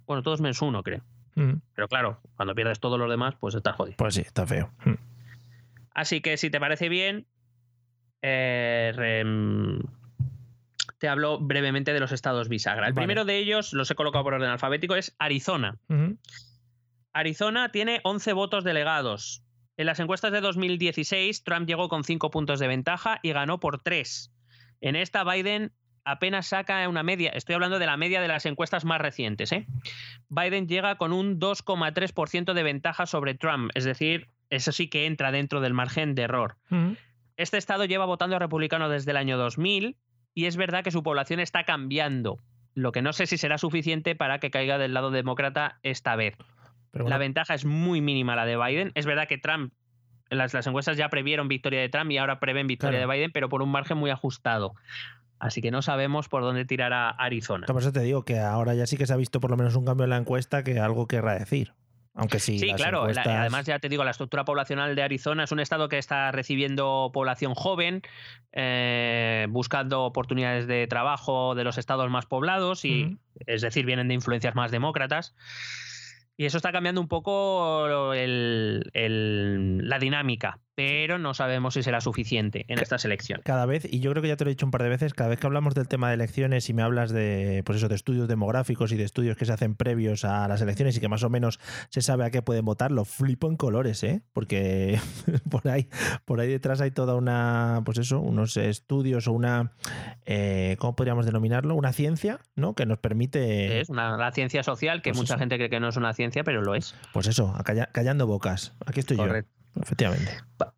[0.06, 1.02] Bueno, todos menos uno, creo.
[1.36, 1.54] Mm.
[1.74, 3.96] Pero claro, cuando pierdes todos los demás, pues estás jodido.
[3.98, 4.70] Pues sí, está feo.
[4.84, 4.96] Mm.
[5.94, 7.26] Así que si te parece bien,
[8.22, 9.24] eh,
[11.00, 12.88] te hablo brevemente de los estados bisagra.
[12.88, 13.06] El Vale.
[13.06, 15.78] primero de ellos, los he colocado por orden alfabético, es Arizona.
[17.14, 19.44] Arizona tiene 11 votos delegados.
[19.78, 23.82] En las encuestas de 2016, Trump llegó con 5 puntos de ventaja y ganó por
[23.82, 24.32] 3.
[24.82, 25.72] En esta, Biden
[26.04, 29.52] apenas saca una media, estoy hablando de la media de las encuestas más recientes.
[29.52, 29.68] ¿eh?
[30.28, 35.32] Biden llega con un 2,3% de ventaja sobre Trump, es decir, eso sí que entra
[35.32, 36.58] dentro del margen de error.
[37.38, 39.96] Este estado lleva votando a republicano desde el año 2000
[40.34, 42.40] y es verdad que su población está cambiando,
[42.76, 46.36] lo que no sé si será suficiente para que caiga del lado demócrata esta vez.
[46.92, 48.92] Pero La ventaja es muy mínima la de Biden.
[48.96, 49.74] Es verdad que Trump,
[50.30, 53.12] las, las encuestas ya previeron victoria de Trump y ahora prevén victoria Claro.
[53.12, 54.74] de Biden, pero por un margen muy ajustado.
[55.40, 57.66] Así que no sabemos por dónde tirará Arizona.
[57.68, 59.76] por eso te digo que ahora ya sí que se ha visto por lo menos
[59.76, 61.74] un cambio en la encuesta que algo querrá decir.
[62.16, 62.60] Aunque sí.
[62.76, 63.08] Claro.
[63.08, 66.32] la- además, ya te digo, la estructura poblacional de Arizona es un estado que está
[66.32, 68.02] recibiendo población joven,
[68.52, 74.16] eh, buscando oportunidades de trabajo de los estados más poblados, y es decir, vienen de
[74.16, 75.36] influencias más demócratas.
[76.36, 82.00] Y eso está cambiando un poco el- el- la dinámica, pero no sabemos si será
[82.00, 83.44] suficiente en estas elecciones.
[83.44, 85.14] Cada vez, y yo creo que ya te lo he dicho un par de veces,
[85.14, 87.96] cada vez que hablamos del tema de elecciones y me hablas de, pues eso, de
[87.96, 91.24] estudios demográficos y de estudios que se hacen previos a las elecciones y que más
[91.24, 94.22] o menos se sabe a qué pueden votar, lo flipo en colores, ¿eh?
[94.32, 94.98] Porque
[95.52, 95.90] por ahí,
[96.24, 99.74] por ahí detrás hay toda una, pues eso, unos estudios o una,
[100.26, 101.76] eh, ¿cómo podríamos denominarlo?
[101.76, 102.74] Una ciencia, ¿no?
[102.74, 105.40] Que nos permite, Es una, la ciencia social que Pues mucha eso.
[105.40, 106.96] gente cree que no es una ciencia, pero lo es.
[107.12, 107.54] pues eso,
[107.92, 108.78] callando bocas.
[108.86, 109.52] Aquí estoy Correcto.
[109.52, 109.59] yo.
[109.82, 110.38] Efectivamente.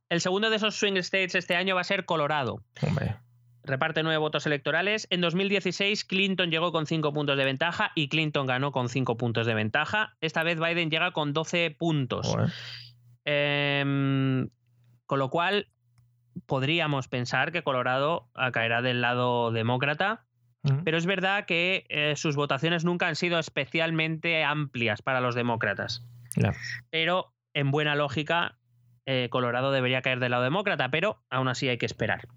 [0.10, 2.64] El segundo de esos swing states este año va a ser Colorado.
[2.82, 3.15] Hombre.
[3.64, 5.07] reparte nueve votos electorales.
[5.10, 9.48] En 2016 Clinton llegó con cinco puntos de ventaja y Clinton ganó con cinco puntos
[9.48, 10.15] de ventaja.
[10.22, 12.36] Esta vez Biden llega con 12 puntos.
[13.26, 14.49] Em,
[15.06, 15.68] con lo cual
[16.45, 20.26] podríamos pensar que Colorado caerá del lado demócrata.
[20.84, 26.06] Pero es verdad que eh, sus votaciones nunca han sido especialmente amplias para los demócratas.
[26.91, 28.60] Pero en buena lógica,
[29.06, 32.28] eh, Colorado debería caer del lado demócrata, pero aún así hay que esperar.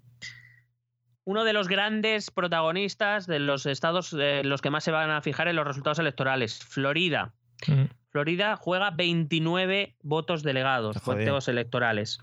[1.23, 5.21] Uno de los grandes protagonistas de los estados eh, los que más se van a
[5.21, 7.33] fijar en los resultados electorales, Florida.
[7.67, 7.87] Ujú.
[8.09, 11.27] Florida juega 29 votos delegados, Joder.
[11.27, 12.19] votos electorales.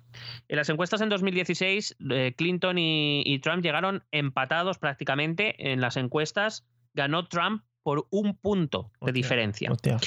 [0.49, 5.97] En las encuestas en 2016, eh, Clinton y, y Trump llegaron empatados prácticamente en las
[5.97, 6.65] encuestas.
[6.95, 9.71] Ganó Trump por un punto de Hostia, diferencia.
[9.71, 9.99] Hostia.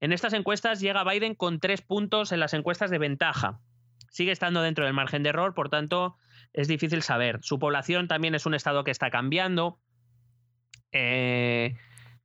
[0.00, 3.60] En estas encuestas llega Biden con tres puntos en las encuestas de ventaja.
[4.10, 6.16] Sigue estando dentro del margen de error, por tanto,
[6.52, 7.38] es difícil saber.
[7.42, 9.78] Su población también es un estado que está cambiando.
[10.90, 11.76] Eh,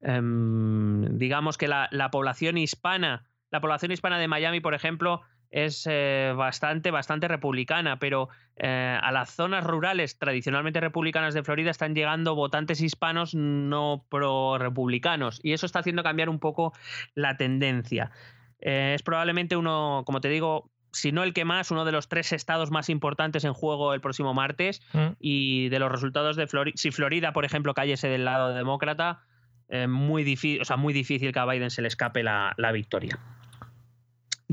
[0.01, 5.21] em, digamos que la, la población hispana, la población hispana de Miami, por ejemplo,
[5.55, 8.27] es eh, bastante, bastante republicana, pero
[8.57, 15.39] eh, a las zonas rurales tradicionalmente republicanas de Florida están llegando votantes hispanos no pro-republicanos
[15.43, 16.73] y eso está haciendo cambiar un poco
[17.13, 18.11] la tendencia.
[18.59, 22.09] Eh, es probablemente uno, como te digo, si no el que más, uno de los
[22.09, 25.15] tres estados más importantes en juego el próximo martes Mm.
[25.21, 29.21] y de los resultados de Florida, si Florida, por ejemplo, cayese del lado demócrata,
[29.69, 32.73] eh, muy, difícil, o sea, muy difícil que a Biden se le escape la, la
[32.73, 33.17] victoria.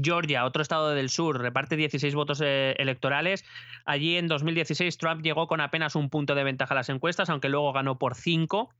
[0.00, 3.44] Georgia, otro estado del sur, reparte 16 votos eh, electorales.
[3.84, 7.48] Allí en 2016 Trump llegó con apenas un punto de ventaja a las encuestas, aunque
[7.48, 8.70] luego ganó por 5.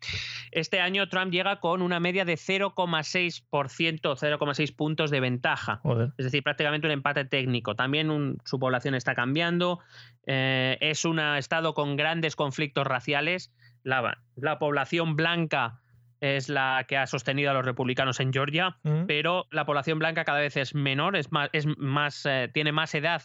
[0.52, 5.80] Este año Trump llega con una media de 0,6%, 0,6 puntos de ventaja.
[5.82, 6.12] Joder.
[6.18, 7.74] Es decir, prácticamente un empate técnico.
[7.74, 9.80] También un- su población está cambiando.
[10.26, 13.52] Eh, es un estado con grandes conflictos raciales.
[13.82, 15.80] La, la población blanca
[16.22, 19.06] es la que ha sostenido a los republicanos en Georgia, Mm.
[19.06, 22.94] pero la población blanca cada vez es menor, es más, es más, eh, tiene más
[22.94, 23.22] edad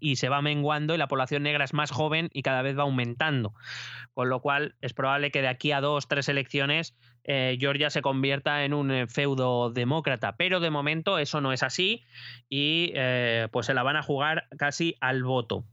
[0.00, 2.84] y se va menguando y la población negra es más joven y cada vez va
[2.84, 3.52] aumentando.
[4.14, 8.00] Con lo cual es probable que de aquí a dos, tres elecciones eh, Georgia se
[8.00, 10.36] convierta en un eh, feudo demócrata.
[10.38, 12.02] Pero de momento eso no es así
[12.48, 15.64] y eh, pues se la van a jugar casi al voto.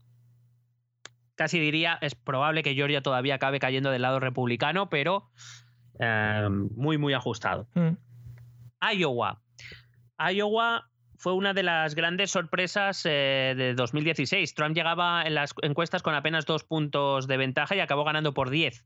[1.34, 5.30] Casi diría, es probable que Georgia todavía acabe cayendo del lado republicano, pero
[5.98, 7.68] eh, muy, muy ajustado.
[7.74, 7.96] Mm.
[8.94, 9.40] Iowa.
[10.18, 10.88] Iowa
[11.18, 14.54] fue una de las grandes sorpresas eh, de 2016.
[14.54, 18.50] Trump llegaba en las encuestas con apenas dos puntos de ventaja y acabó ganando por
[18.50, 18.84] 10.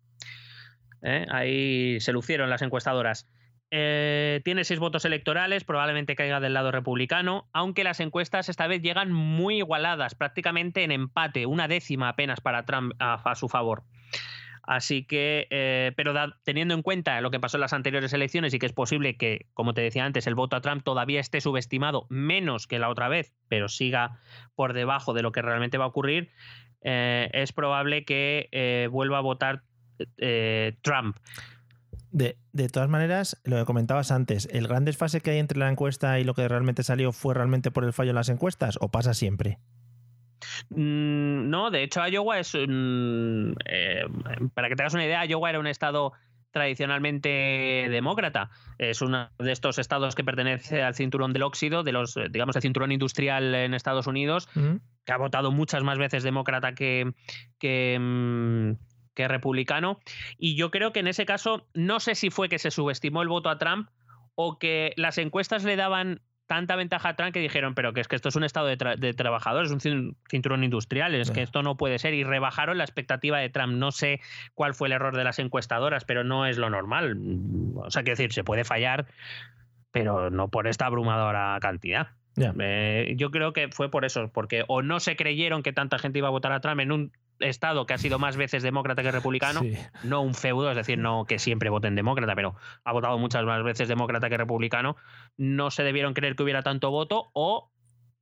[1.02, 1.26] ¿eh?
[1.30, 3.28] Ahí se lucieron las encuestadoras.
[3.70, 8.82] Eh, tiene seis votos electorales, probablemente caiga del lado republicano, aunque las encuestas esta vez
[8.82, 13.84] llegan muy igualadas, prácticamente en empate, una décima apenas para Trump a, a su favor.
[14.62, 16.14] Así que, eh, pero
[16.44, 19.46] teniendo en cuenta lo que pasó en las anteriores elecciones y que es posible que,
[19.54, 23.08] como te decía antes, el voto a Trump todavía esté subestimado menos que la otra
[23.08, 24.20] vez, pero siga
[24.54, 26.30] por debajo de lo que realmente va a ocurrir,
[26.82, 29.62] eh, es probable que eh, vuelva a votar
[30.82, 31.16] Trump.
[32.10, 35.70] De, de todas maneras, lo que comentabas antes, ¿el gran desfase que hay entre la
[35.70, 38.88] encuesta y lo que realmente salió fue realmente por el fallo en las encuestas o
[38.88, 39.58] pasa siempre?
[40.70, 43.54] Mm, no, de hecho Iowa es un...
[43.64, 44.04] eh,
[44.54, 46.12] para que te hagas una idea, Iowa era un estado
[46.52, 48.50] tradicionalmente demócrata.
[48.78, 52.54] Es uno de estos estados que pertenece al cinturón del óxido, de los, eh, digamos,
[52.56, 54.48] el cinturón industrial en Estados Unidos,
[55.04, 57.12] que ha votado muchas más veces demócrata que,
[57.58, 58.72] que, mm,
[59.14, 59.98] que republicano.
[60.38, 63.28] Y yo creo que en ese caso, no sé si fue que se subestimó el
[63.28, 63.88] voto a Trump
[64.34, 66.20] o que las encuestas le daban
[66.54, 68.76] tanta ventaja a Trump que dijeron, pero que es que esto es un estado de,
[68.76, 72.12] tra- de trabajadores, un cin- cinturón industrial, es que esto no puede ser.
[72.12, 73.72] Y rebajaron la expectativa de Trump.
[73.72, 74.20] No sé
[74.54, 77.16] cuál fue el error de las encuestadoras, pero no es lo normal.
[77.76, 79.06] O sea, quiero decir, se puede fallar,
[79.92, 82.08] pero no por esta abrumadora cantidad.
[82.60, 86.18] Eh, yo creo que fue por eso, porque o no se creyeron que tanta gente
[86.18, 89.10] iba a votar a Trump en un estado que ha sido más veces demócrata que
[89.10, 89.76] republicano, Sí.
[90.04, 92.54] no un feudo, es decir, no que siempre voten demócrata, pero
[92.84, 94.96] ha votado muchas más veces demócrata que republicano,
[95.36, 97.70] no se debieron creer que hubiera tanto voto o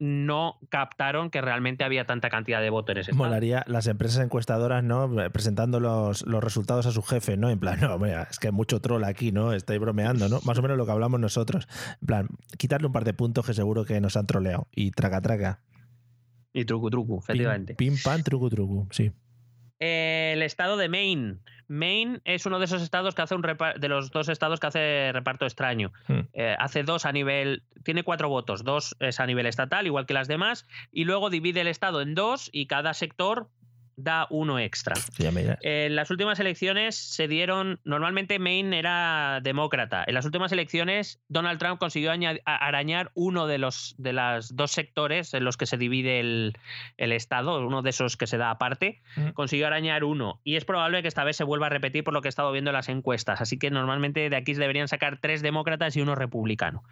[0.03, 3.29] no captaron que realmente había tanta cantidad de voto en ese estado.
[3.29, 5.11] Molaría las empresas encuestadoras, ¿no?
[5.31, 7.51] Presentando los, los resultados a su jefe, ¿no?
[7.51, 9.53] En plan, no, mira, es que hay mucho troll aquí, ¿no?
[9.53, 10.41] Estáis bromeando, ¿no?
[10.47, 11.69] Más o menos lo que hablamos nosotros.
[12.01, 14.69] En plan, quitarle un par de puntos que seguro que nos han troleado.
[14.75, 15.61] Y traca, traca.
[16.53, 17.75] Y truco, truco, efectivamente.
[17.75, 18.89] Pim, pim, pam, truco, truco.
[18.91, 19.13] Sí.
[19.81, 21.39] El estado de Maine.
[21.67, 25.11] Maine es uno de esos estados que hace un de los dos estados que hace
[25.13, 25.93] reparto extraño.
[26.07, 26.21] Hmm.
[26.35, 30.13] Eh, hace dos a nivel, tiene cuatro votos, dos es a nivel estatal, igual que
[30.13, 33.49] las demás, y luego divide el estado en dos y cada sector
[34.03, 34.95] da uno extra.
[35.19, 35.57] Ya me.
[35.63, 40.05] En las últimas elecciones se dieron, normalmente Maine era demócrata.
[40.07, 42.13] En las últimas elecciones Donald Trump consiguió
[42.45, 46.57] arañar uno de los de las dos sectores en los que se divide el,
[46.97, 49.31] el estado, uno de esos que se da aparte, Mm.
[49.31, 50.41] consiguió arañar uno.
[50.45, 52.53] Y es probable que esta vez se vuelva a repetir por lo que he estado
[52.53, 53.41] viendo en las encuestas.
[53.41, 56.83] Así que normalmente de aquí se deberían sacar tres demócratas y uno republicano.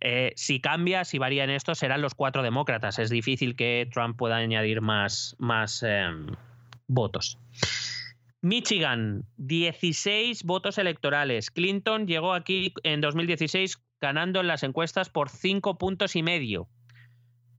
[0.00, 2.98] Eh, si cambia, si varía en esto, serán los cuatro demócratas.
[2.98, 6.26] Es difícil que Trump pueda añadir más, más em,
[6.86, 7.38] votos.
[8.42, 11.50] Michigan, 16 votos electorales.
[11.50, 16.68] Clinton llegó aquí en 2016 ganando en las encuestas por 5 puntos y medio.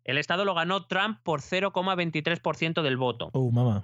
[0.03, 3.29] El estado lo ganó Trump por 0,23% del voto.
[3.33, 3.83] Uh, mamá.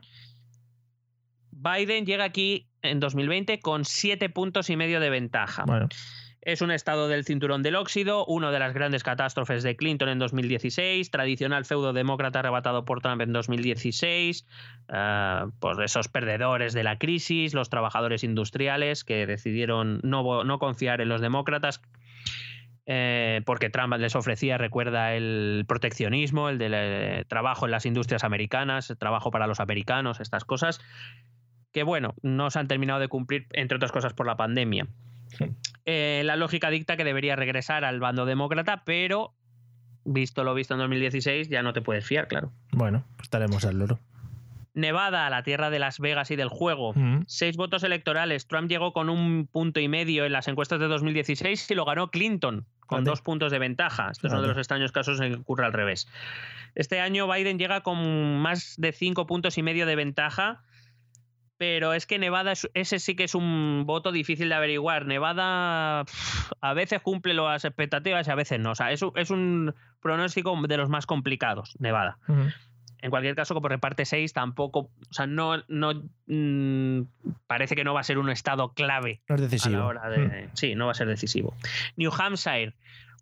[1.52, 5.66] Biden llega aquí en 2020 con 7 puntos y medio de ventaja.
[5.66, 5.90] Bueno.
[6.46, 10.20] Es un estado del cinturón del óxido, una de las grandes catástrofes de Clinton en
[10.20, 14.46] 2016, tradicional feudo demócrata arrebatado por Trump en 2016,
[14.94, 21.00] eh, por esos perdedores de la crisis, los trabajadores industriales que decidieron no, no confiar
[21.00, 21.82] en los demócratas.
[22.86, 28.26] eh, porque Trump les ofrecía, recuerda, el proteccionismo, el del eh, trabajo en las industrias
[28.26, 30.82] americanas, el trabajo para los americanos, estas cosas,
[31.72, 34.90] que bueno, no se han terminado de cumplir, entre otras cosas, por la pandemia.
[35.86, 39.34] Eh, la lógica dicta que debería regresar al bando demócrata, pero
[40.06, 42.52] visto lo visto en 2016, ya no te puedes fiar, claro.
[42.72, 44.00] Bueno, pues estaremos al loro.
[44.76, 46.94] Nevada, la tierra de Las Vegas y del juego.
[46.96, 47.24] Mm.
[47.28, 48.48] Seis votos electorales.
[48.48, 52.10] Trump llegó con un punto y medio en las encuestas de 2016 y lo ganó
[52.10, 54.10] Clinton con dos puntos de ventaja.
[54.12, 56.08] Este es uno de los extraños casos en que ocurre al revés.
[56.76, 60.64] Este año Biden llega con más de cinco puntos y medio de ventaja.
[61.58, 65.06] Pero es que Nevada, es- ese sí que es un voto difícil de averiguar.
[65.06, 68.72] Nevada pff, a veces cumple las expectativas y a veces no.
[68.72, 72.18] O sea, es, un- es un pronóstico de los más complicados, Nevada.
[73.00, 74.80] En cualquier caso, como reparte 6, tampoco.
[74.80, 75.62] O sea, no.
[75.68, 75.92] no
[76.28, 77.02] mm,
[77.48, 79.78] parece que no va a ser un estado clave No es a decisivo.
[79.78, 80.50] la hora de.
[80.54, 81.54] Sí, no va a ser decisivo.
[81.98, 82.74] New Hampshire.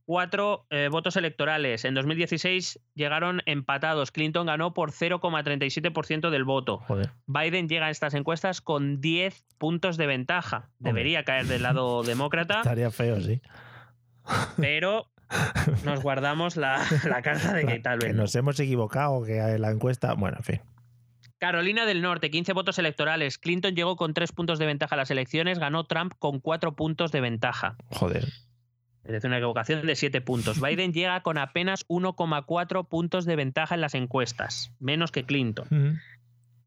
[0.05, 1.85] Cuatro eh, votos electorales.
[1.85, 4.11] En 2016 llegaron empatados.
[4.11, 6.79] Clinton ganó por 0,37% del voto.
[6.87, 7.11] Joder.
[7.27, 10.69] Biden llega a estas encuestas con 10 puntos de ventaja.
[10.79, 13.41] Debería caer del lado demócrata, Estaría feo, sí.
[14.57, 15.07] pero
[15.85, 18.15] nos guardamos la, la carta de que tal Que vez.
[18.15, 20.13] nos hemos equivocado, que la encuesta.
[20.13, 20.61] Bueno, en fin.
[21.37, 23.39] Carolina del Norte, 15 votos electorales.
[23.39, 27.11] Clinton llegó con 3 puntos de ventaja a las elecciones, ganó Trump con 4 puntos
[27.11, 27.77] de ventaja.
[27.89, 28.27] Joder.
[29.03, 30.61] Es decir, una equivocación de 7 puntos.
[30.65, 35.99] Biden llega con apenas 1,4 puntos de ventaja en las encuestas, menos que Clinton.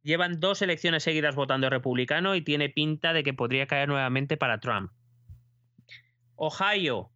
[0.03, 4.61] Llevan dos elecciones seguidas votando republicano y tiene pinta de que podría caer nuevamente para
[4.61, 4.91] Trump.
[6.37, 7.11] Ohio,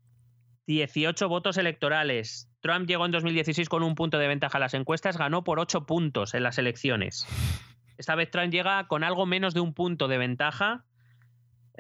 [0.67, 2.51] 18 votos electorales.
[2.61, 5.87] Trump llegó en 2016 con un punto de ventaja a las encuestas, ganó por 8
[5.87, 7.27] puntos en las elecciones.
[7.99, 10.85] Esta vez Trump llega con algo menos de un punto de ventaja.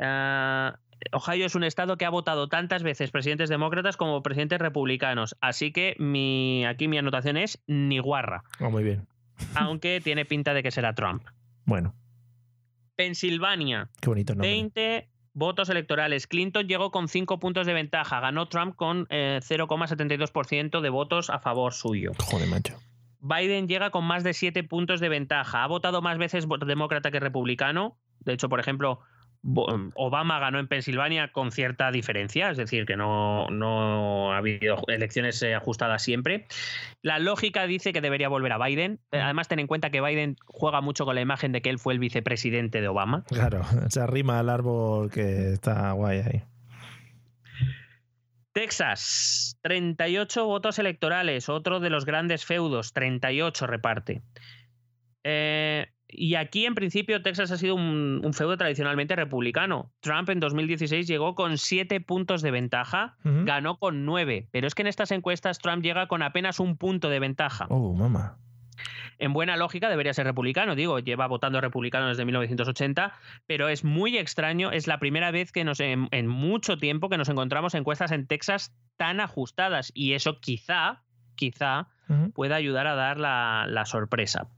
[0.00, 0.78] Ah,
[1.12, 5.36] Ohio es un estado que ha votado tantas veces presidentes demócratas como presidentes republicanos.
[5.40, 9.06] Así que mi, aquí mi anotación es ni guarra, Oh, muy bien.
[9.54, 11.22] aunque tiene pinta de que será Trump.
[11.64, 11.94] Bueno,
[12.96, 14.48] Pensilvania, qué bonito nombre.
[14.48, 16.26] 20 votos electorales.
[16.26, 18.18] Clinton llegó con 5 puntos de ventaja.
[18.20, 22.12] Ganó Trump con eh, 0,72% de votos a favor suyo.
[22.18, 22.74] Joder, macho.
[23.20, 25.62] Biden llega con más de 7 puntos de ventaja.
[25.62, 27.96] Ha votado más veces demócrata que republicano.
[28.20, 29.00] De hecho, por ejemplo,
[29.42, 35.42] Obama ganó en Pensilvania con cierta diferencia, es decir, que no, no ha habido elecciones
[35.42, 36.46] eh, ajustadas siempre.
[37.02, 39.00] La lógica dice que debería volver a Biden.
[39.12, 41.78] Eh, Además, ten en cuenta que Biden juega mucho con la imagen de que él
[41.78, 43.24] fue el vicepresidente de Obama.
[43.28, 46.42] Claro, se arrima al árbol que está guay ahí.
[48.52, 54.22] Texas, 38 votos electorales, otro de los grandes feudos, 38 reparte.
[55.22, 59.92] Eh, y aquí, en principio, Texas ha sido un, un feudo tradicionalmente republicano.
[60.00, 64.48] Trump en 2016 llegó con 7 puntos de ventaja, ganó con 9.
[64.50, 67.66] Pero es que en estas encuestas Trump llega con apenas un punto de ventaja.
[67.68, 68.38] Oh, mamá.
[69.18, 73.12] En buena lógica debería ser republicano, digo, lleva votando republicano desde 1980,
[73.46, 77.18] pero es muy extraño, es la primera vez que nos en, en mucho tiempo que
[77.18, 81.02] nos encontramos encuestas en Texas tan ajustadas y eso quizá,
[81.34, 81.88] quizá
[82.32, 84.48] pueda ayudar a dar la, la sorpresa.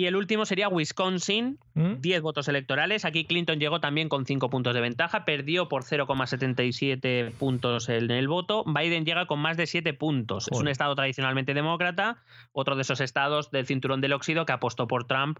[0.00, 1.96] Y el último sería Wisconsin, ¿Mm?
[2.00, 3.04] 10 votos electorales.
[3.04, 8.26] Aquí Clinton llegó también con 5 puntos de ventaja, perdió por 0,77 puntos en el
[8.26, 8.64] voto.
[8.64, 10.48] Biden llega con más de 7 puntos.
[10.50, 12.16] Es un estado tradicionalmente demócrata,
[12.52, 15.38] otro de esos estados del cinturón del óxido que apostó por Trump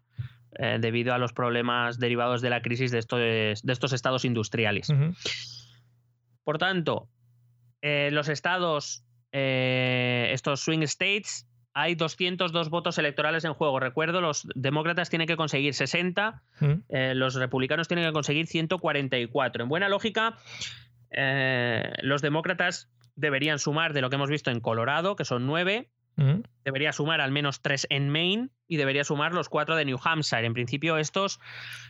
[0.59, 4.93] eh, debido a los problemas derivados de la crisis de estos, de estos estados industriales.
[6.45, 7.09] Por tanto,
[7.81, 11.47] eh, los estados, eh, estos swing states,
[11.81, 13.81] hay 202 votos electorales en juego.
[13.81, 16.73] Recuerdo, los demócratas tienen que conseguir 60, Mm.
[16.89, 19.63] eh, los republicanos tienen que conseguir 144.
[19.63, 20.37] En buena lógica,
[21.11, 25.91] eh, los demócratas deberían sumar de lo que hemos visto en Colorado, que son 9,
[26.17, 26.43] Ujú.
[26.65, 30.45] debería sumar al menos 3 en Maine y debería sumar los 4 de New Hampshire.
[30.47, 31.41] En principio, estos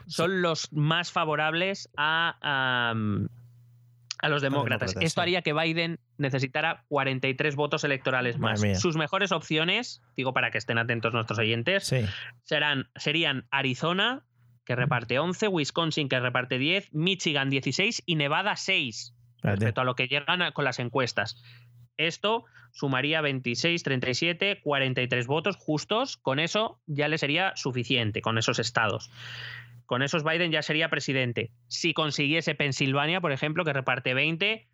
[0.06, 2.92] son los más favorables a,
[4.22, 4.90] a los demócratas.
[4.90, 5.22] demócratas, Esto sí.
[5.22, 8.60] haría que Biden necesitara 43 votos electorales más.
[8.80, 12.04] Sus mejores opciones, digo para que estén atentos nuestros oyentes, Sí.
[12.42, 14.24] serán, serían Arizona,
[14.64, 19.56] que reparte 11, Wisconsin, que reparte 10, Michigan 16 y Nevada 6, Espérate.
[19.60, 21.42] respecto a lo que llegan a- con las encuestas.
[21.96, 26.16] Esto sumaría 26, 37, 43 votos justos.
[26.16, 29.10] Con eso ya le sería suficiente, con esos estados.
[29.90, 31.50] Con esos Biden ya sería presidente.
[31.66, 34.68] Si consiguiese Pensilvania, por ejemplo, que reparte 20,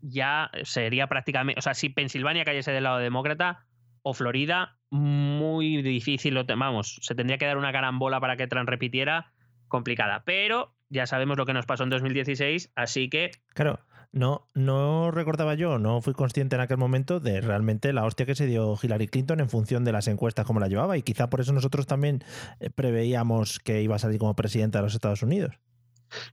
[0.00, 1.58] ya sería prácticamente.
[1.58, 3.66] O sea, si Pensilvania cayese del lado demócrata
[4.00, 6.32] o Florida, muy difícil.
[6.32, 9.34] lo te- Vamos, se tendría que dar una carambola para que Trump repitiera,
[9.66, 10.22] complicada.
[10.24, 13.80] Pero ya sabemos lo que nos pasó en 2016, así que Claro,
[14.12, 18.34] no, no recordaba yo, no fui consciente en aquel momento de realmente la hostia que
[18.34, 21.40] se dio Hillary Clinton en función de las encuestas como la llevaba y quizá por
[21.40, 22.24] eso nosotros también
[22.60, 25.58] eh, preveíamos que iba a salir como presidenta de los Estados Unidos.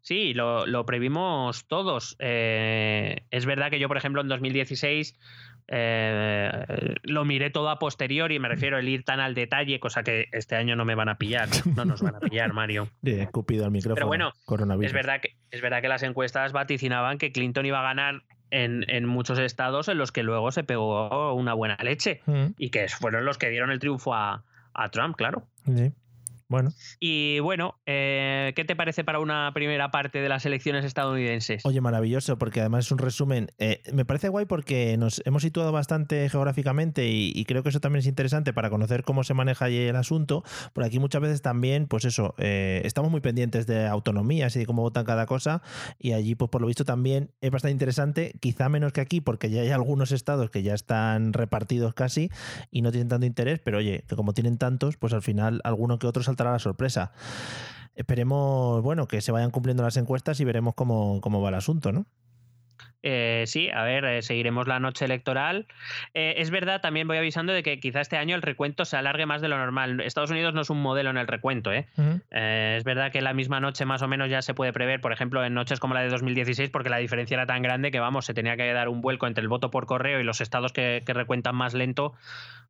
[0.02, 2.16] Sí, lo, lo previmos todos.
[2.20, 5.18] Eh, es verdad que yo, por ejemplo, en 2016
[5.68, 10.28] eh, lo miré todo a posteriori, me refiero el ir tan al detalle, cosa que
[10.32, 11.50] este año no me van a pillar.
[11.76, 12.90] No nos van a pillar, Mario.
[13.04, 13.96] He escupido al micrófono.
[13.96, 14.88] Pero bueno, coronavirus.
[14.88, 18.86] Es verdad, que, es verdad que las encuestas vaticinaban que Clinton iba a ganar en,
[18.90, 22.88] en muchos estados en los que luego se pegó una buena leche Mm, y que
[22.88, 24.44] fueron los que dieron el triunfo a,
[24.74, 25.48] a Trump, claro.
[25.66, 25.92] sí.
[26.48, 26.72] Bueno.
[27.00, 31.66] Y bueno, eh, ¿qué te parece para una primera parte de las elecciones estadounidenses?
[31.66, 33.48] Oye, maravilloso, porque además es un resumen.
[33.58, 37.80] eh, me parece guay porque nos hemos situado bastante geográficamente y, y creo que eso
[37.80, 40.44] también es interesante para conocer cómo se maneja allí el asunto.
[40.74, 44.66] Por aquí muchas veces también, pues eso, eh, estamos muy pendientes de autonomías y de
[44.66, 45.62] cómo votan cada cosa.
[46.00, 49.50] Y allí, pues por lo visto, también es bastante interesante, quizá menos que aquí, porque
[49.50, 52.30] ya hay algunos estados que ya están repartidos casi
[52.72, 56.00] y no tienen tanto interés, pero oye, que como tienen tantos, pues al final alguno
[56.00, 57.12] que otro la sorpresa.
[57.96, 61.92] Esperemos, bueno, que se vayan cumpliendo las encuestas y veremos cómo, cómo va el asunto,
[61.92, 62.06] ¿no?
[63.08, 65.68] Eh, sí, a ver, eh, seguiremos la noche electoral.
[66.16, 69.28] Eh, es verdad, también voy avisando de que quizá este año el recuento se alargue
[69.28, 70.00] más de lo normal.
[70.02, 71.72] Estados Unidos no es un modelo en el recuento.
[71.72, 71.86] ¿eh?
[72.32, 75.14] Eh, es verdad que la misma noche más o menos ya se puede prever, por
[75.14, 78.26] ejemplo, en noches como la de 2016, porque la diferencia era tan grande que, vamos,
[78.26, 81.04] se tenía que dar un vuelco entre el voto por correo y los estados que,
[81.06, 82.16] que recuentan más lento,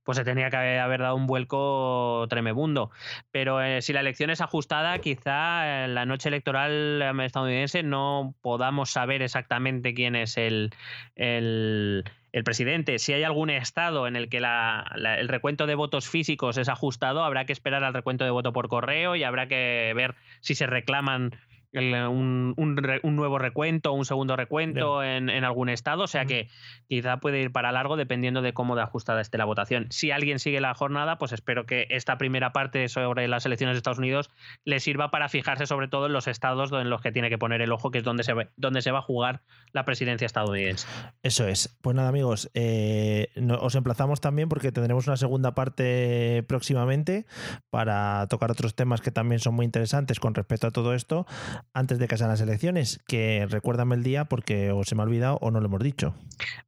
[0.06, 2.92] pues se tenía que haber dado un vuelco tremebundo.
[3.32, 8.92] Pero eh, si la elección es ajustada, quizá en la noche electoral estadounidense no podamos
[8.92, 10.72] saber exactamente quién es el,
[11.16, 13.00] el, el presidente.
[13.00, 14.86] Si hay algún estado en el que la-
[15.20, 18.68] el recuento de votos físicos es ajustado, habrá que esperar al recuento de voto por
[18.68, 21.36] correo y habrá que ver si se reclaman
[21.78, 26.04] un, un re- un nuevo recuento o un segundo recuento en, en algún estado.
[26.04, 26.50] O sea que
[26.88, 29.88] quizá puede ir para largo dependiendo de cómo de ajustada esté la votación.
[29.90, 33.78] Si alguien sigue la jornada, pues espero que esta primera parte sobre las elecciones de
[33.78, 34.30] Estados Unidos
[34.64, 37.62] le sirva para fijarse sobre todo en los estados en los que tiene que poner
[37.62, 39.42] el ojo, que es donde se, va- donde se va a jugar
[39.72, 40.88] la presidencia estadounidense.
[41.24, 41.78] Eso es.
[41.82, 47.26] Pues nada, amigos, eh, no- os emplazamos también porque tendremos una segunda parte próximamente
[47.70, 51.26] para tocar otros temas que también son muy interesantes con respecto a todo esto
[51.74, 53.00] antes de que sean las elecciones.
[53.08, 56.16] Que recuérdame el día porque o se me ha olvidado o no lo hemos dicho.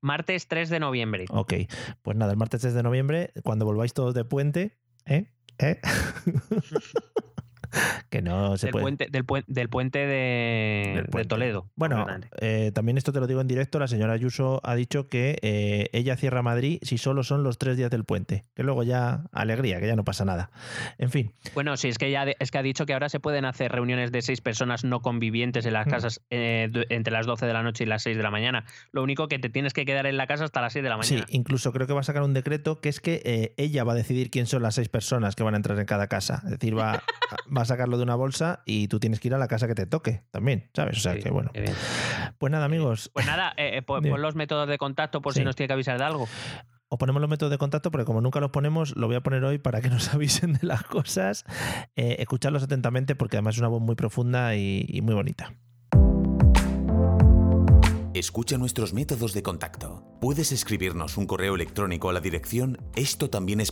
[0.01, 1.25] Martes 3 de noviembre.
[1.29, 1.53] Ok,
[2.01, 5.31] pues nada, el martes 3 de noviembre, cuando volváis todos de puente, ¿eh?
[5.59, 5.79] ¿Eh?
[8.09, 8.83] que no se Del puede.
[8.83, 11.67] puente, del, puen- del puente de, de Toledo.
[11.75, 12.05] Bueno,
[12.39, 15.89] eh, también esto te lo digo en directo, la señora Ayuso ha dicho que eh,
[15.93, 19.79] ella cierra Madrid si solo son los tres días del puente, que luego ya alegría,
[19.79, 20.49] que ya no pasa nada.
[20.97, 23.19] En fin, Bueno, sí, es que ya de- es que ha dicho que ahora se
[23.19, 25.89] pueden hacer reuniones de seis personas no convivientes en las Mm.
[25.89, 28.65] casas eh, entre las 12 de la noche y las 6 de la mañana.
[28.91, 31.01] Lo único que te tienes que quedar en la casa hasta las 6 de la
[31.03, 31.27] sí, mañana.
[31.31, 34.29] incluso creo que va a sacar un decreto que es que ella va a decidir
[34.29, 36.41] quién son las seis personas que van a entrar en cada casa.
[36.45, 37.03] Es decir, va,
[37.57, 39.75] va a sacarlo de una bolsa y tú tienes que ir a la casa que
[39.75, 40.97] te toque también, ¿sabes?
[40.97, 41.51] O sea que bueno.
[42.37, 43.09] Pues nada, amigos.
[43.13, 44.13] Pues nada, eh, eh, pon, Dime.
[44.13, 45.39] pon los métodos de contacto por Sí.
[45.39, 46.27] si nos tiene que avisar de algo.
[46.89, 49.43] Os ponemos los métodos de contacto porque como nunca los ponemos, lo voy a poner
[49.43, 51.43] hoy para que nos avisen de las cosas.
[51.95, 55.53] Eh, escuchadlos atentamente porque además es una voz muy profunda y, y muy bonita.
[58.13, 60.03] Escucha nuestros métodos de contacto.
[60.21, 63.71] Puedes escribirnos un correo electrónico a la dirección esto también es.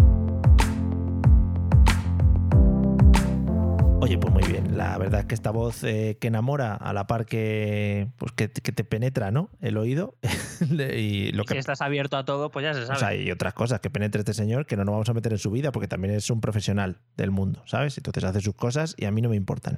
[4.01, 4.75] Oye, pues muy bien.
[4.77, 8.49] La verdad es que esta voz eh, que enamora a la par que, pues que,
[8.49, 9.51] que te penetra, ¿no?
[9.61, 10.15] El oído.
[10.71, 12.95] y lo Y si que, estás abierto a todo, pues ya se sabe.
[12.95, 15.33] o sea, y otras cosas que penetre este señor que no nos vamos a meter
[15.33, 17.95] en su vida porque también es un profesional del mundo, ¿sabes?
[17.95, 19.77] Entonces hace sus cosas y a mí no me importan.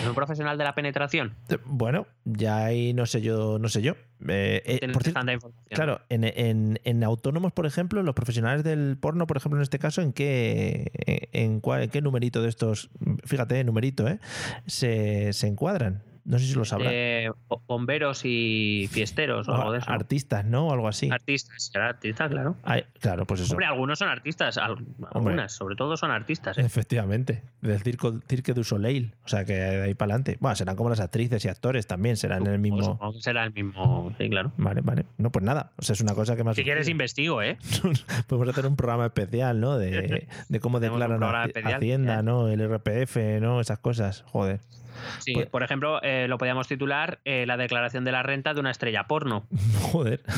[0.00, 1.34] ¿Es un profesional de la penetración?
[1.48, 3.94] Eh, Bueno, ya ahí no sé yo, no sé yo.
[4.26, 5.68] Eh, eh, por cierto, información.
[5.70, 9.78] Claro, en, en- en autónomos, por ejemplo, los profesionales del porno, por ejemplo, en este
[9.78, 10.90] caso, ¿en qué,
[11.32, 12.90] en, cuál- en qué numerito de estos,
[13.24, 14.18] fíjate, numerito, ¿eh?
[14.66, 16.02] Se, se encuadran?
[16.24, 16.88] No sé si lo sabrán.
[16.92, 19.90] Eh, bo- bomberos y fiesteros o O algo de eso.
[19.90, 20.68] Artistas, ¿no?
[20.68, 21.10] O algo así.
[21.10, 22.56] Artistas, será artista, claro.
[22.62, 23.52] Ay, claro, pues eso.
[23.52, 26.56] Hombre, algunos son artistas, al- algunas, sobre todo son artistas.
[26.56, 26.62] ¿eh?
[26.62, 30.38] Efectivamente, del circo, Cirque du Soleil, o sea que de ahí para adelante.
[30.40, 32.82] Bueno, serán como las actrices y actores también, serán el mismo.
[32.82, 34.52] Supongo que será el mismo, sí, claro.
[34.56, 35.04] Vale, vale.
[35.18, 36.56] No, pues nada, o sea, es una cosa que más.
[36.56, 37.58] Si quieres investigo, ¿eh?
[38.28, 39.76] Podemos hacer un programa especial, ¿no?
[39.78, 42.22] De, de cómo declaran Hacienda.
[42.22, 42.48] ¿no?
[42.48, 43.60] El RPF, ¿no?
[43.60, 44.24] Esas cosas.
[44.28, 44.60] Joder.
[45.18, 48.60] Sí, Pues- por ejemplo, eh, lo podíamos titular eh, La declaración de la renta de
[48.60, 49.46] una estrella porno.
[49.92, 50.22] Joder.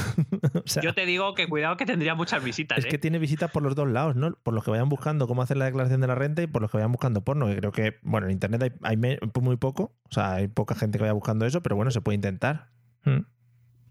[0.57, 2.79] O sea, Yo te digo que cuidado que tendría muchas visitas.
[2.79, 2.89] es ¿eh?
[2.89, 4.33] que tiene visitas por los dos lados, ¿no?
[4.43, 6.71] Por los que vayan buscando cómo hacer la declaración de la renta y por los
[6.71, 7.47] que vayan buscando porno.
[7.47, 10.99] Que creo que, bueno, en internet hay, hay muy poco, o sea, hay poca gente
[10.99, 12.69] que vaya buscando eso, pero bueno, se puede intentar.
[13.05, 13.21] Mm.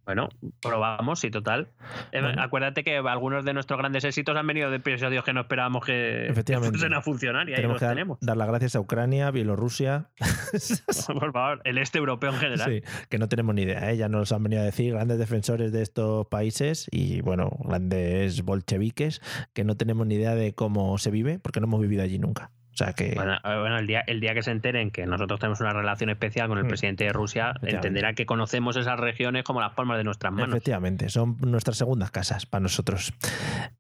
[0.06, 0.30] Bueno,
[0.61, 1.69] probamos y total.
[2.11, 2.41] Eh, Bueno.
[2.41, 6.32] Acuérdate que algunos de nuestros grandes éxitos han venido de episodios que no esperábamos que,
[6.34, 8.18] fuesen a funcionar y ahí Tenemos los que dar, tenemos.
[8.22, 10.10] dar las gracias a Ucrania, Bielorrusia,
[11.07, 12.69] Por favor, el este europeo en general.
[12.69, 13.91] sí, que no tenemos ni idea.
[13.91, 13.98] ¿eh?
[13.98, 19.22] Ya nos han venido a decir grandes defensores de estos países y, bueno, grandes bolcheviques
[19.53, 22.52] que no tenemos ni idea de cómo se vive porque no hemos vivido allí nunca.
[22.76, 23.14] O sea que.
[23.15, 26.10] Bueno, eh, bueno, el, día, el día que se enteren que nosotros tenemos una relación
[26.10, 26.68] especial con el Mm.
[26.68, 30.49] presidente de Rusia, entenderá que conocemos esas regiones como las palmas de nuestras manos.
[30.49, 33.14] Efectivamente, son nuestras segundas casas para nosotros.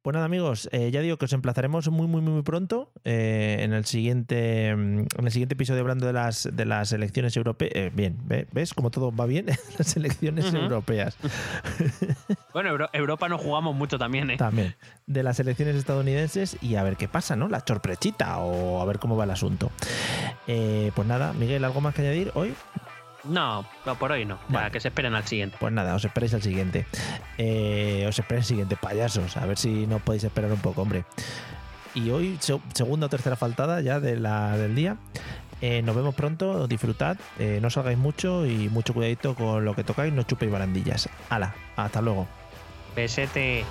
[0.01, 3.73] Pues nada, amigos, eh, ya digo que os emplazaremos muy, muy, muy pronto eh, en
[3.73, 7.93] el siguiente mm, en el siguiente episodio hablando de las de las elecciones europeas.
[7.93, 9.47] bien, ¿ve- ¿ves cómo todo va bien?
[9.77, 11.17] las elecciones europeas.
[12.53, 14.37] Bueno, Euro- Europa nos jugamos mucho también, ¿eh?
[14.37, 14.75] También.
[15.07, 17.49] De las elecciones estadounidenses y a ver qué pasa, ¿no?
[17.49, 19.71] La sorpresita o a ver cómo va el asunto.
[20.47, 22.53] Eh, pues nada, Miguel, ¿algo más que añadir hoy?
[23.23, 24.37] No, no, por hoy no.
[24.53, 25.57] Para que se esperen al siguiente.
[25.59, 26.85] Pues nada, os esperéis al siguiente.
[27.39, 29.35] Eh, os esperéis al siguiente, payasos.
[29.37, 31.05] A ver si no podéis esperar un poco, hombre.
[31.95, 34.97] Y hoy, se- segunda o tercera faltada ya de la, del día.
[35.61, 39.83] Eh, nos vemos pronto, disfrutad, eh, no salgáis mucho y mucho cuidadito con lo que
[39.83, 41.09] tocáis, no chupéis barandillas.
[41.29, 42.27] Hala, hasta luego.
[42.95, 43.63] Besete.